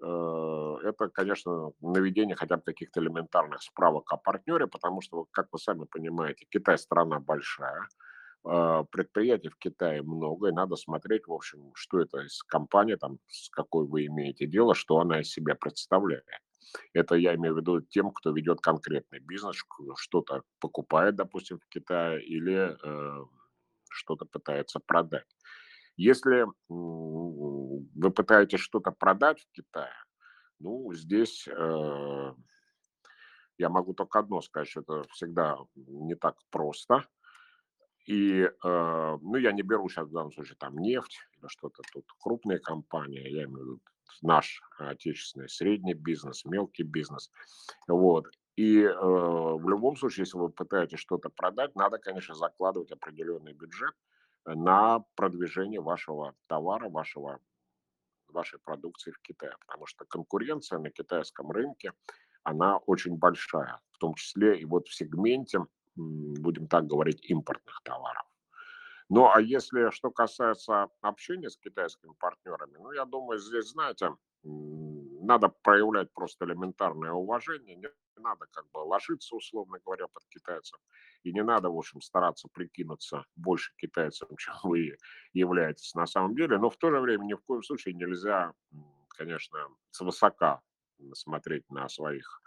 Э, 0.00 0.76
это, 0.84 1.08
конечно, 1.08 1.72
наведение 1.80 2.36
хотя 2.36 2.56
бы 2.56 2.62
каких-то 2.62 3.00
элементарных 3.00 3.62
справок 3.62 4.12
о 4.12 4.16
партнере, 4.16 4.66
потому 4.66 5.00
что, 5.00 5.26
как 5.32 5.48
вы 5.52 5.58
сами 5.58 5.84
понимаете, 5.84 6.46
Китай 6.48 6.78
страна 6.78 7.18
большая, 7.18 7.88
э, 8.44 8.84
предприятий 8.90 9.48
в 9.48 9.56
Китае 9.58 10.02
много, 10.02 10.48
и 10.48 10.52
надо 10.52 10.76
смотреть, 10.76 11.26
в 11.26 11.32
общем, 11.32 11.72
что 11.74 12.00
это 12.00 12.20
из 12.20 12.42
компании, 12.44 12.94
там, 12.94 13.18
с 13.28 13.48
какой 13.50 13.86
вы 13.86 14.06
имеете 14.06 14.46
дело, 14.46 14.74
что 14.74 14.98
она 15.00 15.20
из 15.20 15.30
себя 15.30 15.56
представляет. 15.56 16.24
Это 16.92 17.14
я 17.14 17.34
имею 17.34 17.54
в 17.54 17.58
виду 17.58 17.80
тем, 17.80 18.10
кто 18.10 18.32
ведет 18.32 18.60
конкретный 18.60 19.20
бизнес, 19.20 19.56
что-то 19.96 20.42
покупает, 20.60 21.16
допустим, 21.16 21.58
в 21.58 21.68
Китае 21.68 22.24
или 22.24 22.76
э, 22.82 23.24
что-то 23.90 24.24
пытается 24.24 24.80
продать. 24.80 25.26
Если 25.96 26.46
вы 26.68 28.10
пытаетесь 28.10 28.60
что-то 28.60 28.90
продать 28.90 29.40
в 29.40 29.52
Китае, 29.52 29.94
ну, 30.58 30.92
здесь 30.94 31.46
э, 31.48 32.34
я 33.58 33.68
могу 33.68 33.94
только 33.94 34.18
одно 34.18 34.40
сказать, 34.40 34.68
что 34.68 34.80
это 34.80 35.04
всегда 35.10 35.58
не 35.74 36.14
так 36.14 36.36
просто. 36.50 37.06
И, 38.06 38.40
э, 38.42 38.50
ну, 38.62 39.36
я 39.36 39.52
не 39.52 39.62
беру 39.62 39.88
сейчас 39.88 40.08
в 40.08 40.12
данном 40.12 40.32
случае 40.32 40.56
там 40.58 40.78
нефть 40.78 41.18
или 41.36 41.46
что-то 41.48 41.82
тут 41.92 42.04
крупные 42.18 42.58
компании, 42.58 43.28
я 43.28 43.44
имею 43.44 43.58
в 43.58 43.60
виду 43.60 43.80
наш 44.20 44.60
отечественный 44.78 45.48
средний 45.48 45.94
бизнес, 45.94 46.44
мелкий 46.44 46.82
бизнес. 46.82 47.30
Вот. 47.86 48.26
И 48.56 48.82
э, 48.82 48.92
в 48.92 49.66
любом 49.68 49.96
случае, 49.96 50.24
если 50.24 50.36
вы 50.36 50.50
пытаетесь 50.50 50.98
что-то 50.98 51.30
продать, 51.30 51.74
надо, 51.74 51.98
конечно, 51.98 52.34
закладывать 52.34 52.92
определенный 52.92 53.54
бюджет 53.54 53.94
на 54.44 55.04
продвижение 55.14 55.80
вашего 55.80 56.34
товара, 56.48 56.88
вашего, 56.88 57.40
вашей 58.28 58.58
продукции 58.58 59.12
в 59.12 59.20
Китае, 59.20 59.54
потому 59.66 59.86
что 59.86 60.04
конкуренция 60.04 60.78
на 60.78 60.90
китайском 60.90 61.50
рынке, 61.50 61.92
она 62.42 62.78
очень 62.78 63.16
большая, 63.16 63.80
в 63.92 63.98
том 63.98 64.14
числе 64.14 64.58
и 64.58 64.64
вот 64.64 64.88
в 64.88 64.94
сегменте, 64.94 65.60
будем 65.94 66.66
так 66.66 66.86
говорить, 66.86 67.24
импортных 67.30 67.80
товаров. 67.84 68.26
Ну, 69.14 69.30
а 69.30 69.42
если 69.42 69.90
что 69.90 70.10
касается 70.10 70.88
общения 71.02 71.50
с 71.50 71.58
китайскими 71.58 72.14
партнерами, 72.18 72.78
ну, 72.78 72.92
я 72.92 73.04
думаю, 73.04 73.38
здесь, 73.38 73.68
знаете, 73.68 74.16
надо 74.42 75.48
проявлять 75.62 76.10
просто 76.14 76.46
элементарное 76.46 77.12
уважение, 77.12 77.76
не 77.76 77.88
надо 78.16 78.46
как 78.50 78.64
бы 78.70 78.78
ложиться, 78.78 79.36
условно 79.36 79.78
говоря, 79.84 80.06
под 80.08 80.22
китайцев, 80.30 80.80
и 81.24 81.32
не 81.34 81.42
надо, 81.42 81.68
в 81.68 81.76
общем, 81.76 82.00
стараться 82.00 82.48
прикинуться 82.50 83.26
больше 83.36 83.74
китайцам, 83.76 84.28
чем 84.38 84.54
вы 84.62 84.96
являетесь 85.34 85.94
на 85.94 86.06
самом 86.06 86.34
деле, 86.34 86.56
но 86.56 86.70
в 86.70 86.78
то 86.78 86.90
же 86.90 86.98
время 86.98 87.24
ни 87.24 87.34
в 87.34 87.42
коем 87.44 87.62
случае 87.62 87.92
нельзя, 87.92 88.54
конечно, 89.10 89.58
свысока 89.90 90.62
смотреть 91.12 91.68
на 91.70 91.86
своих 91.90 92.41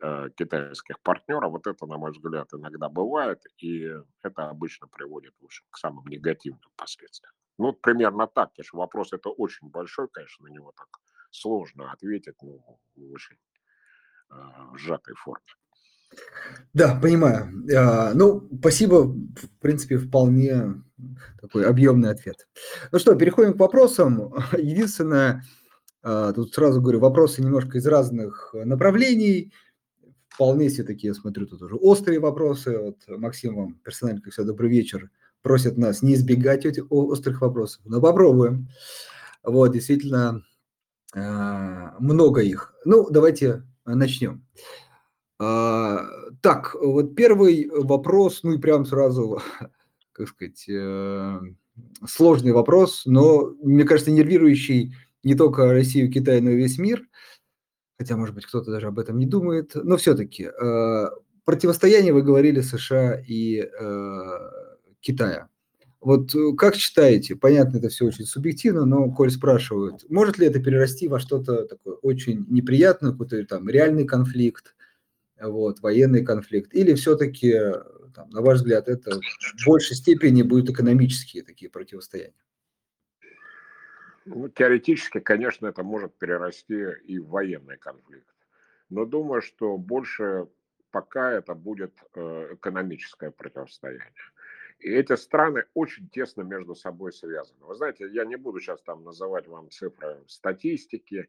Э, 0.00 0.28
китайских 0.36 1.00
партнеров. 1.02 1.52
Вот 1.52 1.66
это, 1.66 1.86
на 1.86 1.98
мой 1.98 2.10
взгляд, 2.10 2.48
иногда 2.52 2.88
бывает, 2.88 3.40
и 3.58 3.92
это 4.22 4.48
обычно 4.50 4.88
приводит 4.88 5.32
в 5.40 5.44
общем, 5.44 5.64
к 5.70 5.78
самым 5.78 6.04
негативным 6.08 6.72
последствиям. 6.76 7.32
Ну, 7.58 7.72
примерно 7.72 8.26
так, 8.26 8.50
что 8.60 8.78
вопрос 8.78 9.12
это 9.12 9.28
очень 9.30 9.68
большой, 9.70 10.08
конечно, 10.08 10.48
на 10.48 10.52
него 10.52 10.72
так 10.76 10.88
сложно 11.30 11.92
ответить, 11.92 12.34
ну, 12.42 12.60
в 12.96 13.12
очень 13.12 13.36
э, 14.30 14.34
сжатой 14.76 15.14
форме. 15.14 15.46
Да, 16.72 16.98
понимаю. 17.00 17.48
А, 17.76 18.14
ну, 18.14 18.48
спасибо, 18.58 19.04
в 19.04 19.60
принципе, 19.60 19.98
вполне 19.98 20.82
такой 21.40 21.66
объемный 21.66 22.10
ответ. 22.10 22.48
Ну 22.90 22.98
что, 22.98 23.14
переходим 23.14 23.54
к 23.54 23.60
вопросам. 23.60 24.34
Единственное, 24.58 25.44
а, 26.02 26.32
тут 26.32 26.52
сразу 26.52 26.82
говорю, 26.82 26.98
вопросы 26.98 27.42
немножко 27.42 27.78
из 27.78 27.86
разных 27.86 28.54
направлений 28.54 29.52
вполне 30.34 30.68
себе 30.68 30.84
такие, 30.84 31.08
я 31.08 31.14
смотрю, 31.14 31.46
тут 31.46 31.62
уже 31.62 31.76
острые 31.76 32.18
вопросы. 32.18 32.76
Вот 32.76 32.96
Максим 33.06 33.54
вам 33.54 33.74
персонально, 33.84 34.20
как 34.20 34.32
всегда, 34.32 34.48
добрый 34.48 34.68
вечер. 34.68 35.10
Просят 35.42 35.78
нас 35.78 36.02
не 36.02 36.14
избегать 36.14 36.66
этих 36.66 36.90
острых 36.90 37.40
вопросов, 37.40 37.82
но 37.84 38.00
попробуем. 38.00 38.68
Вот, 39.44 39.68
действительно, 39.68 40.42
а, 41.14 41.94
много 42.00 42.40
их. 42.40 42.74
Ну, 42.84 43.08
давайте 43.10 43.62
начнем. 43.84 44.44
А, 45.38 46.04
так, 46.40 46.74
вот 46.74 47.14
первый 47.14 47.70
вопрос, 47.70 48.40
ну 48.42 48.54
и 48.54 48.58
прям 48.58 48.86
сразу, 48.86 49.40
как 50.12 50.28
сказать, 50.28 50.68
э, 50.68 51.40
сложный 52.06 52.52
вопрос, 52.52 53.02
но, 53.06 53.52
мне 53.62 53.84
кажется, 53.84 54.10
нервирующий 54.10 54.94
не 55.22 55.34
только 55.34 55.72
Россию, 55.72 56.10
Китай, 56.10 56.40
но 56.40 56.50
и 56.50 56.56
весь 56.56 56.78
мир. 56.78 57.06
Хотя, 57.98 58.16
может 58.16 58.34
быть, 58.34 58.46
кто-то 58.46 58.70
даже 58.70 58.88
об 58.88 58.98
этом 58.98 59.18
не 59.18 59.26
думает. 59.26 59.72
Но 59.74 59.96
все-таки 59.96 60.44
э, 60.44 61.06
противостояние, 61.44 62.12
вы 62.12 62.22
говорили, 62.22 62.60
США 62.60 63.22
и 63.26 63.60
э, 63.60 64.38
Китая. 65.00 65.48
Вот 66.00 66.34
э, 66.34 66.52
как 66.56 66.74
считаете, 66.74 67.36
понятно, 67.36 67.78
это 67.78 67.88
все 67.88 68.06
очень 68.06 68.26
субъективно, 68.26 68.84
но 68.84 69.10
коль 69.10 69.30
спрашивают, 69.30 70.04
может 70.10 70.38
ли 70.38 70.46
это 70.46 70.60
перерасти 70.60 71.08
во 71.08 71.18
что-то 71.18 71.66
такое 71.66 71.94
очень 71.94 72.44
неприятное, 72.50 73.12
какой-то 73.12 73.44
там 73.46 73.68
реальный 73.68 74.04
конфликт, 74.04 74.74
вот, 75.40 75.80
военный 75.80 76.24
конфликт, 76.24 76.74
или 76.74 76.94
все-таки, 76.94 77.58
там, 78.14 78.28
на 78.30 78.42
ваш 78.42 78.58
взгляд, 78.58 78.88
это 78.88 79.18
в 79.18 79.66
большей 79.66 79.96
степени 79.96 80.42
будут 80.42 80.70
экономические 80.70 81.42
такие 81.42 81.70
противостояния? 81.70 82.34
Ну, 84.26 84.48
теоретически, 84.48 85.20
конечно, 85.20 85.66
это 85.66 85.82
может 85.82 86.18
перерасти 86.18 86.86
и 87.04 87.18
в 87.18 87.28
военный 87.28 87.76
конфликт. 87.76 88.34
Но 88.88 89.04
думаю, 89.04 89.42
что 89.42 89.76
больше 89.76 90.48
пока 90.90 91.32
это 91.32 91.54
будет 91.54 91.92
э, 92.14 92.54
экономическое 92.54 93.30
противостояние. 93.30 94.12
И 94.78 94.90
эти 94.90 95.16
страны 95.16 95.64
очень 95.74 96.08
тесно 96.08 96.42
между 96.42 96.74
собой 96.74 97.12
связаны. 97.12 97.64
Вы 97.66 97.74
знаете, 97.74 98.08
я 98.12 98.24
не 98.24 98.36
буду 98.36 98.60
сейчас 98.60 98.82
там 98.82 99.04
называть 99.04 99.46
вам 99.46 99.70
цифры 99.70 100.22
статистики 100.26 101.28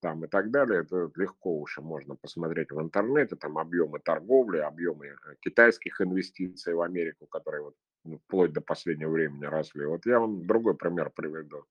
там 0.00 0.24
и 0.24 0.28
так 0.28 0.50
далее. 0.50 0.80
Это 0.82 1.10
легко 1.16 1.58
уже 1.58 1.80
можно 1.80 2.14
посмотреть 2.14 2.70
в 2.70 2.80
интернете, 2.80 3.36
там 3.36 3.58
объемы 3.58 3.98
торговли, 3.98 4.58
объемы 4.58 5.06
э, 5.06 5.34
китайских 5.40 6.00
инвестиций 6.00 6.74
в 6.74 6.82
Америку, 6.82 7.26
которые 7.26 7.62
вот, 7.62 7.74
ну, 8.04 8.18
вплоть 8.18 8.52
до 8.52 8.60
последнего 8.60 9.10
времени 9.10 9.46
росли. 9.46 9.84
Вот 9.86 10.06
я 10.06 10.20
вам 10.20 10.46
другой 10.46 10.76
пример 10.76 11.10
приведу. 11.10 11.64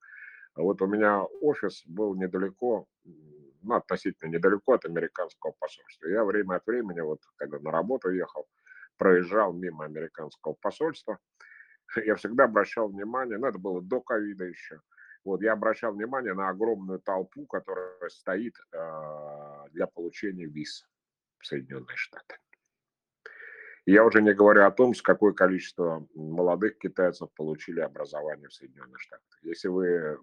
Вот 0.55 0.81
у 0.81 0.87
меня 0.87 1.23
офис 1.41 1.83
был 1.85 2.15
недалеко, 2.15 2.87
ну, 3.61 3.75
относительно 3.75 4.29
недалеко 4.29 4.73
от 4.73 4.85
американского 4.85 5.53
посольства. 5.59 6.07
Я 6.07 6.23
время 6.23 6.55
от 6.55 6.65
времени, 6.65 7.01
вот 7.01 7.21
когда 7.35 7.59
на 7.59 7.71
работу 7.71 8.09
ехал, 8.09 8.47
проезжал 8.97 9.53
мимо 9.53 9.85
американского 9.85 10.53
посольства, 10.53 11.19
я 11.97 12.15
всегда 12.15 12.45
обращал 12.45 12.87
внимание, 12.87 13.37
ну 13.37 13.47
это 13.47 13.59
было 13.59 13.81
до 13.81 13.99
ковида 13.99 14.45
еще, 14.45 14.79
вот 15.25 15.41
я 15.41 15.53
обращал 15.53 15.93
внимание 15.93 16.33
на 16.33 16.49
огромную 16.49 16.99
толпу, 16.99 17.47
которая 17.47 18.09
стоит 18.09 18.55
э, 18.71 19.67
для 19.71 19.87
получения 19.87 20.45
виз 20.45 20.87
в 21.39 21.47
Соединенные 21.47 21.97
Штаты. 21.97 22.37
Я 23.87 24.05
уже 24.05 24.21
не 24.21 24.33
говорю 24.33 24.65
о 24.65 24.71
том, 24.71 24.93
с 24.93 25.01
какое 25.01 25.33
количество 25.33 26.07
молодых 26.15 26.77
китайцев 26.77 27.29
получили 27.33 27.79
образование 27.79 28.47
в 28.47 28.53
Соединенных 28.53 28.99
Штатах. 29.01 29.39
Если 29.41 29.67
вы 29.67 29.87
э, 29.87 30.17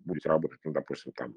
будете 0.00 0.28
работать, 0.28 0.60
ну, 0.64 0.72
допустим, 0.72 1.12
там 1.12 1.34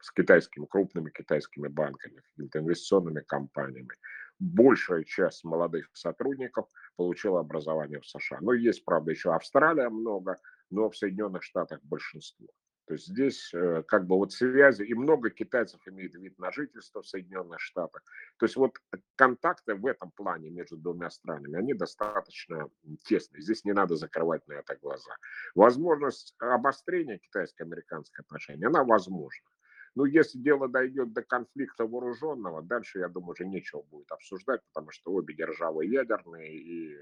с 0.00 0.10
китайскими, 0.12 0.66
крупными 0.66 1.10
китайскими 1.10 1.68
банками, 1.68 2.20
какими-то 2.20 2.60
инвестиционными 2.60 3.20
компаниями. 3.20 3.90
Большая 4.38 5.02
часть 5.02 5.44
молодых 5.44 5.88
сотрудников 5.92 6.68
получила 6.96 7.40
образование 7.40 8.00
в 8.00 8.06
США. 8.06 8.38
Но 8.40 8.52
есть, 8.52 8.84
правда, 8.84 9.10
еще 9.10 9.34
Австралия 9.34 9.88
много, 9.88 10.36
но 10.70 10.88
в 10.88 10.96
Соединенных 10.96 11.42
Штатах 11.42 11.80
большинство. 11.82 12.46
То 12.88 12.94
есть 12.94 13.06
здесь 13.06 13.52
э, 13.52 13.82
как 13.86 14.06
бы 14.06 14.16
вот 14.16 14.32
связи, 14.32 14.82
и 14.82 14.94
много 14.94 15.28
китайцев 15.28 15.78
имеет 15.86 16.14
вид 16.14 16.38
на 16.38 16.50
жительство 16.50 17.02
в 17.02 17.06
Соединенных 17.06 17.60
Штатах. 17.60 18.02
То 18.38 18.46
есть 18.46 18.56
вот 18.56 18.78
контакты 19.14 19.74
в 19.74 19.84
этом 19.84 20.10
плане 20.12 20.48
между 20.48 20.78
двумя 20.78 21.10
странами, 21.10 21.58
они 21.58 21.74
достаточно 21.74 22.70
тесные. 23.04 23.42
Здесь 23.42 23.66
не 23.66 23.74
надо 23.74 23.96
закрывать 23.96 24.46
на 24.48 24.54
это 24.54 24.74
глаза. 24.80 25.14
Возможность 25.54 26.34
обострения 26.38 27.18
китайско-американских 27.18 28.20
отношений, 28.20 28.64
она 28.64 28.82
возможна. 28.84 29.46
Ну, 29.94 30.06
если 30.06 30.38
дело 30.38 30.66
дойдет 30.66 31.12
до 31.12 31.22
конфликта 31.22 31.84
вооруженного, 31.84 32.62
дальше, 32.62 33.00
я 33.00 33.08
думаю, 33.08 33.32
уже 33.32 33.44
нечего 33.44 33.82
будет 33.82 34.10
обсуждать, 34.12 34.62
потому 34.72 34.92
что 34.92 35.12
обе 35.12 35.34
державы 35.34 35.84
ядерные, 35.84 36.56
и 36.56 36.96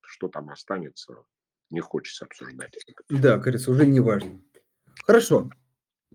что 0.00 0.26
там 0.26 0.50
останется, 0.50 1.22
не 1.70 1.80
хочется 1.80 2.24
обсуждать. 2.24 2.76
Да, 3.08 3.38
кажется, 3.38 3.70
уже 3.70 3.86
не 3.86 4.00
важно. 4.00 4.40
Хорошо. 5.04 5.50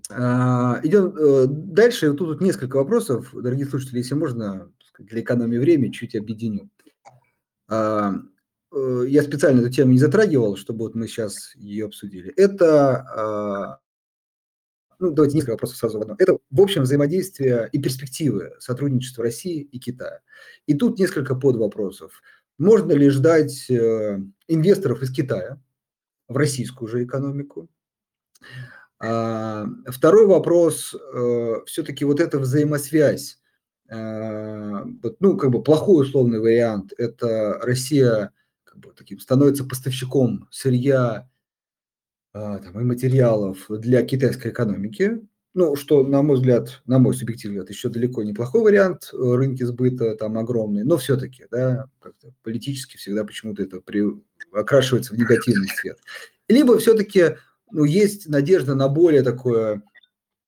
А, 0.10 0.80
идем 0.84 1.16
э, 1.16 1.46
дальше. 1.48 2.14
Тут, 2.14 2.30
тут 2.30 2.42
несколько 2.42 2.78
вопросов, 2.78 3.30
дорогие 3.34 3.66
слушатели, 3.66 4.00
если 4.00 4.16
можно, 4.16 4.72
для 5.00 5.22
экономии 5.22 5.58
времени 5.58 5.92
чуть 5.92 6.16
объединю. 6.16 6.70
А, 7.68 8.14
э, 8.74 9.06
я 9.08 9.24
специально 9.24 9.62
эту 9.62 9.72
тему 9.72 9.92
не 9.92 10.00
затрагивал, 10.00 10.58
чтобы 10.58 10.86
вот 10.86 10.96
мы 10.96 11.08
сейчас 11.08 11.56
ее 11.56 11.86
обсудили. 11.86 12.32
Это 12.36 13.02
а, 13.02 13.80
ну, 15.00 15.12
давайте 15.12 15.36
несколько 15.36 15.52
вопросов 15.52 15.78
сразу 15.78 16.00
в 16.00 16.02
одном. 16.02 16.18
Это, 16.20 16.38
в 16.50 16.62
общем, 16.62 16.84
взаимодействие 16.84 17.70
и 17.72 17.80
перспективы 17.80 18.54
сотрудничества 18.60 19.24
России 19.24 19.62
и 19.62 19.80
Китая. 19.80 20.22
И 20.68 20.74
тут 20.74 21.00
несколько 21.00 21.36
подвопросов. 21.36 22.22
Можно 22.58 22.94
ли 22.94 23.10
ждать 23.10 23.70
э, 23.70 24.20
инвесторов 24.48 25.02
из 25.02 25.12
Китая 25.12 25.62
в 26.28 26.38
российскую 26.38 26.88
же 26.88 27.04
экономику? 27.04 27.70
А, 29.00 29.66
второй 29.88 30.26
вопрос, 30.26 30.96
э, 30.96 31.54
все-таки 31.66 32.06
вот 32.06 32.20
эта 32.20 32.40
взаимосвязь, 32.40 33.40
э, 33.90 34.84
ну, 35.20 35.38
как 35.38 35.52
бы 35.52 35.62
плохой 35.62 36.04
условный 36.04 36.40
вариант, 36.40 36.94
это 36.98 37.60
Россия 37.62 38.32
как 38.64 38.78
бы, 38.80 38.94
таким 38.96 39.20
становится 39.20 39.66
поставщиком 39.66 40.48
сырья 40.52 41.30
а, 42.34 42.58
там, 42.60 42.80
и 42.80 42.84
материалов 42.84 43.66
для 43.70 44.04
китайской 44.04 44.52
экономики, 44.52 45.22
ну, 45.56 45.78
что, 45.78 46.04
на 46.04 46.22
мой 46.22 46.36
взгляд, 46.36 46.82
на 46.86 47.00
мой 47.00 47.16
субъективный 47.16 47.60
взгляд, 47.60 47.70
еще 47.70 47.88
далеко 47.88 48.24
неплохой 48.24 48.62
вариант, 48.62 49.10
э, 49.14 49.18
рынки 49.18 49.64
сбыта 49.64 50.16
там 50.16 50.38
огромные, 50.38 50.84
но 50.84 50.98
все-таки, 50.98 51.46
да, 51.50 51.86
как-то 52.02 52.34
политически 52.44 52.98
всегда 52.98 53.24
почему-то 53.24 53.64
это 53.64 53.80
при, 53.80 54.04
окрашивается 54.52 55.14
в 55.14 55.18
негативный 55.18 55.70
цвет. 55.70 55.98
Либо 56.50 56.78
все-таки, 56.78 57.38
ну, 57.72 57.84
есть 57.84 58.28
надежда 58.28 58.76
на 58.76 58.88
более 58.88 59.24
такое 59.24 59.82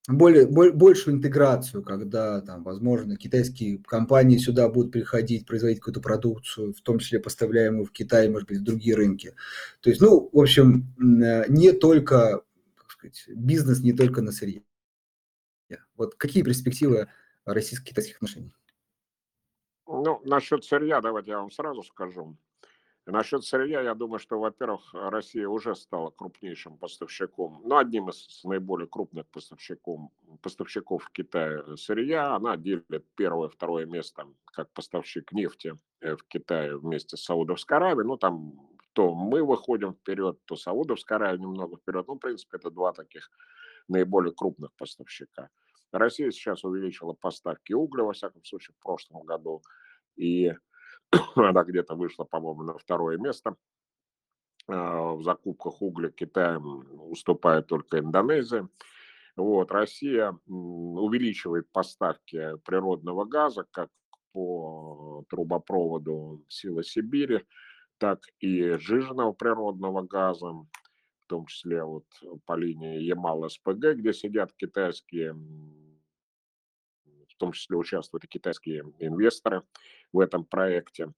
более, 0.07 0.47
большую 0.47 1.17
интеграцию, 1.17 1.83
когда 1.83 2.41
там, 2.41 2.63
возможно, 2.63 3.17
китайские 3.17 3.79
компании 3.83 4.37
сюда 4.37 4.69
будут 4.69 4.91
приходить, 4.91 5.45
производить 5.45 5.79
какую-то 5.79 5.99
продукцию, 5.99 6.73
в 6.73 6.81
том 6.81 6.99
числе 6.99 7.19
поставляемую 7.19 7.85
в 7.85 7.91
Китай, 7.91 8.29
может 8.29 8.47
быть, 8.47 8.59
в 8.59 8.63
другие 8.63 8.95
рынки. 8.95 9.35
То 9.81 9.89
есть, 9.89 10.01
ну, 10.01 10.29
в 10.31 10.39
общем, 10.39 10.93
э, 10.97 11.45
не 11.49 11.73
только, 11.73 12.41
сказать, 12.87 13.25
бизнес 13.27 13.81
не 13.81 13.91
только 13.91 14.21
на 14.21 14.31
сырье. 14.31 14.63
Вот 15.97 16.15
какие 16.15 16.43
перспективы 16.43 17.09
российско-китайских 17.43 18.17
отношений? 18.17 18.53
Ну, 19.87 20.21
насчет 20.23 20.63
сырья, 20.63 21.01
давайте 21.01 21.31
я 21.31 21.39
вам 21.39 21.51
сразу 21.51 21.83
скажу. 21.83 22.37
Насчет 23.09 23.45
сырья, 23.45 23.79
я 23.81 23.95
думаю, 23.95 24.19
что, 24.19 24.37
во-первых, 24.37 24.93
Россия 24.93 25.47
уже 25.47 25.75
стала 25.75 26.09
крупнейшим 26.09 26.77
поставщиком, 26.77 27.61
ну, 27.63 27.77
одним 27.77 28.09
из 28.09 28.41
наиболее 28.43 28.89
крупных 28.89 29.25
поставщиков, 29.27 30.11
поставщиков 30.41 31.05
в 31.05 31.11
Китае 31.11 31.77
сырья. 31.77 32.35
Она 32.35 32.57
делит 32.57 32.85
первое, 33.15 33.47
второе 33.47 33.85
место 33.85 34.27
как 34.43 34.69
поставщик 34.73 35.31
нефти 35.31 35.79
э, 36.01 36.17
в 36.17 36.23
Китае 36.25 36.77
вместе 36.77 37.15
с 37.15 37.23
Саудовской 37.23 37.77
Аравией. 37.77 38.05
Ну, 38.05 38.17
там 38.17 38.59
то 38.91 39.15
мы 39.15 39.41
выходим 39.41 39.93
вперед, 39.93 40.39
то 40.43 40.57
Саудовская 40.57 41.17
Аравия 41.17 41.39
немного 41.39 41.77
вперед. 41.77 42.05
Ну, 42.09 42.15
в 42.15 42.19
принципе, 42.19 42.57
это 42.57 42.69
два 42.71 42.91
таких 42.91 43.31
наиболее 43.87 44.33
крупных 44.33 44.73
поставщика. 44.73 45.49
Россия 45.93 46.29
сейчас 46.31 46.65
увеличила 46.65 47.13
поставки 47.13 47.71
угля, 47.71 48.03
во 48.03 48.11
всяком 48.11 48.43
случае, 48.43 48.75
в 48.77 48.83
прошлом 48.83 49.23
году. 49.23 49.61
И 50.17 50.51
она 51.35 51.63
где-то 51.63 51.95
вышла, 51.95 52.23
по-моему, 52.23 52.63
на 52.63 52.77
второе 52.77 53.17
место. 53.17 53.55
А, 54.67 55.13
в 55.13 55.23
закупках 55.23 55.81
угля 55.81 56.09
Китаем 56.09 56.85
уступает 57.09 57.67
только 57.67 57.99
Индонезия. 57.99 58.67
Вот, 59.35 59.71
Россия 59.71 60.37
увеличивает 60.47 61.71
поставки 61.71 62.57
природного 62.65 63.25
газа 63.25 63.65
как 63.71 63.89
по 64.33 65.23
трубопроводу 65.29 66.43
Сила 66.47 66.83
Сибири, 66.83 67.45
так 67.99 68.19
и 68.39 68.77
жиженного 68.77 69.33
природного 69.33 70.01
газа, 70.01 70.47
в 70.47 70.67
том 71.27 71.45
числе 71.45 71.83
вот 71.83 72.05
по 72.45 72.55
линии 72.55 73.01
Ямал-СПГ, 73.01 73.95
где 73.95 74.11
сидят 74.11 74.53
китайские 74.53 75.35
в 77.37 77.39
том 77.39 77.51
числе 77.51 77.77
участвуют 77.77 78.23
и 78.23 78.27
китайские 78.27 78.83
инвесторы 78.97 79.61
в 80.11 80.19
этом 80.19 80.43
проекте. 80.43 81.13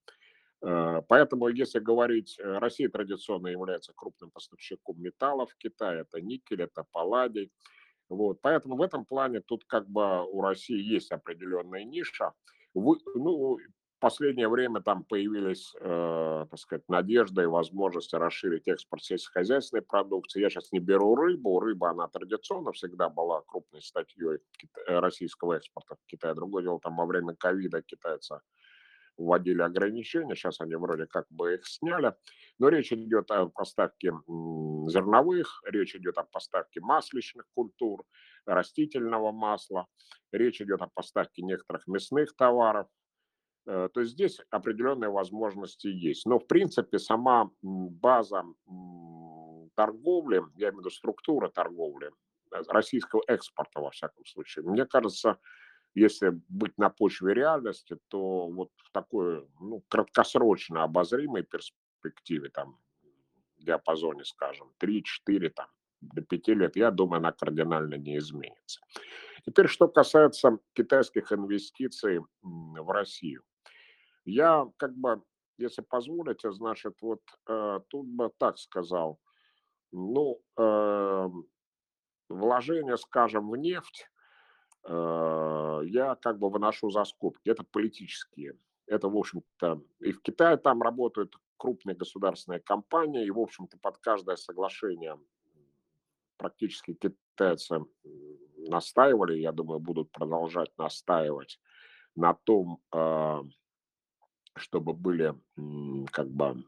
Э, 0.62 1.02
поэтому, 1.08 1.48
если 1.48 1.80
говорить, 1.80 2.38
э, 2.38 2.58
Россия 2.58 2.90
традиционно 2.90 3.48
является 3.48 3.94
крупным 3.96 4.30
поставщиком 4.30 5.02
металлов 5.02 5.52
в 5.52 5.58
Китае, 5.58 6.02
это 6.02 6.20
никель, 6.20 6.64
это 6.64 6.84
палладий. 6.92 7.52
Вот, 8.10 8.42
поэтому 8.42 8.76
в 8.76 8.82
этом 8.82 9.06
плане 9.06 9.40
тут 9.40 9.64
как 9.66 9.88
бы 9.90 10.26
у 10.30 10.42
России 10.42 10.82
есть 10.82 11.12
определенная 11.12 11.86
ниша. 11.86 12.34
Вы, 12.74 12.98
ну, 13.16 13.58
последнее 14.00 14.50
время 14.50 14.82
там 14.82 15.04
появились, 15.04 15.74
э, 15.80 16.46
так 16.50 16.60
сказать, 16.60 16.84
надежды 16.88 17.44
и 17.44 17.46
возможности 17.46 18.16
расширить 18.16 18.68
экспорт 18.68 19.04
сельскохозяйственной 19.04 19.82
продукции. 19.84 20.42
Я 20.42 20.50
сейчас 20.50 20.72
не 20.72 20.80
беру 20.80 21.16
рыбу. 21.16 21.60
Рыба, 21.60 21.92
она 21.92 22.08
традиционно 22.08 22.72
всегда 22.72 23.10
была 23.10 23.42
крупной 23.42 23.82
статьей 23.82 24.40
российского 24.88 25.54
экспорта 25.54 25.96
в 25.96 26.06
Китай. 26.08 26.34
Другое 26.34 26.64
дело, 26.64 26.80
там 26.80 26.98
во 26.98 27.06
время 27.06 27.36
ковида 27.36 27.82
китайцы 27.82 28.40
вводили 29.18 29.62
ограничения, 29.62 30.34
сейчас 30.36 30.62
они 30.62 30.76
вроде 30.76 31.06
как 31.06 31.26
бы 31.30 31.56
их 31.56 31.68
сняли. 31.68 32.16
Но 32.58 32.70
речь 32.70 32.92
идет 32.94 33.30
о 33.32 33.48
поставке 33.48 34.14
зерновых, 34.88 35.62
речь 35.66 35.96
идет 35.96 36.18
о 36.18 36.24
поставке 36.24 36.80
масличных 36.80 37.46
культур, 37.54 38.06
растительного 38.46 39.32
масла, 39.32 39.88
речь 40.32 40.62
идет 40.62 40.82
о 40.82 40.88
поставке 40.88 41.42
некоторых 41.42 41.86
мясных 41.88 42.36
товаров, 42.36 42.88
Э, 42.88 42.99
то 43.70 44.00
есть 44.00 44.14
здесь 44.14 44.40
определенные 44.50 45.12
возможности 45.12 45.88
есть. 45.88 46.26
Но, 46.26 46.40
в 46.40 46.48
принципе, 46.48 46.98
сама 46.98 47.52
база 47.62 48.44
торговли, 49.76 50.44
я 50.56 50.70
имею 50.70 50.78
в 50.78 50.80
виду 50.80 50.90
структура 50.90 51.50
торговли, 51.50 52.12
э, 52.52 52.62
российского 52.68 53.22
экспорта, 53.28 53.80
во 53.80 53.92
всяком 53.92 54.26
случае, 54.26 54.66
мне 54.66 54.86
кажется, 54.86 55.38
если 55.96 56.42
быть 56.50 56.78
на 56.78 56.90
почве 56.90 57.34
реальности, 57.34 57.98
то 58.10 58.48
вот 58.48 58.72
в 58.76 58.92
такой 58.92 59.48
ну, 59.60 59.84
краткосрочно 59.88 60.84
обозримой 60.84 61.44
перспективе, 61.44 62.50
там, 62.50 62.78
диапазоне, 63.58 64.26
скажем, 64.26 64.74
3-4, 64.80 65.50
там, 65.50 65.68
до 66.02 66.22
5 66.22 66.48
лет, 66.50 66.76
я 66.76 66.92
думаю, 66.92 67.20
она 67.20 67.32
кардинально 67.32 67.96
не 67.96 68.18
изменится. 68.18 68.82
Теперь, 69.46 69.68
что 69.68 69.88
касается 69.88 70.60
китайских 70.74 71.32
инвестиций 71.32 72.20
в 72.42 72.92
Россию. 72.92 73.44
Я 74.30 74.68
как 74.78 74.96
бы, 74.96 75.22
если 75.58 75.82
позволите, 75.82 76.52
значит, 76.52 76.96
вот 77.02 77.22
э, 77.48 77.80
тут 77.90 78.08
бы 78.08 78.32
так 78.38 78.58
сказал, 78.58 79.20
ну, 79.92 80.42
э, 80.58 81.30
вложение, 82.30 82.98
скажем, 82.98 83.50
в 83.50 83.58
нефть, 83.58 84.08
э, 84.86 85.82
я 85.86 86.16
как 86.22 86.40
бы 86.40 86.50
выношу 86.50 86.90
за 86.92 87.04
скобки. 87.06 87.50
Это 87.50 87.64
политические. 87.64 88.58
Это, 88.86 89.10
в 89.10 89.18
общем-то, 89.18 89.82
и 90.00 90.12
в 90.12 90.22
Китае 90.22 90.58
там 90.58 90.82
работают 90.82 91.36
крупные 91.58 91.96
государственные 91.96 92.62
компании, 92.62 93.26
и, 93.26 93.32
в 93.32 93.40
общем-то, 93.40 93.78
под 93.78 93.98
каждое 93.98 94.36
соглашение 94.36 95.20
практически 96.38 96.94
китайцы 96.94 97.80
настаивали, 98.58 99.38
я 99.38 99.52
думаю, 99.52 99.80
будут 99.80 100.12
продолжать 100.12 100.72
настаивать 100.78 101.60
на 102.16 102.34
том, 102.34 102.82
э, 102.94 103.42
чтобы 104.60 104.94
были 104.94 105.34
как 106.12 106.30
бы 106.30 106.64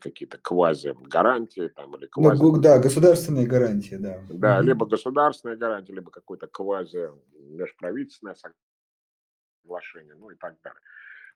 какие-то 0.00 0.38
квази-гарантии 0.38 1.68
там 1.68 1.94
или 1.96 2.08
ну, 2.16 2.22
квази... 2.22 2.42
Ну, 2.42 2.60
да, 2.60 2.78
государственные 2.78 3.46
гарантии, 3.46 3.96
да. 3.96 4.20
Да, 4.30 4.58
угу. 4.58 4.66
либо 4.66 4.86
государственные 4.86 5.56
гарантии, 5.56 5.92
либо 5.92 6.10
какой-то 6.10 6.46
квази-межправительственное 6.46 8.36
соглашение, 9.64 10.14
ну 10.14 10.30
и 10.30 10.36
так 10.36 10.56
далее. 10.62 10.80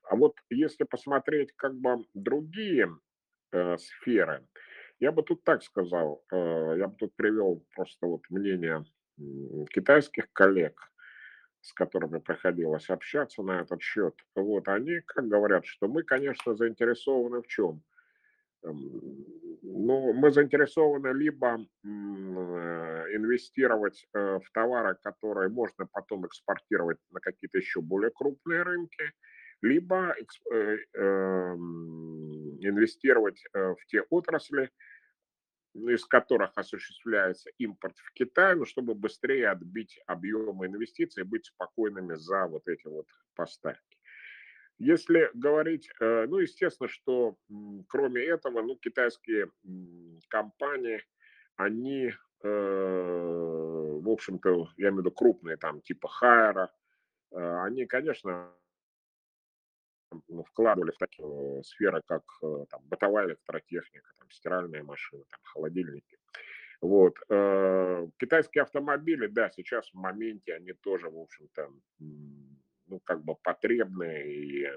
А 0.09 0.15
вот 0.15 0.37
если 0.49 0.85
посмотреть 0.85 1.51
как 1.55 1.75
бы 1.75 2.05
другие 2.13 2.89
э, 3.51 3.77
сферы, 3.77 4.47
я 4.99 5.11
бы 5.11 5.21
тут 5.21 5.43
так 5.43 5.63
сказал, 5.63 6.23
э, 6.31 6.75
я 6.77 6.87
бы 6.87 6.95
тут 6.97 7.15
привел 7.15 7.63
просто 7.75 8.07
вот 8.07 8.21
мнение 8.29 8.85
китайских 9.73 10.31
коллег, 10.31 10.79
с 11.61 11.73
которыми 11.73 12.19
приходилось 12.19 12.89
общаться 12.89 13.43
на 13.43 13.61
этот 13.61 13.81
счет, 13.81 14.15
вот 14.35 14.67
они 14.67 15.01
как 15.05 15.27
говорят, 15.27 15.65
что 15.65 15.87
мы, 15.87 16.03
конечно, 16.03 16.55
заинтересованы 16.55 17.41
в 17.41 17.47
чем? 17.47 17.83
Эм, 18.63 19.25
ну, 19.61 20.13
мы 20.13 20.31
заинтересованы 20.31 21.13
либо 21.13 21.57
э, 21.57 21.87
инвестировать 23.15 24.07
э, 24.13 24.39
в 24.39 24.51
товары, 24.51 24.97
которые 25.01 25.49
можно 25.49 25.85
потом 25.85 26.25
экспортировать 26.25 26.97
на 27.11 27.19
какие-то 27.19 27.57
еще 27.57 27.81
более 27.81 28.11
крупные 28.11 28.63
рынки, 28.63 29.11
либо 29.61 30.15
э, 30.51 30.77
эм, 30.93 32.57
инвестировать 32.61 33.43
в 33.53 33.77
те 33.87 34.01
отрасли, 34.09 34.69
из 35.77 36.05
которых 36.05 36.51
осуществляется 36.55 37.49
импорт 37.57 37.97
в 37.97 38.11
Китай, 38.13 38.55
ну, 38.55 38.65
чтобы 38.65 38.95
быстрее 38.95 39.49
отбить 39.49 39.99
объемы 40.07 40.65
инвестиций 40.65 41.21
и 41.21 41.25
быть 41.25 41.45
спокойными 41.45 42.15
за 42.15 42.47
вот 42.47 42.67
эти 42.67 42.87
вот 42.87 43.07
поставки. 43.35 43.97
Если 44.79 45.29
говорить, 45.33 45.89
э, 45.99 46.25
ну, 46.27 46.37
естественно, 46.37 46.87
что 46.87 47.37
кроме 47.87 48.23
этого, 48.23 48.61
ну, 48.61 48.75
китайские 48.75 49.51
компании, 50.29 51.03
они, 51.55 52.13
э, 52.43 53.99
в 54.01 54.09
общем-то, 54.09 54.69
я 54.77 54.89
имею 54.89 54.95
в 54.95 54.99
виду 54.99 55.11
крупные, 55.11 55.57
там, 55.57 55.81
типа 55.81 56.07
Хайера, 56.07 56.71
э, 57.31 57.61
они, 57.63 57.85
конечно, 57.87 58.51
ну, 58.65 58.66
вкладывали 60.47 60.91
в 60.91 60.97
такие 60.97 61.63
сферы, 61.63 62.01
как 62.05 62.23
там, 62.69 62.81
бытовая 62.85 63.27
электротехника, 63.27 64.13
там, 64.19 64.29
стиральные 64.31 64.83
машины, 64.83 65.23
там, 65.29 65.39
холодильники. 65.43 66.17
Вот. 66.81 67.17
Китайские 68.17 68.63
автомобили, 68.63 69.27
да, 69.27 69.49
сейчас 69.49 69.89
в 69.89 69.95
моменте 69.95 70.53
они 70.53 70.73
тоже, 70.73 71.09
в 71.09 71.17
общем-то, 71.17 71.71
ну, 72.87 72.99
как 73.03 73.23
бы 73.23 73.35
потребны. 73.35 74.23
И 74.27 74.67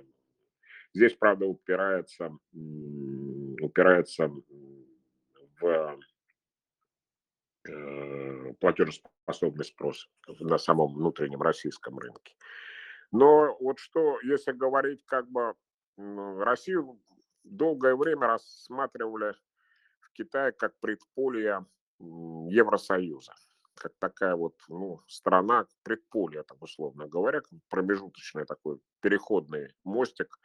здесь, 0.95 1.15
правда, 1.15 1.47
упирается, 1.47 2.31
упирается 3.61 4.31
в 5.61 6.01
платежеспособный 8.59 9.65
спрос 9.65 10.09
на 10.41 10.59
самом 10.59 10.95
внутреннем 10.95 11.43
российском 11.43 11.99
рынке. 11.99 12.35
Но 13.13 13.57
вот 13.61 13.79
что, 13.79 14.21
если 14.23 14.53
говорить 14.53 15.05
как 15.07 15.29
бы, 15.29 15.55
Россию 15.97 17.01
долгое 17.45 17.97
время 17.97 18.27
рассматривали 18.27 19.35
в 20.01 20.13
Китае 20.13 20.53
как 20.53 20.79
предполье 20.81 21.67
Евросоюза 21.99 23.35
как 23.81 23.93
такая 23.99 24.37
вот 24.37 24.55
ну, 24.69 25.01
страна, 25.09 25.67
предполье, 25.83 26.43
так 26.43 26.61
условно 26.63 27.09
говоря, 27.09 27.41
промежуточный 27.71 28.45
такой 28.45 28.79
переходный 29.01 29.75
мостик 29.85 30.39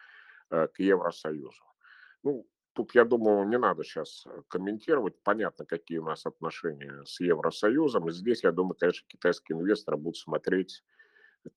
э, 0.49 0.67
к 0.67 0.79
Евросоюзу. 0.79 1.63
Ну, 2.23 2.47
тут, 2.73 2.95
я 2.95 3.03
думаю, 3.03 3.47
не 3.47 3.57
надо 3.57 3.83
сейчас 3.83 4.25
комментировать. 4.47 5.21
Понятно, 5.21 5.65
какие 5.65 5.97
у 5.97 6.05
нас 6.05 6.25
отношения 6.25 7.03
с 7.05 7.19
Евросоюзом. 7.19 8.07
И 8.07 8.13
здесь, 8.13 8.43
я 8.43 8.51
думаю, 8.51 8.75
конечно, 8.79 9.05
китайские 9.07 9.59
инвесторы 9.59 9.97
будут 9.97 10.17
смотреть, 10.17 10.83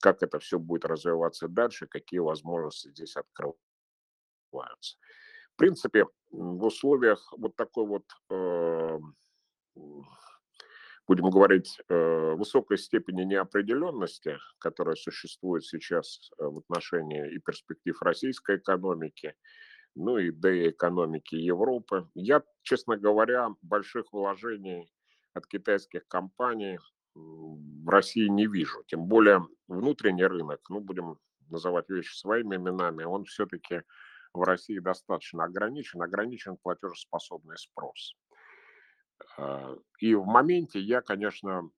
как 0.00 0.22
это 0.22 0.38
все 0.38 0.58
будет 0.58 0.84
развиваться 0.84 1.48
дальше, 1.48 1.86
какие 1.86 2.20
возможности 2.20 2.88
здесь 2.88 3.16
открываются. 3.16 4.96
В 5.54 5.56
принципе, 5.56 6.06
в 6.30 6.64
условиях 6.64 7.32
вот 7.36 7.56
такой 7.56 7.86
вот 7.86 8.04
э, 8.30 8.98
будем 11.08 11.30
говорить, 11.30 11.80
э, 11.88 12.34
высокой 12.34 12.76
степени 12.76 13.22
неопределенности, 13.22 14.38
которая 14.58 14.94
существует 14.94 15.64
сейчас 15.64 16.30
э, 16.38 16.44
в 16.44 16.58
отношении 16.58 17.34
и 17.34 17.38
перспектив 17.38 18.00
российской 18.02 18.58
экономики, 18.58 19.34
ну 19.94 20.18
и 20.18 20.30
да 20.30 20.52
и 20.52 20.68
экономики 20.70 21.34
Европы. 21.34 22.08
Я, 22.14 22.42
честно 22.62 22.98
говоря, 22.98 23.48
больших 23.62 24.12
вложений 24.12 24.92
от 25.32 25.46
китайских 25.46 26.06
компаний 26.08 26.78
в 27.84 27.88
России 27.88 28.28
не 28.28 28.46
вижу. 28.46 28.82
Тем 28.86 29.06
более 29.06 29.46
внутренний 29.66 30.26
рынок, 30.26 30.60
ну 30.68 30.80
будем 30.80 31.18
называть 31.48 31.88
вещи 31.88 32.14
своими 32.14 32.56
именами, 32.56 33.04
он 33.04 33.24
все-таки 33.24 33.82
в 34.32 34.42
России 34.42 34.78
достаточно 34.78 35.44
ограничен, 35.44 36.02
ограничен 36.02 36.56
платежеспособный 36.56 37.56
спрос. 37.56 38.14
А, 39.38 39.74
и 40.00 40.14
в 40.14 40.24
моменте 40.24 40.80
я, 40.80 41.00
конечно, 41.00 41.70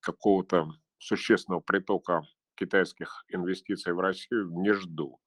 какого-то 0.00 0.68
существенного 0.98 1.60
притока 1.60 2.22
китайских 2.54 3.24
инвестиций 3.28 3.92
в 3.92 4.00
Россию 4.00 4.50
не 4.60 4.72
жду. 4.72 5.18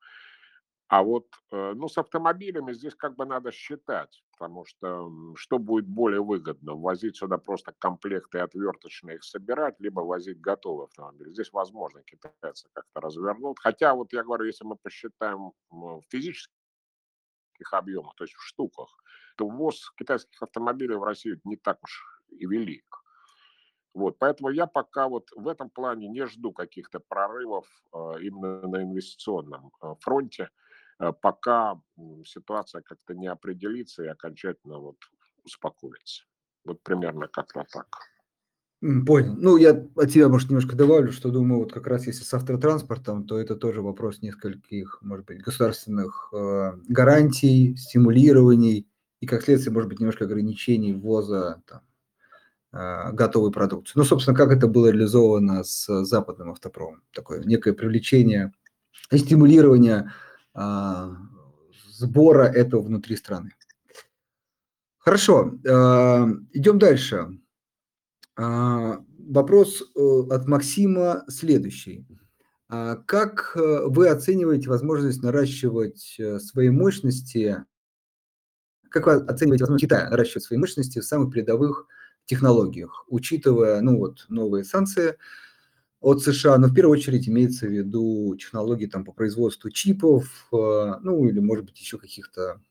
А 0.90 1.04
вот 1.04 1.28
э, 1.52 1.74
ну, 1.76 1.90
с 1.90 1.98
автомобилями 1.98 2.72
здесь 2.72 2.96
как 2.96 3.16
бы 3.18 3.26
надо 3.26 3.52
считать, 3.52 4.24
потому 4.32 4.64
что 4.66 5.12
что 5.36 5.60
будет 5.60 5.86
более 5.86 6.24
выгодно? 6.24 6.76
Возить 6.76 7.18
сюда 7.18 7.38
просто 7.38 7.74
комплекты 7.78 8.40
отверточные 8.40 9.18
их 9.18 9.26
собирать, 9.26 9.76
либо 9.80 10.00
возить 10.00 10.40
готовый 10.40 10.86
автомобиль. 10.86 11.34
Здесь, 11.34 11.52
возможно, 11.52 12.04
китайцы 12.04 12.70
как-то 12.72 13.02
развернут. 13.02 13.60
Хотя, 13.60 13.96
вот 13.96 14.14
я 14.14 14.24
говорю, 14.24 14.46
если 14.46 14.64
мы 14.64 14.78
посчитаем 14.78 15.52
физически 16.10 16.54
таких 17.52 17.74
объемах, 17.74 18.16
то 18.16 18.24
есть 18.24 18.36
в 18.36 18.44
штуках, 18.44 19.04
то 19.36 19.46
ввоз 19.46 19.92
китайских 19.98 20.42
автомобилей 20.42 20.96
в 20.96 21.04
Россию 21.04 21.42
не 21.44 21.58
так 21.58 21.84
уж 21.84 22.24
и 22.30 22.46
велик. 22.46 22.86
Вот, 23.94 24.20
поэтому 24.20 24.52
я 24.52 24.68
пока 24.68 25.10
вот 25.10 25.32
в 25.36 25.48
этом 25.48 25.70
плане 25.70 26.08
не 26.08 26.26
жду 26.28 26.54
каких-то 26.54 27.00
прорывов 27.00 27.68
именно 28.22 28.62
на 28.68 28.84
инвестиционном 28.84 29.72
фронте, 30.00 30.50
пока 31.22 31.80
ситуация 32.26 32.82
как-то 32.82 33.14
не 33.14 33.28
определится 33.28 34.04
и 34.04 34.08
окончательно 34.08 34.80
вот 34.80 34.98
успокоится. 35.44 36.24
Вот 36.66 36.82
примерно 36.84 37.28
как-то 37.28 37.66
так. 37.72 37.88
Понял. 38.80 39.34
Ну, 39.36 39.58
я 39.58 39.72
от 39.72 40.12
тебя, 40.12 40.30
может, 40.30 40.50
немножко 40.50 40.76
добавлю, 40.76 41.12
что 41.12 41.32
думаю, 41.32 41.62
вот 41.62 41.74
как 41.74 41.88
раз 41.88 42.06
если 42.06 42.24
с 42.24 42.32
автотранспортом, 42.36 43.26
то 43.26 43.40
это 43.40 43.56
тоже 43.56 43.82
вопрос 43.82 44.22
нескольких, 44.22 45.00
может 45.02 45.26
быть, 45.26 45.42
государственных 45.42 46.30
э, 46.32 46.74
гарантий, 46.88 47.76
стимулирований 47.76 48.88
и, 49.20 49.26
как 49.26 49.42
следствие, 49.42 49.74
может 49.74 49.90
быть, 49.90 50.00
немножко 50.00 50.26
ограничений 50.26 50.94
ввоза 50.94 51.64
там, 51.66 51.82
э, 52.72 53.14
готовой 53.14 53.52
продукции. 53.52 53.94
Ну, 53.96 54.04
собственно, 54.04 54.38
как 54.38 54.52
это 54.52 54.68
было 54.68 54.92
реализовано 54.92 55.64
с 55.64 56.04
западным 56.06 56.52
автопромом. 56.52 57.02
Такое 57.14 57.44
некое 57.44 57.74
привлечение 57.74 58.54
и 59.10 59.18
стимулирование 59.18 60.12
э, 60.12 60.27
сбора 60.58 62.44
этого 62.44 62.82
внутри 62.82 63.16
страны. 63.16 63.54
Хорошо, 64.98 65.54
э, 65.64 65.70
идем 66.52 66.80
дальше. 66.80 67.28
А, 68.36 69.02
вопрос 69.18 69.82
э, 69.82 70.00
от 70.30 70.48
Максима 70.48 71.24
следующий. 71.28 72.06
А 72.70 72.98
как 72.98 73.54
э, 73.56 73.86
вы 73.86 74.10
оцениваете 74.10 74.70
возможность 74.70 75.24
наращивать 75.24 76.16
э, 76.20 76.40
свои 76.40 76.70
мощности? 76.70 77.64
Как 78.90 79.08
вы 79.08 79.14
оцениваете 79.14 79.64
возможность 79.64 79.86
Китая 79.86 80.10
наращивать 80.10 80.44
свои 80.44 80.60
мощности 80.60 81.00
в 81.00 81.06
самых 81.06 81.34
передовых 81.34 81.88
технологиях, 82.26 83.06
учитывая 83.08 83.80
ну, 83.82 83.98
вот, 83.98 84.26
новые 84.28 84.66
санкции 84.66 85.16
от 86.00 86.22
США, 86.22 86.58
но 86.58 86.68
в 86.68 86.74
первую 86.74 86.98
очередь 86.98 87.28
имеется 87.28 87.68
в 87.68 87.72
виду 87.72 88.36
технологии 88.36 88.86
там, 88.86 89.04
по 89.04 89.12
производству 89.12 89.70
чипов, 89.72 90.48
ну 90.52 91.26
или, 91.26 91.40
может 91.40 91.66
быть, 91.66 91.80
еще 91.80 91.98
каких-то 91.98 92.62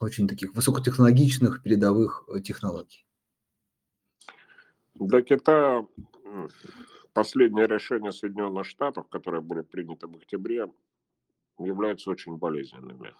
очень 0.00 0.26
таких 0.26 0.54
высокотехнологичных 0.54 1.62
передовых 1.62 2.28
технологий? 2.44 3.06
Для 4.94 5.22
Китая 5.22 5.86
последнее 7.12 7.66
решение 7.66 8.12
Соединенных 8.12 8.66
Штатов, 8.66 9.08
которое 9.08 9.40
были 9.40 9.62
приняты 9.62 10.06
в 10.06 10.16
октябре, 10.16 10.66
являются 11.58 12.10
очень 12.10 12.36
болезненными. 12.36 13.14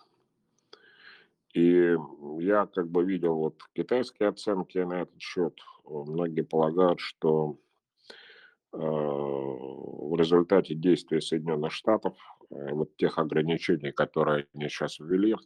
И 1.55 1.97
я 2.39 2.67
как 2.67 2.89
бы 2.89 3.05
видел 3.05 3.35
вот 3.35 3.63
китайские 3.75 4.31
оценки 4.31 4.79
на 4.79 5.03
этот 5.03 5.21
счет. 5.21 5.59
Многие 5.85 6.43
полагают, 6.43 7.01
что 7.01 7.53
э, 7.53 7.72
в 8.73 10.17
результате 10.17 10.75
действий 10.75 11.21
Соединенных 11.21 11.73
Штатов, 11.73 12.17
э, 12.51 12.73
вот 12.73 12.97
тех 12.97 13.19
ограничений, 13.19 13.93
которые 13.93 14.47
они 14.55 14.69
сейчас 14.69 14.99
ввели, 14.99 15.37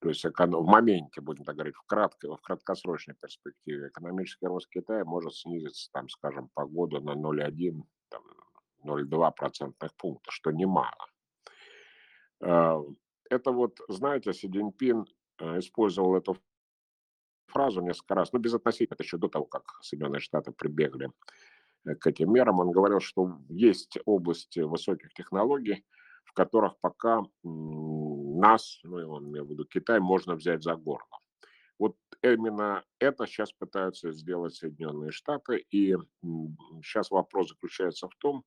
то 0.00 0.08
есть 0.08 0.24
в 0.24 0.64
моменте, 0.64 1.20
будем 1.20 1.44
так 1.44 1.56
говорить, 1.56 1.74
в, 1.74 1.86
кратко, 1.86 2.36
в 2.36 2.40
краткосрочной 2.42 3.14
перспективе 3.14 3.88
экономический 3.88 4.46
рост 4.46 4.68
Китая 4.68 5.04
может 5.04 5.34
снизиться, 5.34 5.90
там, 5.92 6.08
скажем, 6.08 6.50
по 6.54 6.66
году 6.66 7.00
на 7.00 7.12
0,1, 7.12 7.82
0,2 8.84 9.32
процентных 9.34 9.94
пункта, 9.96 10.30
что 10.30 10.50
немало. 10.50 11.06
А, 12.42 12.80
это 13.30 13.52
вот, 13.52 13.80
знаете, 13.88 14.32
Си 14.34 14.48
Цзиньпин 14.48 15.06
э, 15.38 15.58
использовал 15.58 16.16
эту 16.16 16.36
фразу 17.46 17.80
несколько 17.80 18.14
раз, 18.14 18.32
ну, 18.32 18.38
безотносительно, 18.38 18.94
это 18.94 19.02
еще 19.02 19.16
до 19.16 19.28
того, 19.28 19.46
как 19.46 19.62
Соединенные 19.82 20.20
Штаты 20.20 20.52
прибегли 20.52 21.06
э, 21.06 21.10
к 21.94 22.06
этим 22.06 22.32
мерам, 22.32 22.58
он 22.58 22.72
говорил, 22.72 23.00
что 23.00 23.38
есть 23.48 23.98
области 24.04 24.60
высоких 24.60 25.12
технологий, 25.14 25.84
в 26.24 26.32
которых 26.32 26.78
пока 26.80 27.22
нас, 27.44 28.80
ну, 28.82 28.96
он 29.08 29.28
имел 29.28 29.44
в 29.44 29.50
виду 29.50 29.64
Китай, 29.64 30.00
можно 30.00 30.34
взять 30.34 30.62
за 30.62 30.74
горло. 30.74 31.18
Вот 31.78 31.96
именно 32.22 32.82
это 32.98 33.26
сейчас 33.26 33.52
пытаются 33.52 34.12
сделать 34.12 34.54
Соединенные 34.54 35.12
Штаты, 35.12 35.58
и 35.70 35.94
сейчас 36.82 37.10
вопрос 37.10 37.50
заключается 37.50 38.08
в 38.08 38.16
том, 38.16 38.44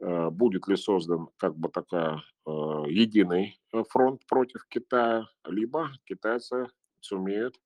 э, 0.00 0.30
будет 0.30 0.66
ли 0.68 0.76
создан 0.76 1.28
как 1.36 1.54
бы 1.56 1.68
такая 1.68 2.22
э, 2.46 2.50
единый 2.88 3.60
э, 3.72 3.84
фронт 3.90 4.26
против 4.26 4.66
Китая, 4.68 5.28
либо 5.44 5.90
китайцы 6.04 6.68
сумеют 7.00 7.60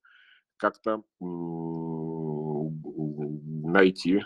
как-то 0.57 1.03
найти 3.69 4.23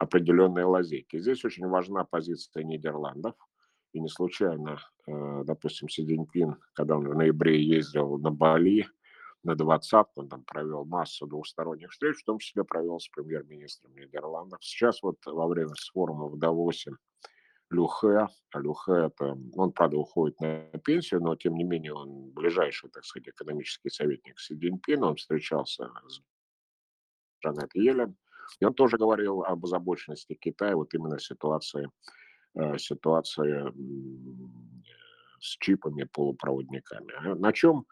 определенные 0.00 0.64
лазейки. 0.64 1.18
Здесь 1.18 1.44
очень 1.44 1.66
важна 1.66 2.04
позиция 2.04 2.64
Нидерландов, 2.64 3.34
и 3.92 4.00
не 4.00 4.08
случайно, 4.08 4.80
э, 5.06 5.44
допустим, 5.44 5.88
Си 5.88 6.06
Цзиньпин, 6.06 6.56
когда 6.72 6.96
он 6.96 7.06
в 7.06 7.14
ноябре 7.14 7.62
ездил 7.62 8.16
на 8.18 8.30
Бали, 8.30 8.88
на 9.42 9.54
двадцатку, 9.54 10.22
он 10.22 10.28
там 10.28 10.42
провел 10.44 10.84
массу 10.84 11.26
двусторонних 11.26 11.90
встреч, 11.90 12.16
в 12.16 12.24
том 12.24 12.38
числе 12.38 12.64
провел 12.64 12.98
с 12.98 13.08
премьер-министром 13.08 13.94
Нидерландов. 13.94 14.58
Сейчас 14.62 15.02
вот 15.02 15.18
во 15.26 15.46
время 15.46 15.72
форума 15.92 16.28
в 16.28 16.38
Давосе 16.38 16.92
Люхе, 17.70 18.26
а 18.52 18.58
Люхе 18.58 18.92
это, 18.92 19.38
он, 19.54 19.72
правда, 19.72 19.98
уходит 19.98 20.40
на 20.40 20.64
пенсию, 20.84 21.20
но 21.20 21.36
тем 21.36 21.56
не 21.56 21.64
менее 21.64 21.92
он 21.92 22.30
ближайший, 22.30 22.90
так 22.90 23.04
сказать, 23.04 23.28
экономический 23.28 23.90
советник 23.90 24.38
Си 24.40 24.56
Цзиньпина, 24.56 25.08
он 25.08 25.16
встречался 25.16 25.90
с 26.08 26.20
Джанет 27.42 27.74
Йеллен, 27.74 28.16
и 28.58 28.64
он 28.64 28.74
тоже 28.74 28.96
говорил 28.96 29.42
об 29.42 29.64
озабоченности 29.64 30.34
Китая, 30.34 30.76
вот 30.76 30.92
именно 30.94 31.18
ситуации 31.18 31.88
Э, 32.54 32.78
ситуация 32.78 33.72
с 35.40 35.56
чипами, 35.58 36.04
полупроводниками. 36.04 37.14
А 37.16 37.34
на 37.34 37.52
чем? 37.52 37.86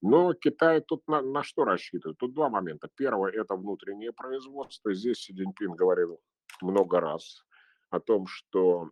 Но 0.00 0.32
Китай 0.32 0.80
тут 0.80 1.06
на, 1.06 1.20
на 1.20 1.42
что 1.42 1.64
рассчитывает? 1.64 2.18
Тут 2.18 2.34
два 2.34 2.48
момента. 2.48 2.88
Первое– 2.96 3.32
это 3.34 3.54
внутреннее 3.54 4.12
производство. 4.12 4.94
Здесь 4.94 5.18
Си 5.18 5.34
Цзиньпин 5.34 5.72
говорил 5.72 6.20
много 6.62 7.00
раз 7.00 7.44
о 7.90 8.00
том, 8.00 8.26
что, 8.26 8.90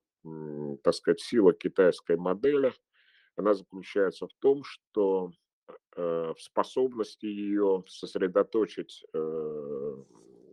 так 0.82 0.94
сказать, 0.94 1.20
сила 1.20 1.52
китайской 1.52 2.16
модели, 2.16 2.72
она 3.36 3.54
заключается 3.54 4.26
в 4.26 4.32
том, 4.40 4.62
что 4.64 5.30
э, 5.96 6.32
в 6.36 6.40
способности 6.40 7.26
ее 7.26 7.84
сосредоточить 7.86 9.04
э, 9.14 9.96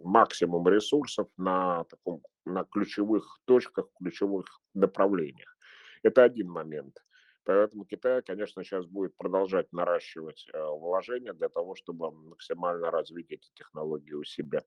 максимум 0.04 0.68
ресурсов 0.68 1.28
на, 1.38 1.84
таком, 1.86 2.22
на 2.46 2.64
ключевых 2.64 3.40
точках, 3.46 3.88
ключевых 3.98 4.46
направлениях. 4.74 5.58
Это 6.04 6.24
один 6.24 6.50
момент. 6.50 6.98
Поэтому 7.46 7.86
Китай, 7.86 8.22
конечно, 8.22 8.64
сейчас 8.64 8.86
будет 8.86 9.18
продолжать 9.18 9.72
наращивать 9.74 10.48
э, 10.54 10.66
вложения 10.66 11.34
для 11.34 11.50
того, 11.50 11.76
чтобы 11.76 12.12
максимально 12.12 12.90
развить 12.90 13.32
эти 13.32 13.50
технологии 13.54 14.14
у 14.14 14.24
себя. 14.24 14.64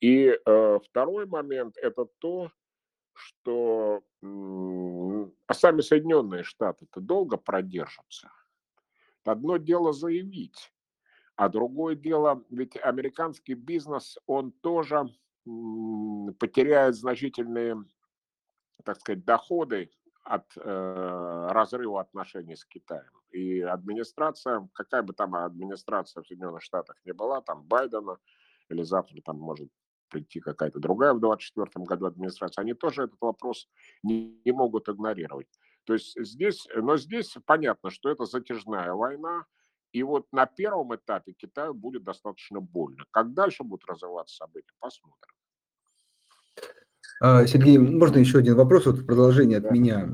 И 0.00 0.26
э, 0.28 0.78
второй 0.84 1.26
момент– 1.26 1.76
это 1.82 2.06
то, 2.18 2.52
что 3.14 4.02
а 5.46 5.54
сами 5.54 5.80
Соединенные 5.80 6.42
Штаты-то 6.42 7.00
долго 7.00 7.36
продержатся. 7.36 8.30
Одно 9.24 9.56
дело 9.56 9.92
заявить, 9.92 10.72
а 11.36 11.48
другое 11.48 11.94
дело, 11.94 12.44
ведь 12.50 12.76
американский 12.76 13.54
бизнес, 13.54 14.18
он 14.26 14.52
тоже 14.52 15.08
потеряет 16.38 16.94
значительные, 16.94 17.84
так 18.84 19.00
сказать, 19.00 19.24
доходы 19.24 19.90
от 20.22 20.44
э, 20.56 21.48
разрыва 21.50 22.00
отношений 22.00 22.56
с 22.56 22.64
Китаем. 22.64 23.10
И 23.30 23.60
администрация, 23.60 24.68
какая 24.72 25.02
бы 25.02 25.12
там 25.12 25.34
администрация 25.34 26.22
в 26.22 26.26
Соединенных 26.26 26.62
Штатах 26.62 26.96
не 27.04 27.12
была, 27.12 27.42
там 27.42 27.62
Байдена 27.64 28.16
или 28.70 28.82
завтра 28.82 29.20
там 29.22 29.38
может 29.38 29.68
прийти 30.08 30.40
какая-то 30.40 30.78
другая 30.78 31.12
в 31.12 31.20
2024 31.20 31.84
году 31.84 32.06
администрация, 32.06 32.62
они 32.62 32.74
тоже 32.74 33.04
этот 33.04 33.20
вопрос 33.20 33.68
не, 34.02 34.40
не 34.44 34.52
могут 34.52 34.88
игнорировать. 34.88 35.48
То 35.84 35.92
есть 35.92 36.16
здесь, 36.18 36.66
но 36.74 36.96
здесь 36.96 37.36
понятно, 37.44 37.90
что 37.90 38.08
это 38.08 38.24
затяжная 38.24 38.92
война, 38.92 39.44
и 39.94 40.02
вот 40.02 40.26
на 40.32 40.44
первом 40.44 40.94
этапе 40.96 41.32
Китаю 41.32 41.72
будет 41.72 42.02
достаточно 42.02 42.60
больно. 42.60 43.04
Как 43.12 43.32
дальше 43.32 43.62
будут 43.62 43.88
развиваться 43.88 44.36
события, 44.36 44.74
посмотрим. 44.80 45.32
А, 47.20 47.46
Сергей, 47.46 47.78
можно 47.78 48.18
еще 48.18 48.38
один 48.38 48.56
вопрос, 48.56 48.86
вот 48.86 48.98
в 48.98 49.06
продолжение 49.06 49.58
от 49.58 49.64
да. 49.64 49.70
меня. 49.70 50.08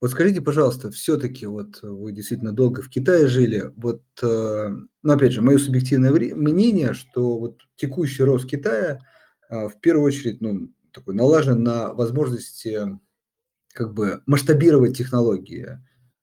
Вот 0.00 0.12
скажите, 0.12 0.40
пожалуйста, 0.40 0.90
все-таки 0.90 1.44
вот 1.44 1.82
вы 1.82 2.12
действительно 2.12 2.52
долго 2.52 2.80
в 2.80 2.88
Китае 2.88 3.28
жили, 3.28 3.70
вот, 3.76 4.02
э, 4.22 4.68
ну 5.02 5.12
опять 5.12 5.32
же, 5.32 5.42
мое 5.42 5.58
субъективное 5.58 6.10
мнение, 6.10 6.94
что 6.94 7.38
вот 7.38 7.60
текущий 7.76 8.22
рост 8.22 8.48
Китая 8.48 9.00
а, 9.50 9.68
в 9.68 9.78
первую 9.78 10.06
очередь, 10.06 10.40
ну, 10.40 10.72
такой 10.90 11.14
налажен 11.14 11.62
на 11.62 11.92
возможности 11.92 12.98
как 13.74 13.92
бы 13.92 14.22
масштабировать 14.24 14.96
технологии, 14.96 15.78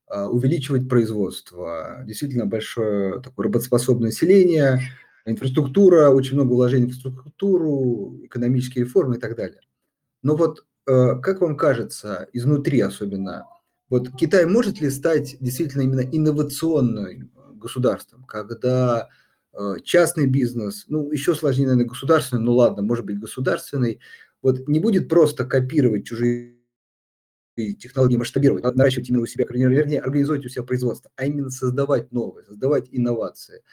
увеличивать 0.10 0.88
производство, 0.88 2.04
действительно 2.06 2.46
большое 2.46 3.22
такое 3.22 3.46
работоспособное 3.46 4.10
население, 4.10 4.82
инфраструктура, 5.26 6.10
очень 6.10 6.36
много 6.36 6.54
вложений 6.54 6.86
в 6.86 6.90
инфраструктуру, 6.90 8.20
экономические 8.24 8.86
реформы 8.86 9.18
и 9.18 9.20
так 9.20 9.36
далее. 9.36 9.60
Но 10.24 10.36
вот 10.36 10.66
э, 10.88 11.16
как 11.22 11.42
вам 11.42 11.58
кажется, 11.58 12.28
изнутри 12.34 12.80
особенно, 12.82 13.46
вот 13.90 14.10
Китай 14.18 14.46
может 14.46 14.82
ли 14.82 14.90
стать 14.90 15.38
действительно 15.40 15.84
именно 15.84 16.02
инновационным 16.02 17.32
государством, 17.56 18.24
когда 18.24 19.10
э, 19.54 19.76
частный 19.84 20.28
бизнес, 20.28 20.86
ну 20.88 21.12
еще 21.12 21.36
сложнее, 21.36 21.68
наверное, 21.68 21.90
государственный, 21.90 22.44
ну 22.44 22.54
ладно, 22.54 22.82
может 22.82 23.06
быть 23.06 23.20
государственный, 23.20 24.00
вот 24.42 24.68
не 24.68 24.80
будет 24.80 25.10
просто 25.10 25.46
копировать 25.46 26.06
чужие 26.06 26.57
технологии, 27.58 28.18
масштабировать, 28.18 28.64
наращивать 28.76 29.10
именно 29.10 29.24
у 29.24 29.26
себя, 29.26 29.46
вернее, 29.50 30.00
организовать 30.00 30.46
у 30.46 30.50
себя 30.50 30.64
производство, 30.64 31.12
а 31.16 31.26
именно 31.26 31.50
создавать 31.50 32.12
новые, 32.12 32.46
создавать 32.46 32.88
инновации. 32.92 33.64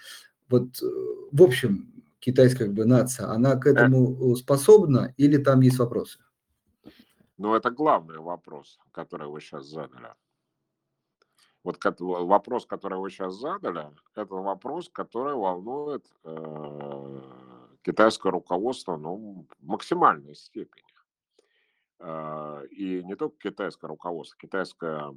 Вот, 0.49 0.82
э, 0.82 0.87
в 1.32 1.43
общем, 1.43 1.93
китайская 2.18 2.64
как 2.64 2.74
бы 2.74 2.85
нация, 2.85 3.28
она 3.28 3.57
к 3.57 3.66
этому 3.66 4.35
способна 4.37 5.14
или 5.16 5.37
там 5.37 5.61
есть 5.61 5.78
вопросы? 5.78 6.18
Ну, 7.37 7.55
это 7.55 7.70
главный 7.70 8.18
вопрос, 8.18 8.78
который 8.93 9.28
вы 9.28 9.41
сейчас 9.41 9.66
задали. 9.66 10.09
Вот 11.64 11.78
вопрос, 11.99 12.66
который 12.66 12.99
вы 12.99 13.11
сейчас 13.11 13.35
задали, 13.35 13.89
это 14.14 14.35
вопрос, 14.35 14.91
который 14.91 15.35
волнует 15.35 16.07
э, 16.24 17.20
китайское 17.82 18.30
руководство 18.30 18.97
ну, 18.97 19.47
в 19.61 19.66
максимальной 19.66 20.35
степени. 20.35 20.94
Э, 22.01 22.67
и 22.71 23.03
не 23.05 23.17
только 23.17 23.51
китайское 23.51 23.89
руководство, 23.89 24.39
китайское 24.39 25.15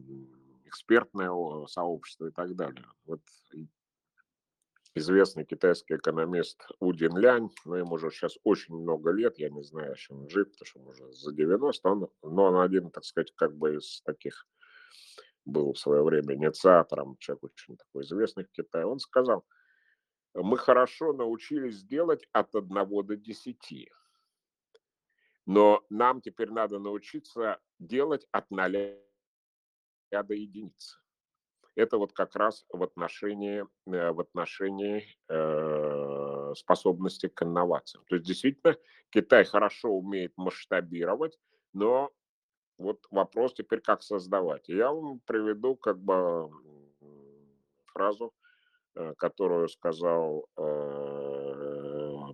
экспертное 0.65 1.31
сообщество 1.67 2.27
и 2.27 2.31
так 2.31 2.55
далее. 2.55 2.85
Вот 3.05 3.21
известный 4.97 5.45
китайский 5.45 5.95
экономист 5.95 6.67
У 6.79 6.91
Дин 6.91 7.17
Лянь, 7.17 7.49
но 7.65 7.77
ему 7.77 7.93
уже 7.93 8.09
сейчас 8.09 8.37
очень 8.43 8.75
много 8.75 9.11
лет, 9.11 9.37
я 9.37 9.49
не 9.49 9.63
знаю, 9.63 9.95
чем 9.95 10.21
он 10.21 10.29
жив, 10.29 10.51
потому 10.51 10.65
что 10.65 10.79
ему 10.79 10.89
уже 10.89 11.11
за 11.13 11.33
90, 11.33 11.89
он, 11.89 12.09
но 12.23 12.43
он 12.45 12.57
один, 12.57 12.89
так 12.89 13.03
сказать, 13.03 13.31
как 13.35 13.55
бы 13.55 13.75
из 13.75 14.01
таких 14.01 14.47
был 15.45 15.73
в 15.73 15.79
свое 15.79 16.03
время 16.03 16.35
инициатором, 16.35 17.15
человек 17.19 17.43
очень 17.45 17.77
такой 17.77 18.03
известный 18.03 18.43
в 18.43 18.51
Китае, 18.51 18.85
он 18.85 18.99
сказал, 18.99 19.45
мы 20.33 20.57
хорошо 20.57 21.13
научились 21.13 21.83
делать 21.83 22.27
от 22.33 22.53
одного 22.55 23.03
до 23.03 23.15
десяти, 23.15 23.89
но 25.47 25.83
нам 25.89 26.21
теперь 26.21 26.51
надо 26.51 26.77
научиться 26.77 27.59
делать 27.79 28.27
от 28.31 28.51
ноля 28.51 28.95
до 30.11 30.35
единицы 30.35 30.97
это 31.77 31.97
вот 31.97 32.11
как 32.11 32.35
раз 32.35 32.65
в 32.69 32.81
отношении, 32.81 33.63
э, 33.85 34.11
в 34.11 34.19
отношении 34.19 35.05
э, 35.29 36.53
способности 36.55 37.27
к 37.27 37.43
инновациям. 37.43 38.03
То 38.09 38.15
есть 38.15 38.27
действительно 38.27 38.75
Китай 39.11 39.45
хорошо 39.45 39.89
умеет 39.91 40.33
масштабировать, 40.37 41.37
но 41.73 42.11
вот 42.79 43.05
вопрос 43.11 43.53
теперь, 43.53 43.81
как 43.81 44.01
создавать. 44.01 44.67
Я 44.67 44.91
вам 44.91 45.19
приведу 45.19 45.75
как 45.75 45.99
бы 45.99 46.49
фразу, 47.85 48.33
э, 48.95 49.13
которую 49.15 49.69
сказал 49.69 50.49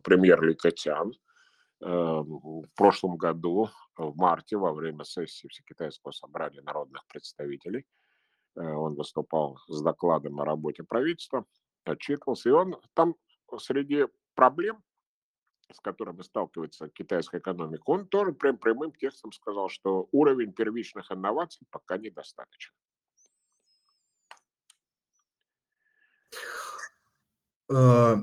премьер 0.03 0.41
Ли 0.41 0.55
Кэтян 0.55 1.13
в 1.85 2.67
прошлом 2.75 3.17
году, 3.17 3.69
в 3.97 4.15
марте, 4.15 4.57
во 4.57 4.73
время 4.73 5.03
сессии 5.03 5.47
Всекитайского 5.47 6.11
собрания 6.11 6.61
народных 6.61 7.05
представителей– 7.07 7.85
Э, 8.55 8.61
он 8.61 8.95
выступал 8.95 9.57
с 9.67 9.81
докладом 9.81 10.39
о 10.39 10.45
работе 10.45 10.83
правительства, 10.83 11.45
отчитывался, 11.85 12.49
и 12.49 12.51
он 12.51 12.79
там 12.93 13.15
среди 13.57 14.05
проблем, 14.35 14.83
с 15.71 15.79
которыми 15.79 16.21
сталкивается 16.21 16.89
китайская 16.89 17.39
экономика, 17.39 17.83
он 17.85 18.07
тоже 18.07 18.33
прям 18.33 18.57
прямым 18.57 18.91
текстом 18.91 19.31
сказал, 19.31 19.69
что 19.69 20.07
уровень 20.11 20.53
первичных 20.53 21.11
инноваций 21.11 21.65
пока 21.71 21.97
недостаточен. 21.97 22.73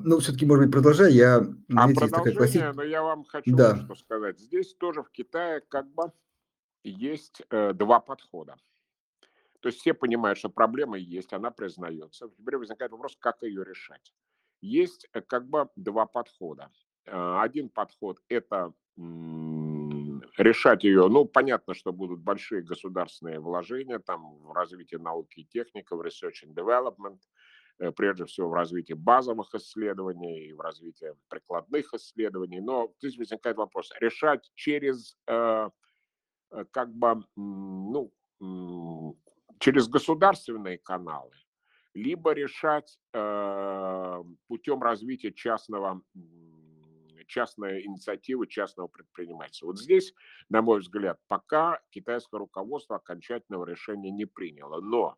Ну, 0.04 0.18
все-таки, 0.18 0.46
может 0.46 0.64
быть, 0.64 0.72
продолжай. 0.72 1.12
Я, 1.12 1.38
а 1.76 1.88
продолжение, 1.88 2.36
классик... 2.36 2.74
но 2.74 2.82
я 2.82 3.02
вам 3.02 3.24
хочу 3.24 3.54
да. 3.54 3.76
что 3.76 3.94
сказать. 3.94 4.38
Здесь 4.38 4.74
тоже 4.74 5.02
в 5.02 5.10
Китае 5.10 5.60
как 5.60 5.92
бы 5.92 6.12
есть 6.84 7.42
э, 7.50 7.72
два 7.72 8.00
подхода. 8.00 8.56
То 9.60 9.68
есть 9.68 9.80
все 9.80 9.94
понимают, 9.94 10.38
что 10.38 10.48
проблема 10.48 10.98
есть, 10.98 11.32
она 11.32 11.50
признается. 11.50 12.28
Теперь 12.36 12.56
возникает 12.56 12.92
вопрос, 12.92 13.16
как 13.18 13.42
ее 13.42 13.64
решать. 13.64 14.14
Есть 14.60 15.08
э, 15.12 15.20
как 15.20 15.48
бы 15.48 15.68
два 15.76 16.06
подхода. 16.06 16.70
А, 17.06 17.42
один 17.42 17.68
подход– 17.68 18.20
это 18.28 18.72
решать 20.36 20.84
ее, 20.84 21.08
ну, 21.08 21.24
понятно, 21.24 21.74
что 21.74 21.92
будут 21.92 22.20
большие 22.20 22.62
государственные 22.62 23.40
вложения 23.40 23.98
там 23.98 24.36
в 24.38 24.52
развитие 24.52 25.00
науки 25.00 25.40
и 25.40 25.44
техники, 25.44 25.88
в 25.90 26.00
research 26.00 26.44
and 26.46 26.54
development, 26.54 27.18
э, 27.18 27.39
прежде 27.96 28.26
всего 28.26 28.50
в 28.50 28.54
развитии 28.54 28.92
базовых 28.92 29.54
исследований 29.54 30.48
и 30.48 30.52
в 30.52 30.60
развитии 30.60 31.14
прикладных 31.28 31.94
исследований. 31.94 32.60
Но 32.60 32.92
здесь 32.98 33.16
возникает 33.16 33.56
вопрос, 33.56 33.90
решать 34.00 34.50
через 34.54 35.16
э, 35.26 35.70
как 36.70 36.94
бы, 36.94 37.24
ну, 37.36 38.12
через 39.58 39.88
государственные 39.88 40.78
каналы, 40.78 41.32
либо 41.94 42.32
решать 42.32 42.98
э, 43.12 44.24
путем 44.46 44.82
развития 44.82 45.32
частного, 45.32 46.02
частной 47.26 47.84
инициативы, 47.86 48.46
частного 48.46 48.88
предпринимательства. 48.88 49.66
Вот 49.66 49.78
здесь, 49.78 50.12
на 50.48 50.62
мой 50.62 50.80
взгляд, 50.80 51.18
пока 51.28 51.80
китайское 51.90 52.38
руководство 52.38 52.96
окончательного 52.96 53.64
решения 53.64 54.10
не 54.10 54.24
приняло. 54.24 54.80
Но 54.80 55.16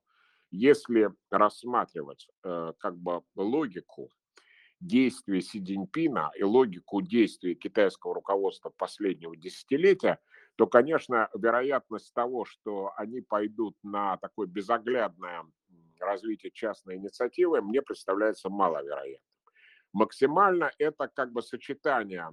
если 0.52 1.10
рассматривать 1.30 2.28
э, 2.44 2.72
как 2.78 2.96
бы 2.96 3.22
логику 3.34 4.10
действия 4.80 5.40
Си 5.40 5.64
Цзиньпина 5.64 6.30
и 6.36 6.44
логику 6.44 7.00
действий 7.00 7.54
китайского 7.54 8.14
руководства 8.14 8.70
последнего 8.70 9.36
десятилетия, 9.36 10.18
то, 10.56 10.66
конечно, 10.66 11.30
вероятность 11.34 12.12
того, 12.12 12.44
что 12.44 12.92
они 12.96 13.22
пойдут 13.22 13.76
на 13.82 14.18
такое 14.18 14.46
безоглядное 14.46 15.44
развитие 15.98 16.52
частной 16.52 16.96
инициативы, 16.96 17.62
мне 17.62 17.80
представляется 17.80 18.50
маловероятным. 18.50 19.20
Максимально 19.92 20.70
это 20.78 21.08
как 21.08 21.32
бы 21.32 21.42
сочетание 21.42 22.28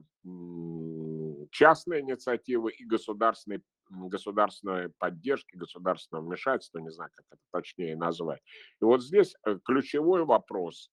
частной 1.52 2.02
инициативы 2.02 2.72
и 2.72 2.86
государственной, 2.86 3.62
государственной 3.90 4.90
поддержки, 4.98 5.56
государственного 5.56 6.26
вмешательства, 6.26 6.80
не 6.80 6.92
знаю, 6.92 7.10
как 7.16 7.26
это 7.32 7.42
точнее 7.52 7.96
назвать. 7.96 8.42
И 8.82 8.86
вот 8.86 9.04
здесь 9.04 9.36
э, 9.46 9.58
ключевой 9.64 10.26
вопрос 10.26 10.92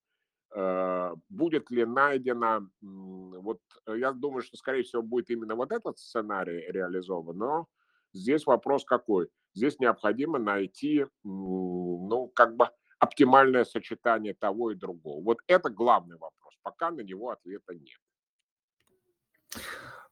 Э, 0.55 1.15
будет 1.29 1.71
ли 1.71 1.85
найдено, 1.85 2.67
вот 2.81 3.61
э, 3.87 3.99
я 3.99 4.13
думаю, 4.13 4.43
что, 4.43 4.57
скорее 4.57 4.85
всего, 4.85 5.03
будет 5.03 5.29
именно 5.29 5.55
вот 5.55 5.71
этот 5.71 5.99
сценарий 5.99 6.65
реализован, 6.71 7.37
но 7.37 7.67
здесь 8.15 8.47
вопрос 8.47 8.85
какой? 8.85 9.29
Здесь 9.55 9.79
необходимо 9.81 10.39
найти, 10.39 11.05
ну, 11.25 12.31
как 12.35 12.57
бы 12.57 12.71
оптимальное 12.99 13.65
сочетание 13.65 14.33
того 14.33 14.71
и 14.71 14.77
другого. 14.77 15.23
Вот 15.23 15.39
это 15.47 15.69
главный 15.69 16.17
вопрос. 16.17 16.55
Пока 16.63 16.91
на 16.91 17.01
него 17.01 17.31
ответа 17.31 17.75
нет. 17.75 17.99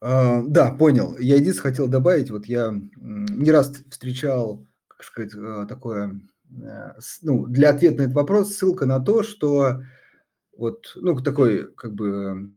А, 0.06 0.42
да, 0.42 0.70
понял. 0.70 1.16
Я 1.18 1.36
единственное 1.36 1.70
хотел 1.70 1.88
добавить, 1.88 2.30
вот 2.30 2.44
я 2.44 2.78
не 2.94 3.50
раз 3.50 3.72
встречал, 3.88 4.66
как 4.86 5.02
сказать, 5.02 5.32
э, 5.34 5.64
такое, 5.66 6.20
ну, 7.22 7.46
для 7.46 7.70
ответа 7.70 7.96
на 7.96 8.02
этот 8.02 8.14
вопрос 8.14 8.54
ссылка 8.54 8.84
на 8.84 9.00
то, 9.00 9.22
что 9.22 9.82
вот, 10.58 10.92
ну, 10.96 11.18
такой, 11.20 11.72
как 11.74 11.94
бы, 11.94 12.52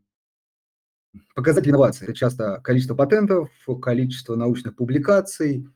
показатель 1.36 1.70
инновации. 1.70 2.04
Это 2.04 2.14
часто 2.14 2.60
количество 2.62 2.96
патентов, 2.96 3.50
количество 3.82 4.36
научных 4.36 4.76
публикаций 4.76 5.70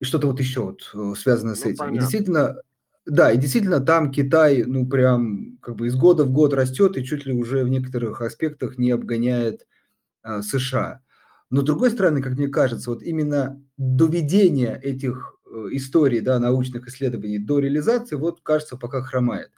и 0.00 0.04
что-то 0.04 0.26
вот 0.26 0.40
еще 0.40 0.62
вот 0.62 0.90
э, 0.92 1.14
связанное 1.16 1.54
ну, 1.54 1.60
с 1.60 1.64
этим. 1.64 1.76
Понятно. 1.76 1.96
И 1.96 2.00
действительно, 2.00 2.56
да, 3.06 3.30
и 3.30 3.36
действительно 3.38 3.78
там 3.78 4.10
Китай, 4.10 4.64
ну, 4.64 4.88
прям 4.88 5.58
как 5.62 5.76
бы 5.76 5.86
из 5.86 5.94
года 5.94 6.24
в 6.24 6.32
год 6.32 6.52
растет 6.52 6.96
и 6.96 7.04
чуть 7.04 7.26
ли 7.26 7.32
уже 7.32 7.62
в 7.62 7.68
некоторых 7.68 8.22
аспектах 8.22 8.76
не 8.76 8.90
обгоняет 8.90 9.68
США. 10.42 11.00
Но 11.50 11.60
с 11.60 11.64
другой 11.64 11.90
стороны, 11.90 12.22
как 12.22 12.32
мне 12.32 12.48
кажется, 12.48 12.90
вот 12.90 13.02
именно 13.02 13.62
доведение 13.76 14.80
этих 14.82 15.36
Э, 15.56 15.68
истории 15.70 16.20
да, 16.20 16.38
научных 16.38 16.86
исследований 16.88 17.38
до 17.38 17.60
реализации, 17.60 18.16
вот, 18.16 18.40
кажется, 18.42 18.76
пока 18.76 19.00
хромает. 19.02 19.52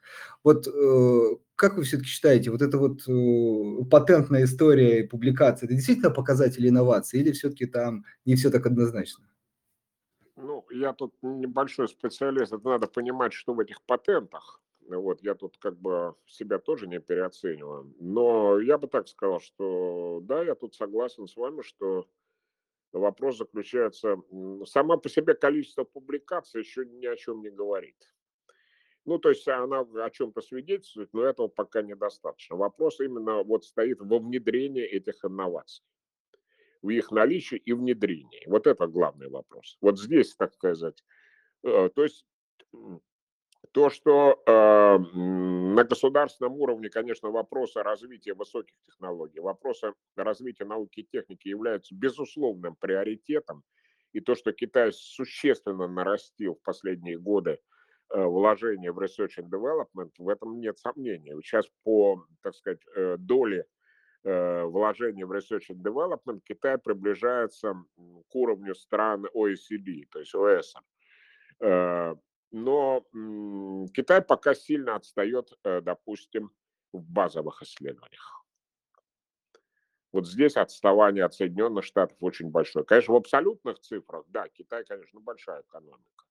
Вот 0.45 0.69
э, 0.69 1.37
как 1.57 1.77
вы 1.77 1.83
все-таки 1.83 2.09
считаете, 2.09 2.51
вот 2.51 2.62
эта 2.62 2.79
вот 2.79 3.09
э, 3.09 3.85
патентная 3.91 4.45
история 4.45 5.01
и 5.01 5.07
публикация, 5.07 5.66
это 5.66 5.75
действительно 5.75 6.11
показатель 6.11 6.69
инновации 6.69 7.21
или 7.21 7.33
все-таки 7.33 7.66
там 7.66 8.05
не 8.27 8.37
все 8.37 8.51
так 8.51 8.66
однозначно? 8.66 9.25
Ну, 10.37 10.64
я 10.71 10.93
тут 10.93 11.14
небольшой 11.23 11.89
специалист, 11.89 12.53
это 12.53 12.69
надо 12.69 12.87
понимать, 12.87 13.33
что 13.33 13.55
в 13.55 13.61
этих 13.61 13.83
патентах. 13.83 14.61
Вот, 14.97 15.22
я 15.22 15.34
тут 15.34 15.59
как 15.59 15.78
бы 15.78 16.14
себя 16.26 16.59
тоже 16.59 16.86
не 16.86 16.99
переоцениваю. 16.99 17.95
Но 18.01 18.59
я 18.59 18.78
бы 18.78 18.89
так 18.89 19.07
сказал, 19.09 19.41
что 19.41 20.20
да, 20.22 20.43
я 20.43 20.55
тут 20.55 20.74
согласен 20.74 21.26
с 21.26 21.36
вами, 21.36 21.62
что 21.62 22.07
вопрос 22.93 23.36
заключается... 23.36 24.16
Сама 24.64 24.97
по 24.97 25.09
себе 25.09 25.34
количество 25.34 25.84
публикаций 25.84 26.61
еще 26.61 26.86
ни 26.86 27.07
о 27.07 27.16
чем 27.16 27.43
не 27.43 27.51
говорит. 27.51 27.97
Ну, 29.05 29.18
то 29.18 29.30
есть 29.30 29.47
она 29.49 29.80
о 29.80 30.11
чем-то 30.11 30.41
свидетельствует, 30.41 31.12
но 31.12 31.24
этого 31.24 31.49
пока 31.49 31.82
недостаточно. 31.82 32.57
Вопрос 32.57 33.01
именно 33.01 33.43
вот 33.43 33.64
стоит 33.64 34.01
во 34.01 34.18
внедрении 34.18 34.84
этих 34.84 35.24
инноваций 35.24 35.84
в 36.82 36.91
их 36.91 37.11
наличии 37.11 37.57
и 37.57 37.72
внедрении. 37.72 38.47
Вот 38.47 38.66
это 38.66 38.86
главный 38.86 39.28
вопрос. 39.28 39.76
Вот 39.80 39.99
здесь, 39.99 40.34
так 40.36 40.53
сказать, 40.55 41.03
э, 41.64 41.89
то 41.95 42.03
есть 42.05 42.26
то, 43.73 43.91
что 43.91 44.43
э, 44.47 44.99
на 44.99 45.85
государственном 45.85 46.55
уровне, 46.55 46.89
конечно, 46.89 47.31
вопросы 47.31 47.83
развития 47.83 48.35
высоких 48.35 48.75
технологий, 48.87 49.41
вопросы 49.41 49.93
развития 50.16 50.64
науки 50.64 51.01
и 51.01 51.07
техники 51.07 51.49
являются 51.49 51.95
безусловным 51.95 52.77
приоритетом. 52.77 53.62
И 54.12 54.21
то, 54.21 54.35
что 54.35 54.53
Китай 54.53 54.93
существенно 54.93 55.87
нарастил 55.87 56.55
в 56.55 56.62
последние 56.62 57.19
годы 57.19 57.59
э, 58.11 58.25
вложения 58.25 58.93
в 58.93 58.99
research 58.99 59.39
and 59.39 59.51
development, 59.51 60.12
в 60.19 60.29
этом 60.29 60.61
нет 60.61 60.79
сомнений. 60.79 61.33
Сейчас 61.43 61.66
по, 61.85 62.25
так 62.43 62.55
сказать, 62.55 62.81
э, 62.97 63.16
доле 63.19 63.66
э, 64.25 64.62
в 64.64 64.77
research 64.77 65.71
and 65.71 65.83
development 65.83 66.41
Китай 66.45 66.79
приближается 66.79 67.75
к 68.31 68.35
уровню 68.35 68.75
стран 68.75 69.27
OECD, 69.35 70.07
то 70.11 70.21
есть 70.21 70.35
ОС. 70.35 70.75
Но 72.51 73.05
Китай 73.94 74.22
пока 74.22 74.55
сильно 74.55 74.94
отстает, 74.94 75.53
э, 75.64 75.80
допустим, 75.80 76.51
в 76.92 77.03
базовых 77.11 77.62
исследованиях. 77.62 78.44
Вот 80.12 80.26
здесь 80.26 80.57
отставание 80.57 81.24
от 81.24 81.34
Соединенных 81.34 81.84
Штатов 81.84 82.16
очень 82.22 82.51
большое. 82.51 82.84
Конечно, 82.84 83.12
в 83.14 83.18
абсолютных 83.18 83.78
цифрах, 83.80 84.24
да, 84.28 84.49
Китай, 84.49 84.84
конечно, 84.84 85.20
большая 85.20 85.62
экономика. 85.62 86.24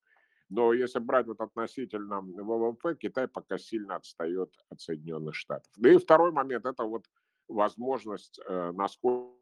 Но 0.48 0.72
если 0.72 0.98
брать 0.98 1.26
вот 1.26 1.40
относительно 1.40 2.20
ВВП, 2.20 2.96
Китай 2.96 3.28
пока 3.28 3.58
сильно 3.58 3.96
отстает 3.96 4.52
от 4.70 4.80
Соединенных 4.80 5.34
Штатов. 5.34 5.70
Да 5.76 5.92
и 5.92 5.98
второй 5.98 6.32
момент– 6.32 6.64
это 6.66 6.84
вот 6.84 7.04
возможность, 7.48 8.40
э, 8.44 8.72
насколько 8.72 9.36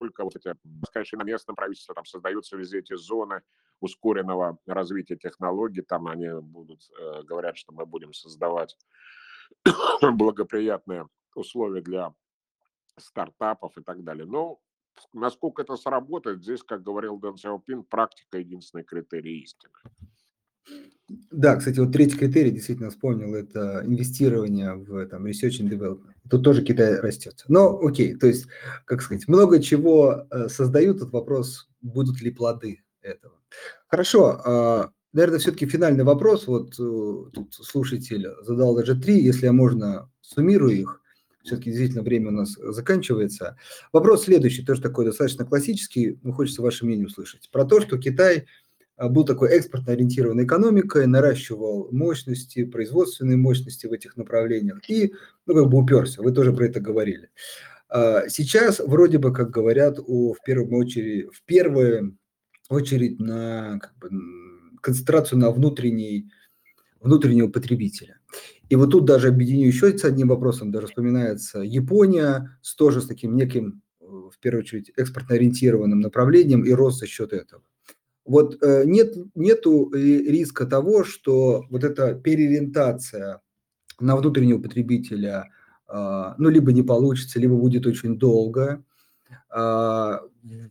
вот 0.00 0.34
эти, 0.34 0.54
конечно, 0.92 1.18
на 1.18 1.24
местном 1.24 1.54
правительстве 1.54 1.94
там 1.94 2.04
создаются 2.06 2.56
везде 2.56 2.78
эти 2.78 2.96
зоны 2.96 3.42
ускоренного 3.82 4.58
развития 4.66 5.16
технологий. 5.16 5.82
Там 5.82 6.06
они 6.06 6.28
будут, 6.40 6.80
э, 6.98 7.22
говорят, 7.24 7.56
что 7.56 7.72
мы 7.72 7.84
будем 7.84 8.12
создавать 8.12 8.78
благоприятные 10.02 11.08
условия 11.34 11.82
для 11.82 12.14
стартапов 12.96 13.76
и 13.76 13.82
так 13.82 14.04
далее. 14.04 14.24
Но 14.24 14.60
насколько 15.12 15.62
это 15.62 15.76
сработает, 15.76 16.42
здесь, 16.42 16.62
как 16.62 16.82
говорил 16.82 17.18
Дэн 17.18 17.36
Сяопин, 17.36 17.82
практика 17.82 18.38
единственный 18.38 18.84
критерий 18.84 19.42
истины. 19.42 19.74
Да, 21.30 21.56
кстати, 21.56 21.80
вот 21.80 21.92
третий 21.92 22.16
критерий, 22.16 22.52
действительно 22.52 22.90
вспомнил, 22.90 23.34
это 23.34 23.82
инвестирование 23.84 24.74
в 24.74 25.06
там, 25.06 25.26
research 25.26 25.60
and 25.60 25.68
development. 25.68 26.14
Тут 26.30 26.44
тоже 26.44 26.62
Китай 26.62 27.00
растет. 27.00 27.44
Но 27.48 27.80
окей, 27.80 28.14
то 28.14 28.28
есть, 28.28 28.46
как 28.84 29.02
сказать, 29.02 29.26
много 29.26 29.60
чего 29.60 30.26
э, 30.30 30.48
создают, 30.48 30.98
этот 30.98 31.10
вопрос, 31.10 31.68
будут 31.80 32.22
ли 32.22 32.30
плоды 32.30 32.84
этого. 33.02 33.41
Хорошо, 33.92 34.40
а, 34.42 34.90
наверное, 35.12 35.38
все-таки 35.38 35.66
финальный 35.66 36.02
вопрос. 36.02 36.46
Вот 36.46 36.72
э, 36.80 37.30
тут 37.34 37.52
слушатель 37.52 38.26
задал 38.40 38.74
даже 38.74 38.98
три, 38.98 39.20
если 39.20 39.44
я 39.44 39.52
можно, 39.52 40.10
суммирую 40.22 40.80
их. 40.80 41.02
Все-таки 41.42 41.68
действительно 41.68 42.02
время 42.02 42.28
у 42.28 42.32
нас 42.32 42.56
заканчивается. 42.58 43.58
Вопрос 43.92 44.24
следующий, 44.24 44.64
тоже 44.64 44.80
такой 44.80 45.04
достаточно 45.04 45.44
классический, 45.44 46.18
но 46.22 46.32
хочется 46.32 46.62
ваше 46.62 46.86
мнение 46.86 47.06
услышать. 47.06 47.50
Про 47.52 47.66
то, 47.66 47.82
что 47.82 47.98
Китай 47.98 48.46
а, 48.96 49.10
был 49.10 49.26
такой 49.26 49.50
экспортно 49.50 49.92
ориентированной 49.92 50.46
экономикой, 50.46 51.06
наращивал 51.06 51.90
мощности, 51.92 52.64
производственные 52.64 53.36
мощности 53.36 53.86
в 53.86 53.92
этих 53.92 54.16
направлениях 54.16 54.88
и, 54.88 55.12
ну, 55.44 55.52
как 55.52 55.68
бы 55.68 55.76
уперся. 55.76 56.22
Вы 56.22 56.32
тоже 56.32 56.54
про 56.54 56.64
это 56.64 56.80
говорили. 56.80 57.28
А, 57.90 58.26
сейчас 58.30 58.80
вроде 58.80 59.18
бы, 59.18 59.34
как 59.34 59.50
говорят, 59.50 59.98
о, 59.98 60.32
в 60.32 60.42
первую 60.46 60.80
очередь, 60.80 61.26
в 61.30 61.44
первые 61.44 62.14
очередь 62.74 63.18
на 63.18 63.78
как 63.78 63.96
бы, 63.98 64.10
концентрацию 64.80 65.38
на 65.38 65.50
внутренней, 65.50 66.30
внутреннего 67.00 67.48
потребителя. 67.48 68.18
И 68.68 68.76
вот 68.76 68.90
тут 68.90 69.04
даже 69.04 69.28
объединю 69.28 69.66
еще 69.66 69.96
с 69.96 70.04
одним 70.04 70.28
вопросом, 70.28 70.70
даже 70.70 70.86
вспоминается 70.86 71.60
Япония 71.60 72.58
с 72.62 72.74
тоже 72.74 73.00
с 73.00 73.06
таким 73.06 73.36
неким, 73.36 73.82
э, 74.00 74.04
в 74.04 74.38
первую 74.40 74.62
очередь, 74.62 74.92
экспортно 74.96 75.34
ориентированным 75.34 76.00
направлением 76.00 76.64
и 76.64 76.72
рост 76.72 77.00
за 77.00 77.06
счет 77.06 77.32
этого. 77.32 77.62
Вот 78.24 78.62
э, 78.62 78.84
нет, 78.86 79.14
нету 79.34 79.90
риска 79.92 80.64
того, 80.66 81.04
что 81.04 81.64
вот 81.70 81.84
эта 81.84 82.14
переориентация 82.14 83.40
на 84.00 84.16
внутреннего 84.16 84.60
потребителя, 84.60 85.50
э, 85.88 86.34
ну, 86.38 86.48
либо 86.48 86.72
не 86.72 86.82
получится, 86.82 87.38
либо 87.40 87.56
будет 87.56 87.86
очень 87.86 88.18
долго, 88.18 88.62
а, 88.72 88.82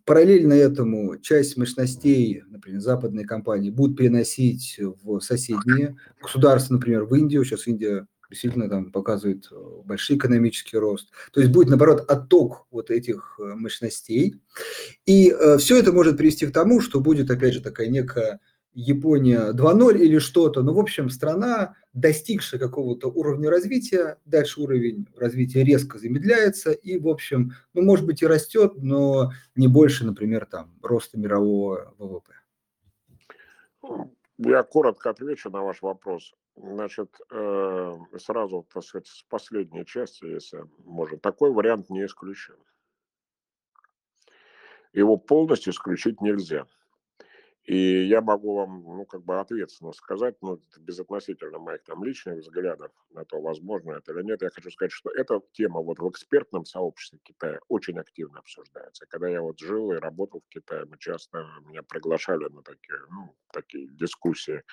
параллельно 0.06 0.54
этому 0.54 1.18
часть 1.18 1.58
мощностей, 1.58 2.44
например, 2.48 2.82
западные 2.82 3.26
компании 3.26 3.70
будут 3.70 3.98
переносить 3.98 4.80
в 5.04 5.20
соседние 5.22 5.96
государства, 6.22 6.74
например, 6.74 7.06
в 7.06 7.16
Индию. 7.16 7.46
Сейчас 7.46 7.68
Индия 7.68 8.08
действительно 8.32 8.70
там 8.70 8.92
показывает 8.92 9.48
э, 9.52 9.56
большой 9.86 10.18
экономический 10.18 10.78
рост. 10.78 11.12
То 11.32 11.42
есть 11.42 11.52
будет, 11.52 11.70
наоборот, 11.70 12.10
отток 12.10 12.66
вот 12.72 12.90
этих 12.90 13.36
э, 13.40 13.44
мощностей. 13.56 14.42
И 15.06 15.30
э, 15.30 15.58
все 15.58 15.78
это 15.78 15.92
может 15.92 16.18
привести 16.18 16.48
к 16.48 16.54
тому, 16.54 16.82
что 16.82 17.00
будет, 17.02 17.30
опять 17.30 17.54
же, 17.54 17.62
такая 17.62 17.88
некая 17.88 18.40
Япония 18.74 19.52
2.0 19.54 19.98
или 19.98 20.20
что-то. 20.20 20.64
Но, 20.64 20.74
в 20.74 20.80
общем, 20.80 21.10
страна, 21.10 21.76
достигшая 21.94 22.60
какого-то 22.60 23.08
уровня 23.10 23.50
развития, 23.50 24.18
дальше 24.26 24.62
уровень 24.62 25.08
развития 25.18 25.64
резко 25.64 26.00
замедляется 26.00 26.72
и, 26.72 26.98
в 26.98 27.08
общем, 27.08 27.52
ну, 27.74 27.82
может 27.82 28.06
быть, 28.06 28.22
и 28.22 28.28
растет, 28.28 28.74
но 28.78 29.32
не 29.56 29.68
больше, 29.68 30.06
например, 30.06 30.46
там, 30.46 30.72
роста 30.82 31.20
мирового 31.20 31.94
ВВП. 31.98 32.34
Я 34.38 34.64
коротко 34.64 35.10
отвечу 35.10 35.50
на 35.50 35.62
ваш 35.62 35.82
вопрос. 35.82 36.34
Значит, 36.56 37.16
э, 37.30 37.98
сразу, 38.18 38.68
так 38.74 38.84
сказать, 38.84 39.08
с 39.08 39.24
последней 39.30 39.86
части, 39.86 40.26
если 40.26 40.64
можно, 40.84 41.18
такой 41.18 41.52
вариант 41.52 41.90
не 41.90 42.06
исключен. 42.06 42.56
Его 44.94 45.18
полностью 45.18 45.72
исключить 45.72 46.22
нельзя. 46.22 46.66
И 47.66 48.08
я 48.08 48.22
могу 48.22 48.56
вам, 48.56 48.82
ну, 48.84 49.06
как 49.06 49.24
бы 49.24 49.40
ответственно 49.40 49.92
сказать, 49.94 50.36
ну, 50.42 50.60
безотносительно 50.80 51.60
моих 51.60 51.84
там 51.84 52.04
личных 52.04 52.40
взглядов 52.40 52.92
на 53.12 53.24
то, 53.24 53.40
возможно 53.40 53.92
это 53.92 54.14
или 54.14 54.24
нет, 54.24 54.42
я 54.42 54.50
хочу 54.50 54.72
сказать, 54.72 54.92
что 54.92 55.12
эта 55.12 55.40
тема 55.54 55.80
вот 55.82 56.00
в 56.00 56.10
экспертном 56.10 56.66
сообществе 56.66 57.20
Китая 57.24 57.60
очень 57.68 58.00
активно 58.00 58.40
обсуждается. 58.40 59.06
Когда 59.08 59.30
я 59.30 59.42
вот 59.42 59.60
жил 59.60 59.92
и 59.92 59.98
работал 59.98 60.42
в 60.42 60.50
Китае, 60.50 60.86
мы 60.86 60.98
часто 60.98 61.46
меня 61.66 61.84
приглашали 61.84 62.46
на 62.50 62.64
такие, 62.64 62.98
ну, 63.12 63.36
такие 63.54 63.88
дискуссии, 63.90 64.64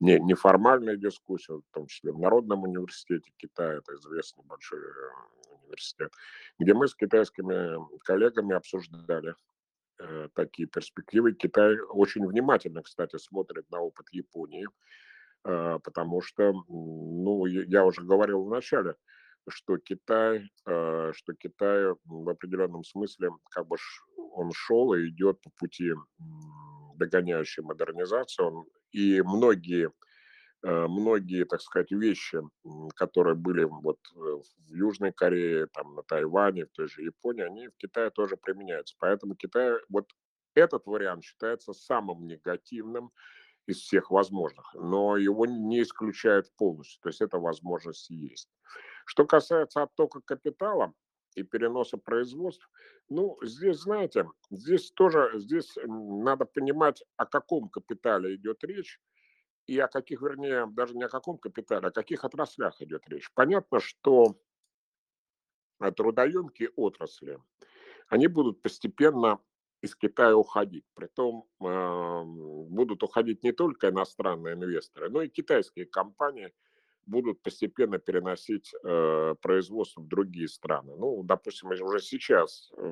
не, 0.00 0.20
неформальные 0.20 0.98
дискуссии, 0.98 1.52
в 1.52 1.72
том 1.72 1.86
числе 1.86 2.12
в 2.12 2.18
Народном 2.18 2.64
университете 2.64 3.32
Китая, 3.38 3.78
это 3.78 3.94
известный 3.94 4.44
большой 4.44 4.80
э, 4.80 5.54
университет, 5.62 6.12
где 6.58 6.74
мы 6.74 6.88
с 6.88 6.94
китайскими 6.94 7.78
коллегами 8.04 8.54
обсуждали 8.54 9.34
такие 10.34 10.68
перспективы. 10.68 11.32
Китай 11.34 11.78
очень 11.78 12.26
внимательно, 12.26 12.82
кстати, 12.82 13.16
смотрит 13.16 13.70
на 13.70 13.80
опыт 13.80 14.06
Японии, 14.12 14.66
э, 15.44 15.78
потому 15.82 16.20
что, 16.20 16.52
ну, 16.68 17.46
я 17.46 17.84
уже 17.84 18.02
говорил 18.02 18.44
в 18.44 18.50
начале, 18.50 18.94
что 19.48 19.78
Китай, 19.78 20.50
э, 20.66 21.12
что 21.14 21.34
Китай 21.34 21.94
в 22.04 22.28
определенном 22.28 22.84
смысле 22.84 23.30
как 23.50 23.66
бы 23.66 23.76
он 24.32 24.52
шел 24.52 24.94
и 24.94 25.08
идет 25.08 25.40
по 25.40 25.50
пути 25.58 25.92
догоняющей 26.96 27.62
модернизации. 27.62 28.42
Он, 28.42 28.66
и 28.92 29.22
многие 29.22 29.90
Э, 29.90 30.07
многие, 30.62 31.44
так 31.44 31.60
сказать, 31.60 31.90
вещи, 31.90 32.40
которые 32.96 33.36
были 33.36 33.64
вот 33.64 33.98
э, 34.14 34.18
в 34.18 34.74
Южной 34.74 35.12
Корее, 35.12 35.68
там 35.72 35.94
на 35.94 36.02
Тайване, 36.02 36.66
в 36.66 36.70
той 36.70 36.88
же 36.88 37.02
Японии, 37.02 37.44
они 37.44 37.68
в 37.68 37.76
Китае 37.76 38.10
тоже 38.10 38.36
применяются. 38.36 38.96
Поэтому 38.98 39.36
Китай, 39.36 39.74
вот 39.88 40.06
этот 40.54 40.86
вариант 40.86 41.24
считается 41.24 41.72
самым 41.72 42.26
негативным 42.26 43.12
из 43.66 43.78
всех 43.78 44.10
возможных, 44.10 44.74
но 44.74 45.16
его 45.16 45.46
не 45.46 45.82
исключают 45.82 46.50
полностью, 46.56 47.00
то 47.02 47.10
есть 47.10 47.20
эта 47.20 47.38
возможность 47.38 48.08
есть. 48.10 48.48
Что 49.04 49.26
касается 49.26 49.82
оттока 49.82 50.20
капитала 50.24 50.92
и 51.34 51.42
переноса 51.42 51.98
производств, 51.98 52.68
ну, 53.10 53.38
здесь, 53.42 53.76
знаете, 53.76 54.26
здесь 54.50 54.90
тоже, 54.92 55.32
здесь 55.34 55.76
надо 55.84 56.46
понимать, 56.46 57.04
о 57.16 57.26
каком 57.26 57.68
капитале 57.68 58.34
идет 58.36 58.64
речь, 58.64 59.00
и 59.68 59.78
о 59.78 59.86
каких, 59.86 60.22
вернее, 60.22 60.66
даже 60.66 60.94
не 60.94 61.04
о 61.04 61.08
каком 61.08 61.38
капитале, 61.38 61.86
а 61.86 61.90
о 61.90 61.92
каких 61.92 62.24
отраслях 62.24 62.80
идет 62.80 63.06
речь. 63.06 63.30
Понятно, 63.34 63.80
что 63.80 64.40
трудоемкие 65.94 66.70
отрасли, 66.70 67.38
они 68.08 68.26
будут 68.26 68.62
постепенно 68.62 69.38
из 69.82 69.94
Китая 69.94 70.34
уходить. 70.34 70.84
Притом 70.94 71.44
э, 71.60 72.22
будут 72.24 73.02
уходить 73.02 73.44
не 73.44 73.52
только 73.52 73.90
иностранные 73.90 74.54
инвесторы, 74.54 75.10
но 75.10 75.22
и 75.22 75.28
китайские 75.28 75.86
компании 75.86 76.52
будут 77.06 77.42
постепенно 77.42 77.98
переносить 77.98 78.72
э, 78.82 79.34
производство 79.40 80.00
в 80.00 80.08
другие 80.08 80.48
страны. 80.48 80.96
Ну, 80.96 81.22
допустим, 81.22 81.68
уже 81.68 82.00
сейчас 82.00 82.70
э, 82.76 82.82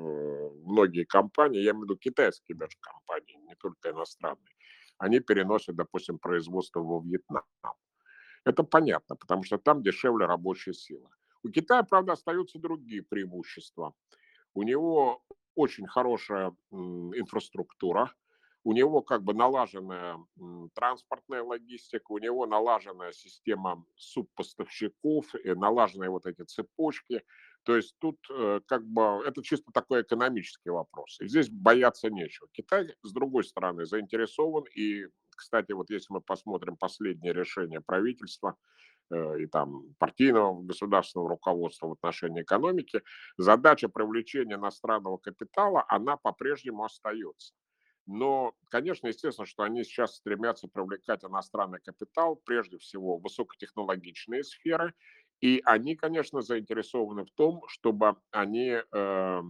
многие 0.63 1.05
компании, 1.05 1.61
я 1.61 1.71
имею 1.71 1.81
в 1.81 1.83
виду 1.85 1.97
китайские 1.97 2.55
даже 2.55 2.77
компании, 2.79 3.37
не 3.47 3.55
только 3.55 3.89
иностранные, 3.91 4.56
они 4.97 5.19
переносят, 5.19 5.75
допустим, 5.75 6.19
производство 6.19 6.81
во 6.81 7.01
Вьетнам. 7.01 7.43
Это 8.45 8.63
понятно, 8.63 9.15
потому 9.15 9.43
что 9.43 9.57
там 9.57 9.83
дешевле 9.83 10.25
рабочая 10.25 10.73
сила. 10.73 11.09
У 11.43 11.49
Китая, 11.49 11.83
правда, 11.83 12.13
остаются 12.13 12.59
другие 12.59 13.03
преимущества. 13.03 13.93
У 14.53 14.63
него 14.63 15.21
очень 15.55 15.87
хорошая 15.87 16.55
инфраструктура, 16.71 18.11
у 18.63 18.73
него 18.73 19.01
как 19.01 19.23
бы 19.23 19.33
налаженная 19.33 20.17
транспортная 20.73 21.43
логистика, 21.43 22.11
у 22.11 22.17
него 22.17 22.45
налаженная 22.45 23.11
система 23.11 23.85
субпоставщиков, 23.95 25.25
налаженные 25.43 26.09
вот 26.09 26.25
эти 26.25 26.43
цепочки. 26.43 27.23
То 27.67 27.75
есть 27.75 27.95
тут 27.99 28.17
э, 28.31 28.61
как 28.65 28.83
бы 28.87 29.21
это 29.25 29.43
чисто 29.43 29.71
такой 29.71 30.01
экономический 30.01 30.71
вопрос. 30.71 31.19
И 31.21 31.27
здесь 31.27 31.49
бояться 31.49 32.09
нечего. 32.09 32.47
Китай, 32.51 32.95
с 33.03 33.11
другой 33.13 33.43
стороны, 33.43 33.85
заинтересован. 33.85 34.63
И, 34.75 35.05
кстати, 35.35 35.73
вот 35.73 35.91
если 35.91 36.13
мы 36.13 36.21
посмотрим 36.21 36.77
последнее 36.77 37.33
решение 37.33 37.81
правительства, 37.81 38.57
Э, 39.09 39.39
и 39.39 39.47
там 39.47 39.93
партийного 39.99 40.61
государственного 40.63 41.29
руководства 41.29 41.87
в 41.87 41.93
отношении 41.93 42.41
экономики, 42.41 43.01
задача 43.37 43.87
привлечения 43.87 44.55
иностранного 44.55 45.17
капитала, 45.17 45.85
она 45.87 46.17
по-прежнему 46.17 46.83
остается. 46.83 47.53
Но, 48.05 48.53
конечно, 48.69 49.07
естественно, 49.07 49.45
что 49.45 49.63
они 49.63 49.83
сейчас 49.83 50.15
стремятся 50.15 50.67
привлекать 50.67 51.23
иностранный 51.23 51.79
капитал, 51.79 52.37
прежде 52.45 52.77
всего 52.77 53.17
в 53.17 53.23
высокотехнологичные 53.23 54.43
сферы, 54.43 54.93
и 55.41 55.61
они, 55.65 55.95
конечно, 55.95 56.41
заинтересованы 56.41 57.25
в 57.25 57.31
том, 57.31 57.63
чтобы 57.67 58.17
они, 58.31 58.77
э, 58.91 59.41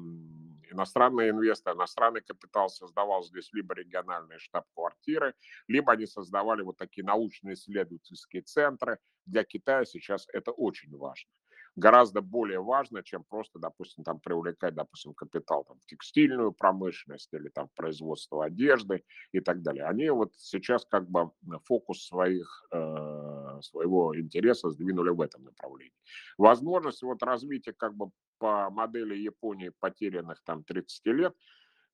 иностранные 0.69 1.29
инвесторы, 1.29 1.75
иностранный 1.75 2.21
капитал 2.21 2.69
создавал 2.69 3.23
здесь 3.23 3.49
либо 3.53 3.73
региональные 3.73 4.39
штаб-квартиры, 4.39 5.33
либо 5.67 5.93
они 5.93 6.05
создавали 6.05 6.61
вот 6.61 6.77
такие 6.77 7.05
научные 7.05 7.53
исследовательские 7.53 8.41
центры. 8.41 8.99
Для 9.25 9.43
Китая 9.43 9.85
сейчас 9.85 10.27
это 10.33 10.51
очень 10.51 10.95
важно 10.95 11.29
гораздо 11.77 12.21
более 12.21 12.59
важно, 12.59 13.03
чем 13.03 13.23
просто, 13.23 13.59
допустим, 13.59 14.03
там 14.03 14.19
привлекать, 14.19 14.73
допустим, 14.73 15.13
капитал 15.13 15.63
там, 15.63 15.79
в 15.79 15.85
текстильную 15.85 16.51
промышленность 16.51 17.31
или 17.33 17.49
там 17.49 17.69
производство 17.75 18.43
одежды 18.43 19.03
и 19.31 19.39
так 19.39 19.61
далее. 19.61 19.85
Они 19.85 20.09
вот 20.09 20.33
сейчас 20.35 20.85
как 20.85 21.07
бы 21.07 21.31
фокус 21.65 22.07
своих, 22.07 22.65
э, 22.71 23.59
своего 23.61 24.19
интереса 24.19 24.71
сдвинули 24.71 25.11
в 25.11 25.21
этом 25.21 25.43
направлении. 25.43 25.93
Возможность 26.37 27.03
вот 27.03 27.21
развития 27.21 27.73
как 27.73 27.95
бы 27.95 28.09
по 28.39 28.69
модели 28.71 29.15
Японии 29.15 29.71
потерянных 29.79 30.41
там 30.43 30.63
30 30.63 31.11
лет, 31.13 31.35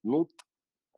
ну, 0.01 0.31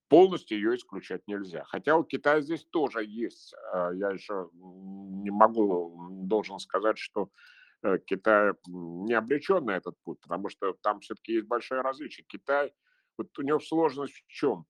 полностью 0.10 0.58
ее 0.58 0.76
исключать 0.76 1.24
нельзя. 1.28 1.64
Хотя 1.66 1.98
у 1.98 2.04
Китая 2.04 2.42
здесь 2.42 2.66
тоже 2.66 3.04
есть, 3.04 3.56
э, 3.74 3.92
я 3.96 4.12
еще 4.12 4.48
не 4.54 5.32
могу, 5.32 6.24
должен 6.28 6.60
сказать, 6.60 7.00
что 7.00 7.30
Э, 7.30 7.65
Китай 8.06 8.54
не 8.68 9.14
обречен 9.14 9.66
на 9.66 9.78
этот 9.78 9.96
путь, 10.04 10.20
потому 10.22 10.50
что 10.50 10.74
там 10.82 11.00
все-таки 11.02 11.34
есть 11.34 11.48
большое 11.48 11.82
различие. 11.82 12.26
Китай, 12.28 12.74
вот 13.18 13.38
у 13.38 13.42
него 13.42 13.60
сложность 13.60 14.14
в 14.14 14.28
чем? 14.28 14.66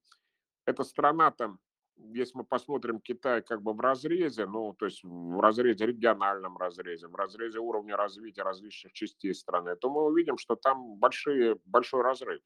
Эта 0.66 0.84
страна 0.84 1.32
там, 1.32 1.60
если 1.96 2.40
мы 2.40 2.44
посмотрим 2.44 3.00
Китай 3.00 3.42
как 3.42 3.62
бы 3.62 3.74
в 3.74 3.80
разрезе, 3.80 4.46
ну, 4.46 4.74
то 4.74 4.86
есть 4.86 5.04
в 5.04 5.40
разрезе, 5.40 5.86
региональном 5.86 6.58
разрезе, 6.58 7.08
в 7.08 7.16
разрезе 7.16 7.60
уровня 7.60 7.96
развития 7.96 8.44
различных 8.44 8.94
частей 8.94 9.34
страны, 9.34 9.76
то 9.76 9.90
мы 9.90 10.04
увидим, 10.04 10.38
что 10.38 10.56
там 10.56 10.98
большие, 10.98 11.58
большой 11.66 12.02
разрыв. 12.02 12.42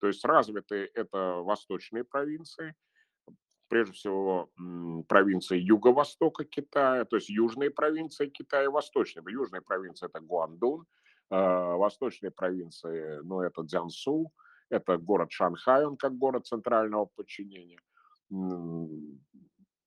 То 0.00 0.06
есть 0.06 0.24
развитые 0.24 0.86
это 0.86 1.36
восточные 1.42 2.04
провинции, 2.04 2.74
прежде 3.70 3.92
всего 3.92 4.50
провинции 5.08 5.56
юго-востока 5.56 6.44
Китая, 6.44 7.04
то 7.04 7.16
есть 7.16 7.30
южные 7.30 7.70
провинции 7.70 8.26
Китая 8.26 8.64
и 8.64 8.68
восточные. 8.68 9.24
Южные 9.32 9.62
провинции 9.62 10.06
это 10.06 10.20
Гуандун, 10.20 10.86
а, 11.30 11.76
восточные 11.76 12.32
провинции, 12.32 13.20
ну, 13.22 13.40
это 13.40 13.62
Цзянсу, 13.62 14.32
это 14.70 14.98
город 14.98 15.30
Шанхай, 15.30 15.86
он 15.86 15.96
как 15.96 16.18
город 16.18 16.46
центрального 16.46 17.06
подчинения. 17.06 17.80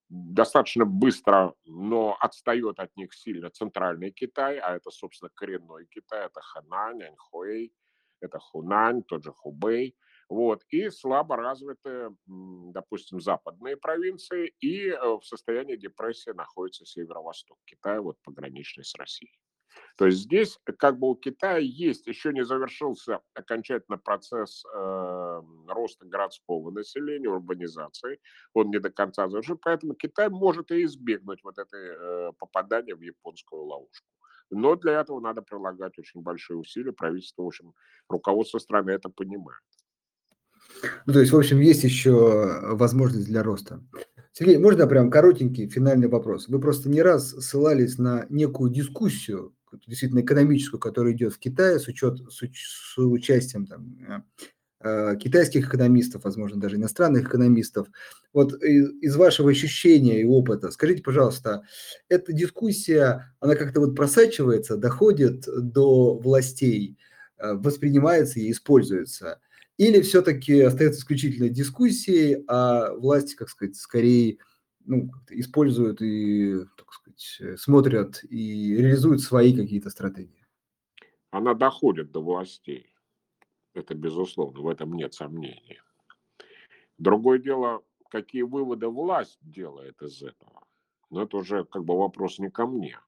Достаточно 0.09 0.85
быстро, 0.85 1.53
но 1.65 2.15
отстает 2.19 2.79
от 2.79 2.95
них 2.95 3.13
сильно 3.13 3.49
центральный 3.49 4.11
Китай, 4.11 4.59
а 4.59 4.75
это, 4.75 4.91
собственно, 4.91 5.29
коренной 5.33 5.87
Китай, 5.87 6.25
это 6.25 6.39
Ханань, 6.41 7.03
Аньхуэй, 7.03 7.73
это 8.21 8.39
Хунань, 8.39 9.03
тот 9.03 9.23
же 9.23 9.33
Хубэй– 9.33 9.93
вот, 10.29 10.63
и 10.69 10.89
слабо 10.89 11.35
развитые, 11.35 12.15
допустим, 12.25 13.19
западные 13.19 13.77
провинции, 13.77 14.53
и 14.59 14.89
э, 14.89 14.99
в 14.99 15.23
состоянии 15.23 15.75
депрессии 15.75 16.31
находится 16.31 16.85
северо-восток 16.85 17.59
Китая, 17.65 18.01
вот 18.01 18.17
пограничный 18.23 18.83
с 18.83 18.95
Россией. 18.95 19.39
То 19.97 20.05
есть 20.05 20.19
здесь 20.19 20.59
как 20.77 20.97
бы 20.97 21.09
у 21.09 21.15
Китая 21.15 21.57
есть, 21.57 22.07
еще 22.07 22.33
не 22.33 22.43
завершился 22.43 23.21
окончательно 23.33 23.97
процесс 23.97 24.63
э, 24.65 25.41
роста 25.67 26.05
городского 26.05 26.71
населения, 26.71 27.29
урбанизации, 27.29 28.19
он 28.53 28.69
не 28.69 28.79
до 28.79 28.89
конца 28.89 29.27
завершен, 29.29 29.57
поэтому 29.61 29.95
Китай 29.95 30.29
может 30.29 30.71
и 30.71 30.83
избегнуть 30.83 31.43
вот 31.43 31.57
этой 31.57 31.79
э, 31.81 32.31
попадания 32.37 32.95
в 32.95 33.01
японскую 33.01 33.63
ловушку. 33.63 34.07
Но 34.49 34.75
для 34.75 34.99
этого 34.99 35.19
надо 35.19 35.41
прилагать 35.41 35.97
очень 35.97 36.21
большие 36.21 36.57
усилия, 36.57 36.91
правительство, 36.91 37.43
в 37.43 37.47
общем, 37.47 37.73
руководство 38.09 38.59
страны 38.59 38.91
это 38.91 39.09
понимает. 39.09 39.61
Ну, 41.05 41.13
то 41.13 41.19
есть, 41.19 41.31
в 41.31 41.37
общем, 41.37 41.59
есть 41.59 41.83
еще 41.83 42.59
возможность 42.75 43.27
для 43.27 43.43
роста. 43.43 43.81
Сергей, 44.33 44.57
можно 44.57 44.87
прям 44.87 45.11
коротенький 45.11 45.69
финальный 45.69 46.07
вопрос? 46.07 46.47
Вы 46.47 46.59
просто 46.59 46.89
не 46.89 47.01
раз 47.01 47.29
ссылались 47.29 47.97
на 47.97 48.25
некую 48.29 48.71
дискуссию, 48.71 49.53
действительно 49.85 50.21
экономическую, 50.21 50.79
которая 50.79 51.13
идет 51.13 51.33
в 51.33 51.39
Китае 51.39 51.79
с, 51.79 51.87
учет, 51.87 52.17
с, 52.31 52.41
с 52.41 52.97
участием 52.97 53.67
там, 53.67 53.95
э, 54.81 55.13
э, 55.13 55.17
китайских 55.17 55.67
экономистов, 55.67 56.23
возможно, 56.23 56.59
даже 56.59 56.77
иностранных 56.77 57.27
экономистов. 57.27 57.87
Вот 58.33 58.53
из, 58.63 59.15
вашего 59.15 59.51
ощущения 59.51 60.21
и 60.21 60.25
опыта, 60.25 60.71
скажите, 60.71 61.03
пожалуйста, 61.03 61.63
эта 62.09 62.33
дискуссия, 62.33 63.35
она 63.39 63.55
как-то 63.55 63.81
вот 63.81 63.95
просачивается, 63.95 64.77
доходит 64.77 65.45
до 65.45 66.17
властей, 66.17 66.97
э, 67.37 67.53
воспринимается 67.53 68.39
и 68.39 68.51
используется– 68.51 69.39
или 69.77 70.01
все-таки 70.01 70.61
остается 70.61 70.99
исключительно 70.99 71.49
дискуссией, 71.49 72.43
а 72.47 72.93
власти, 72.93 73.35
как 73.35 73.49
сказать, 73.49 73.75
скорее 73.75 74.37
ну, 74.85 75.11
используют 75.29 76.01
и, 76.01 76.59
так 76.77 76.91
сказать, 76.93 77.59
смотрят 77.59 78.23
и 78.29 78.75
реализуют 78.75 79.21
свои 79.21 79.55
какие-то 79.55 79.89
стратегии? 79.89 80.45
Она 81.31 81.53
доходит 81.53 82.11
до 82.11 82.21
властей. 82.21 82.93
Это 83.73 83.95
безусловно, 83.95 84.61
в 84.61 84.67
этом 84.67 84.93
нет 84.93 85.13
сомнений. 85.13 85.79
Другое 86.99 87.39
дело, 87.39 87.83
какие 88.09 88.43
выводы 88.43 88.87
власть 88.87 89.39
делает 89.41 89.99
из 90.01 90.21
этого. 90.21 90.67
Но 91.09 91.23
это 91.23 91.37
уже 91.37 91.65
как 91.65 91.83
бы 91.83 91.97
вопрос 91.97 92.37
не 92.37 92.51
ко 92.51 92.67
мне. 92.67 92.99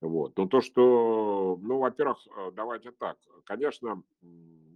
Вот. 0.00 0.36
Но 0.36 0.46
то, 0.46 0.60
что, 0.60 1.58
ну, 1.62 1.78
во-первых, 1.78 2.18
э, 2.26 2.50
давайте 2.54 2.90
так. 2.90 3.16
Конечно, 3.44 4.02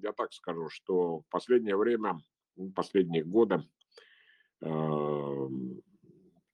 я 0.02 0.12
так 0.12 0.32
скажу, 0.32 0.68
что 0.70 1.18
в 1.18 1.26
последнее 1.30 1.76
время, 1.76 2.20
последние 2.74 3.24
годы 3.24 3.62
э, 4.62 4.66
в 4.66 5.72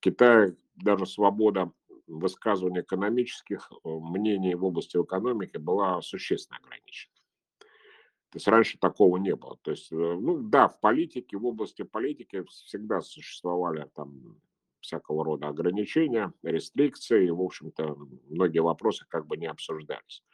Китае 0.01 0.57
даже 0.75 1.07
свобода 1.07 1.71
высказывания 2.09 2.81
экономических 2.81 3.71
э, 3.71 3.89
мнений 3.89 4.55
в 4.57 4.65
области 4.65 4.97
экономики 5.01 5.59
была 5.59 6.03
существенно 6.03 6.59
ограничена. 6.59 7.13
То 8.31 8.37
есть 8.37 8.49
раньше 8.49 8.79
такого 8.79 9.17
не 9.19 9.35
было. 9.37 9.57
То 9.63 9.71
есть, 9.71 9.93
ну 9.93 10.39
да, 10.43 10.67
в 10.67 10.81
политике, 10.81 11.39
в 11.39 11.47
области 11.47 11.83
политики 11.83 12.43
всегда 12.45 13.01
существовали 13.01 13.89
там 13.95 14.41
всякого 14.87 15.25
рода 15.25 15.49
ограничения, 15.49 16.33
рестрикции, 16.43 17.29
в 17.29 17.41
общем-то, 17.41 17.97
многие 18.31 18.61
вопросы 18.61 19.05
как 19.09 19.27
бы 19.27 19.37
не 19.37 19.47
обсуждались. 19.47 20.25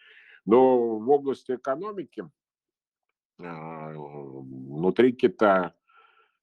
Но 0.45 0.99
в 0.99 1.11
области 1.11 1.53
экономики 1.53 2.29
а, 3.41 3.93
внутри 3.95 5.13
Китая 5.13 5.75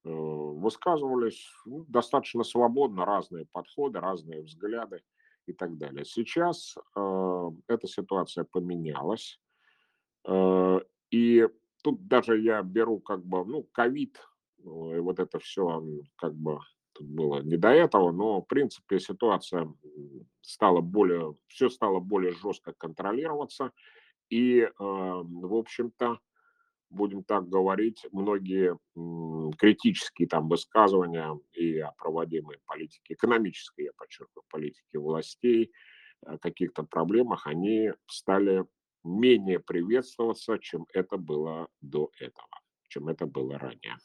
э, 0.03 0.09
высказывались 0.09 1.47
ну, 1.65 1.85
достаточно 1.87 2.43
свободно, 2.43 3.05
разные 3.05 3.45
подходы, 3.45 3.99
разные 3.99 4.41
взгляды 4.41 5.03
и 5.45 5.53
так 5.53 5.77
далее. 5.77 6.05
Сейчас 6.05 6.75
э, 6.95 7.51
эта 7.67 7.87
ситуация 7.87 8.43
поменялась, 8.43 9.39
э, 10.27 10.79
и 11.11 11.47
тут 11.83 12.07
даже 12.07 12.39
я 12.39 12.61
беру 12.63 12.99
как 12.99 13.23
бы, 13.23 13.45
ну, 13.45 13.63
ковид, 13.71 14.19
и 14.57 14.99
вот 14.99 15.19
это 15.19 15.39
все 15.39 15.83
как 16.15 16.33
бы 16.33 16.59
было 16.99 17.41
не 17.41 17.57
до 17.57 17.69
этого, 17.69 18.11
но 18.11 18.41
в 18.41 18.47
принципе 18.47 18.99
ситуация 18.99 19.73
стала 20.41 20.81
более, 20.81 21.35
все 21.47 21.69
стало 21.69 21.99
более 21.99 22.33
жестко 22.33 22.73
контролироваться, 22.73 23.71
и, 24.29 24.61
э, 24.61 24.69
в 24.77 25.55
общем-то, 25.55 26.19
будем 26.89 27.23
так 27.23 27.47
говорить, 27.47 28.05
многие 28.11 28.77
критические 29.57 30.27
там 30.27 30.47
высказывания 30.49 31.39
и 31.53 31.77
о 31.79 31.91
проводимой 31.91 32.57
политике, 32.65 33.13
экономической, 33.13 33.85
я 33.85 33.91
подчеркиваю, 33.95 34.43
политике 34.49 34.99
властей, 34.99 35.71
каких-то 36.41 36.83
проблемах, 36.83 37.47
они 37.47 37.91
стали 38.07 38.65
менее 39.03 39.59
приветствоваться, 39.59 40.57
чем 40.59 40.85
это 40.93 41.17
было 41.17 41.67
до 41.81 42.11
этого, 42.19 42.49
чем 42.87 43.07
это 43.07 43.25
было 43.25 43.57
ранее. 43.57 43.97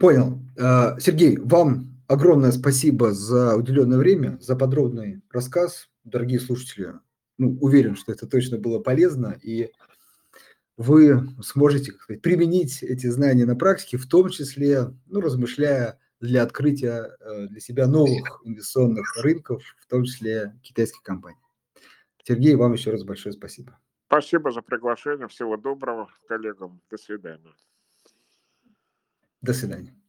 Понял. 0.00 0.40
А, 0.58 0.98
Сергей, 0.98 1.36
вам 1.36 1.94
огромное 2.08 2.52
спасибо 2.52 3.12
за 3.12 3.54
уделенное 3.54 3.98
время, 3.98 4.38
за 4.40 4.56
подробный 4.56 5.20
рассказ. 5.30 5.90
Дорогие 6.04 6.40
слушатели, 6.40 6.94
ну, 7.36 7.58
уверен, 7.60 7.96
что 7.96 8.10
это 8.10 8.26
точно 8.26 8.56
было 8.56 8.78
полезно, 8.78 9.38
и 9.42 9.70
вы 10.78 11.28
сможете 11.42 11.92
сказать, 11.92 12.22
применить 12.22 12.82
эти 12.82 13.08
знания 13.08 13.44
на 13.44 13.56
практике, 13.56 13.98
в 13.98 14.08
том 14.08 14.30
числе, 14.30 14.86
ну, 15.04 15.20
размышляя 15.20 16.00
для 16.18 16.44
открытия 16.44 17.14
э, 17.20 17.48
для 17.48 17.60
себя 17.60 17.86
новых 17.86 18.40
инвестиционных 18.44 19.22
рынков, 19.22 19.62
в 19.78 19.86
том 19.86 20.04
числе 20.04 20.58
китайских 20.62 21.02
компаний. 21.02 21.36
Сергей, 22.24 22.54
вам 22.54 22.72
еще 22.72 22.90
раз 22.90 23.04
большое 23.04 23.34
спасибо. 23.34 23.78
Спасибо 24.06 24.50
за 24.50 24.62
приглашение. 24.62 25.28
Всего 25.28 25.58
доброго 25.58 26.08
коллегам. 26.26 26.80
До 26.90 26.96
свидания. 26.96 27.52
До 29.42 29.52
свидания. 29.54 29.99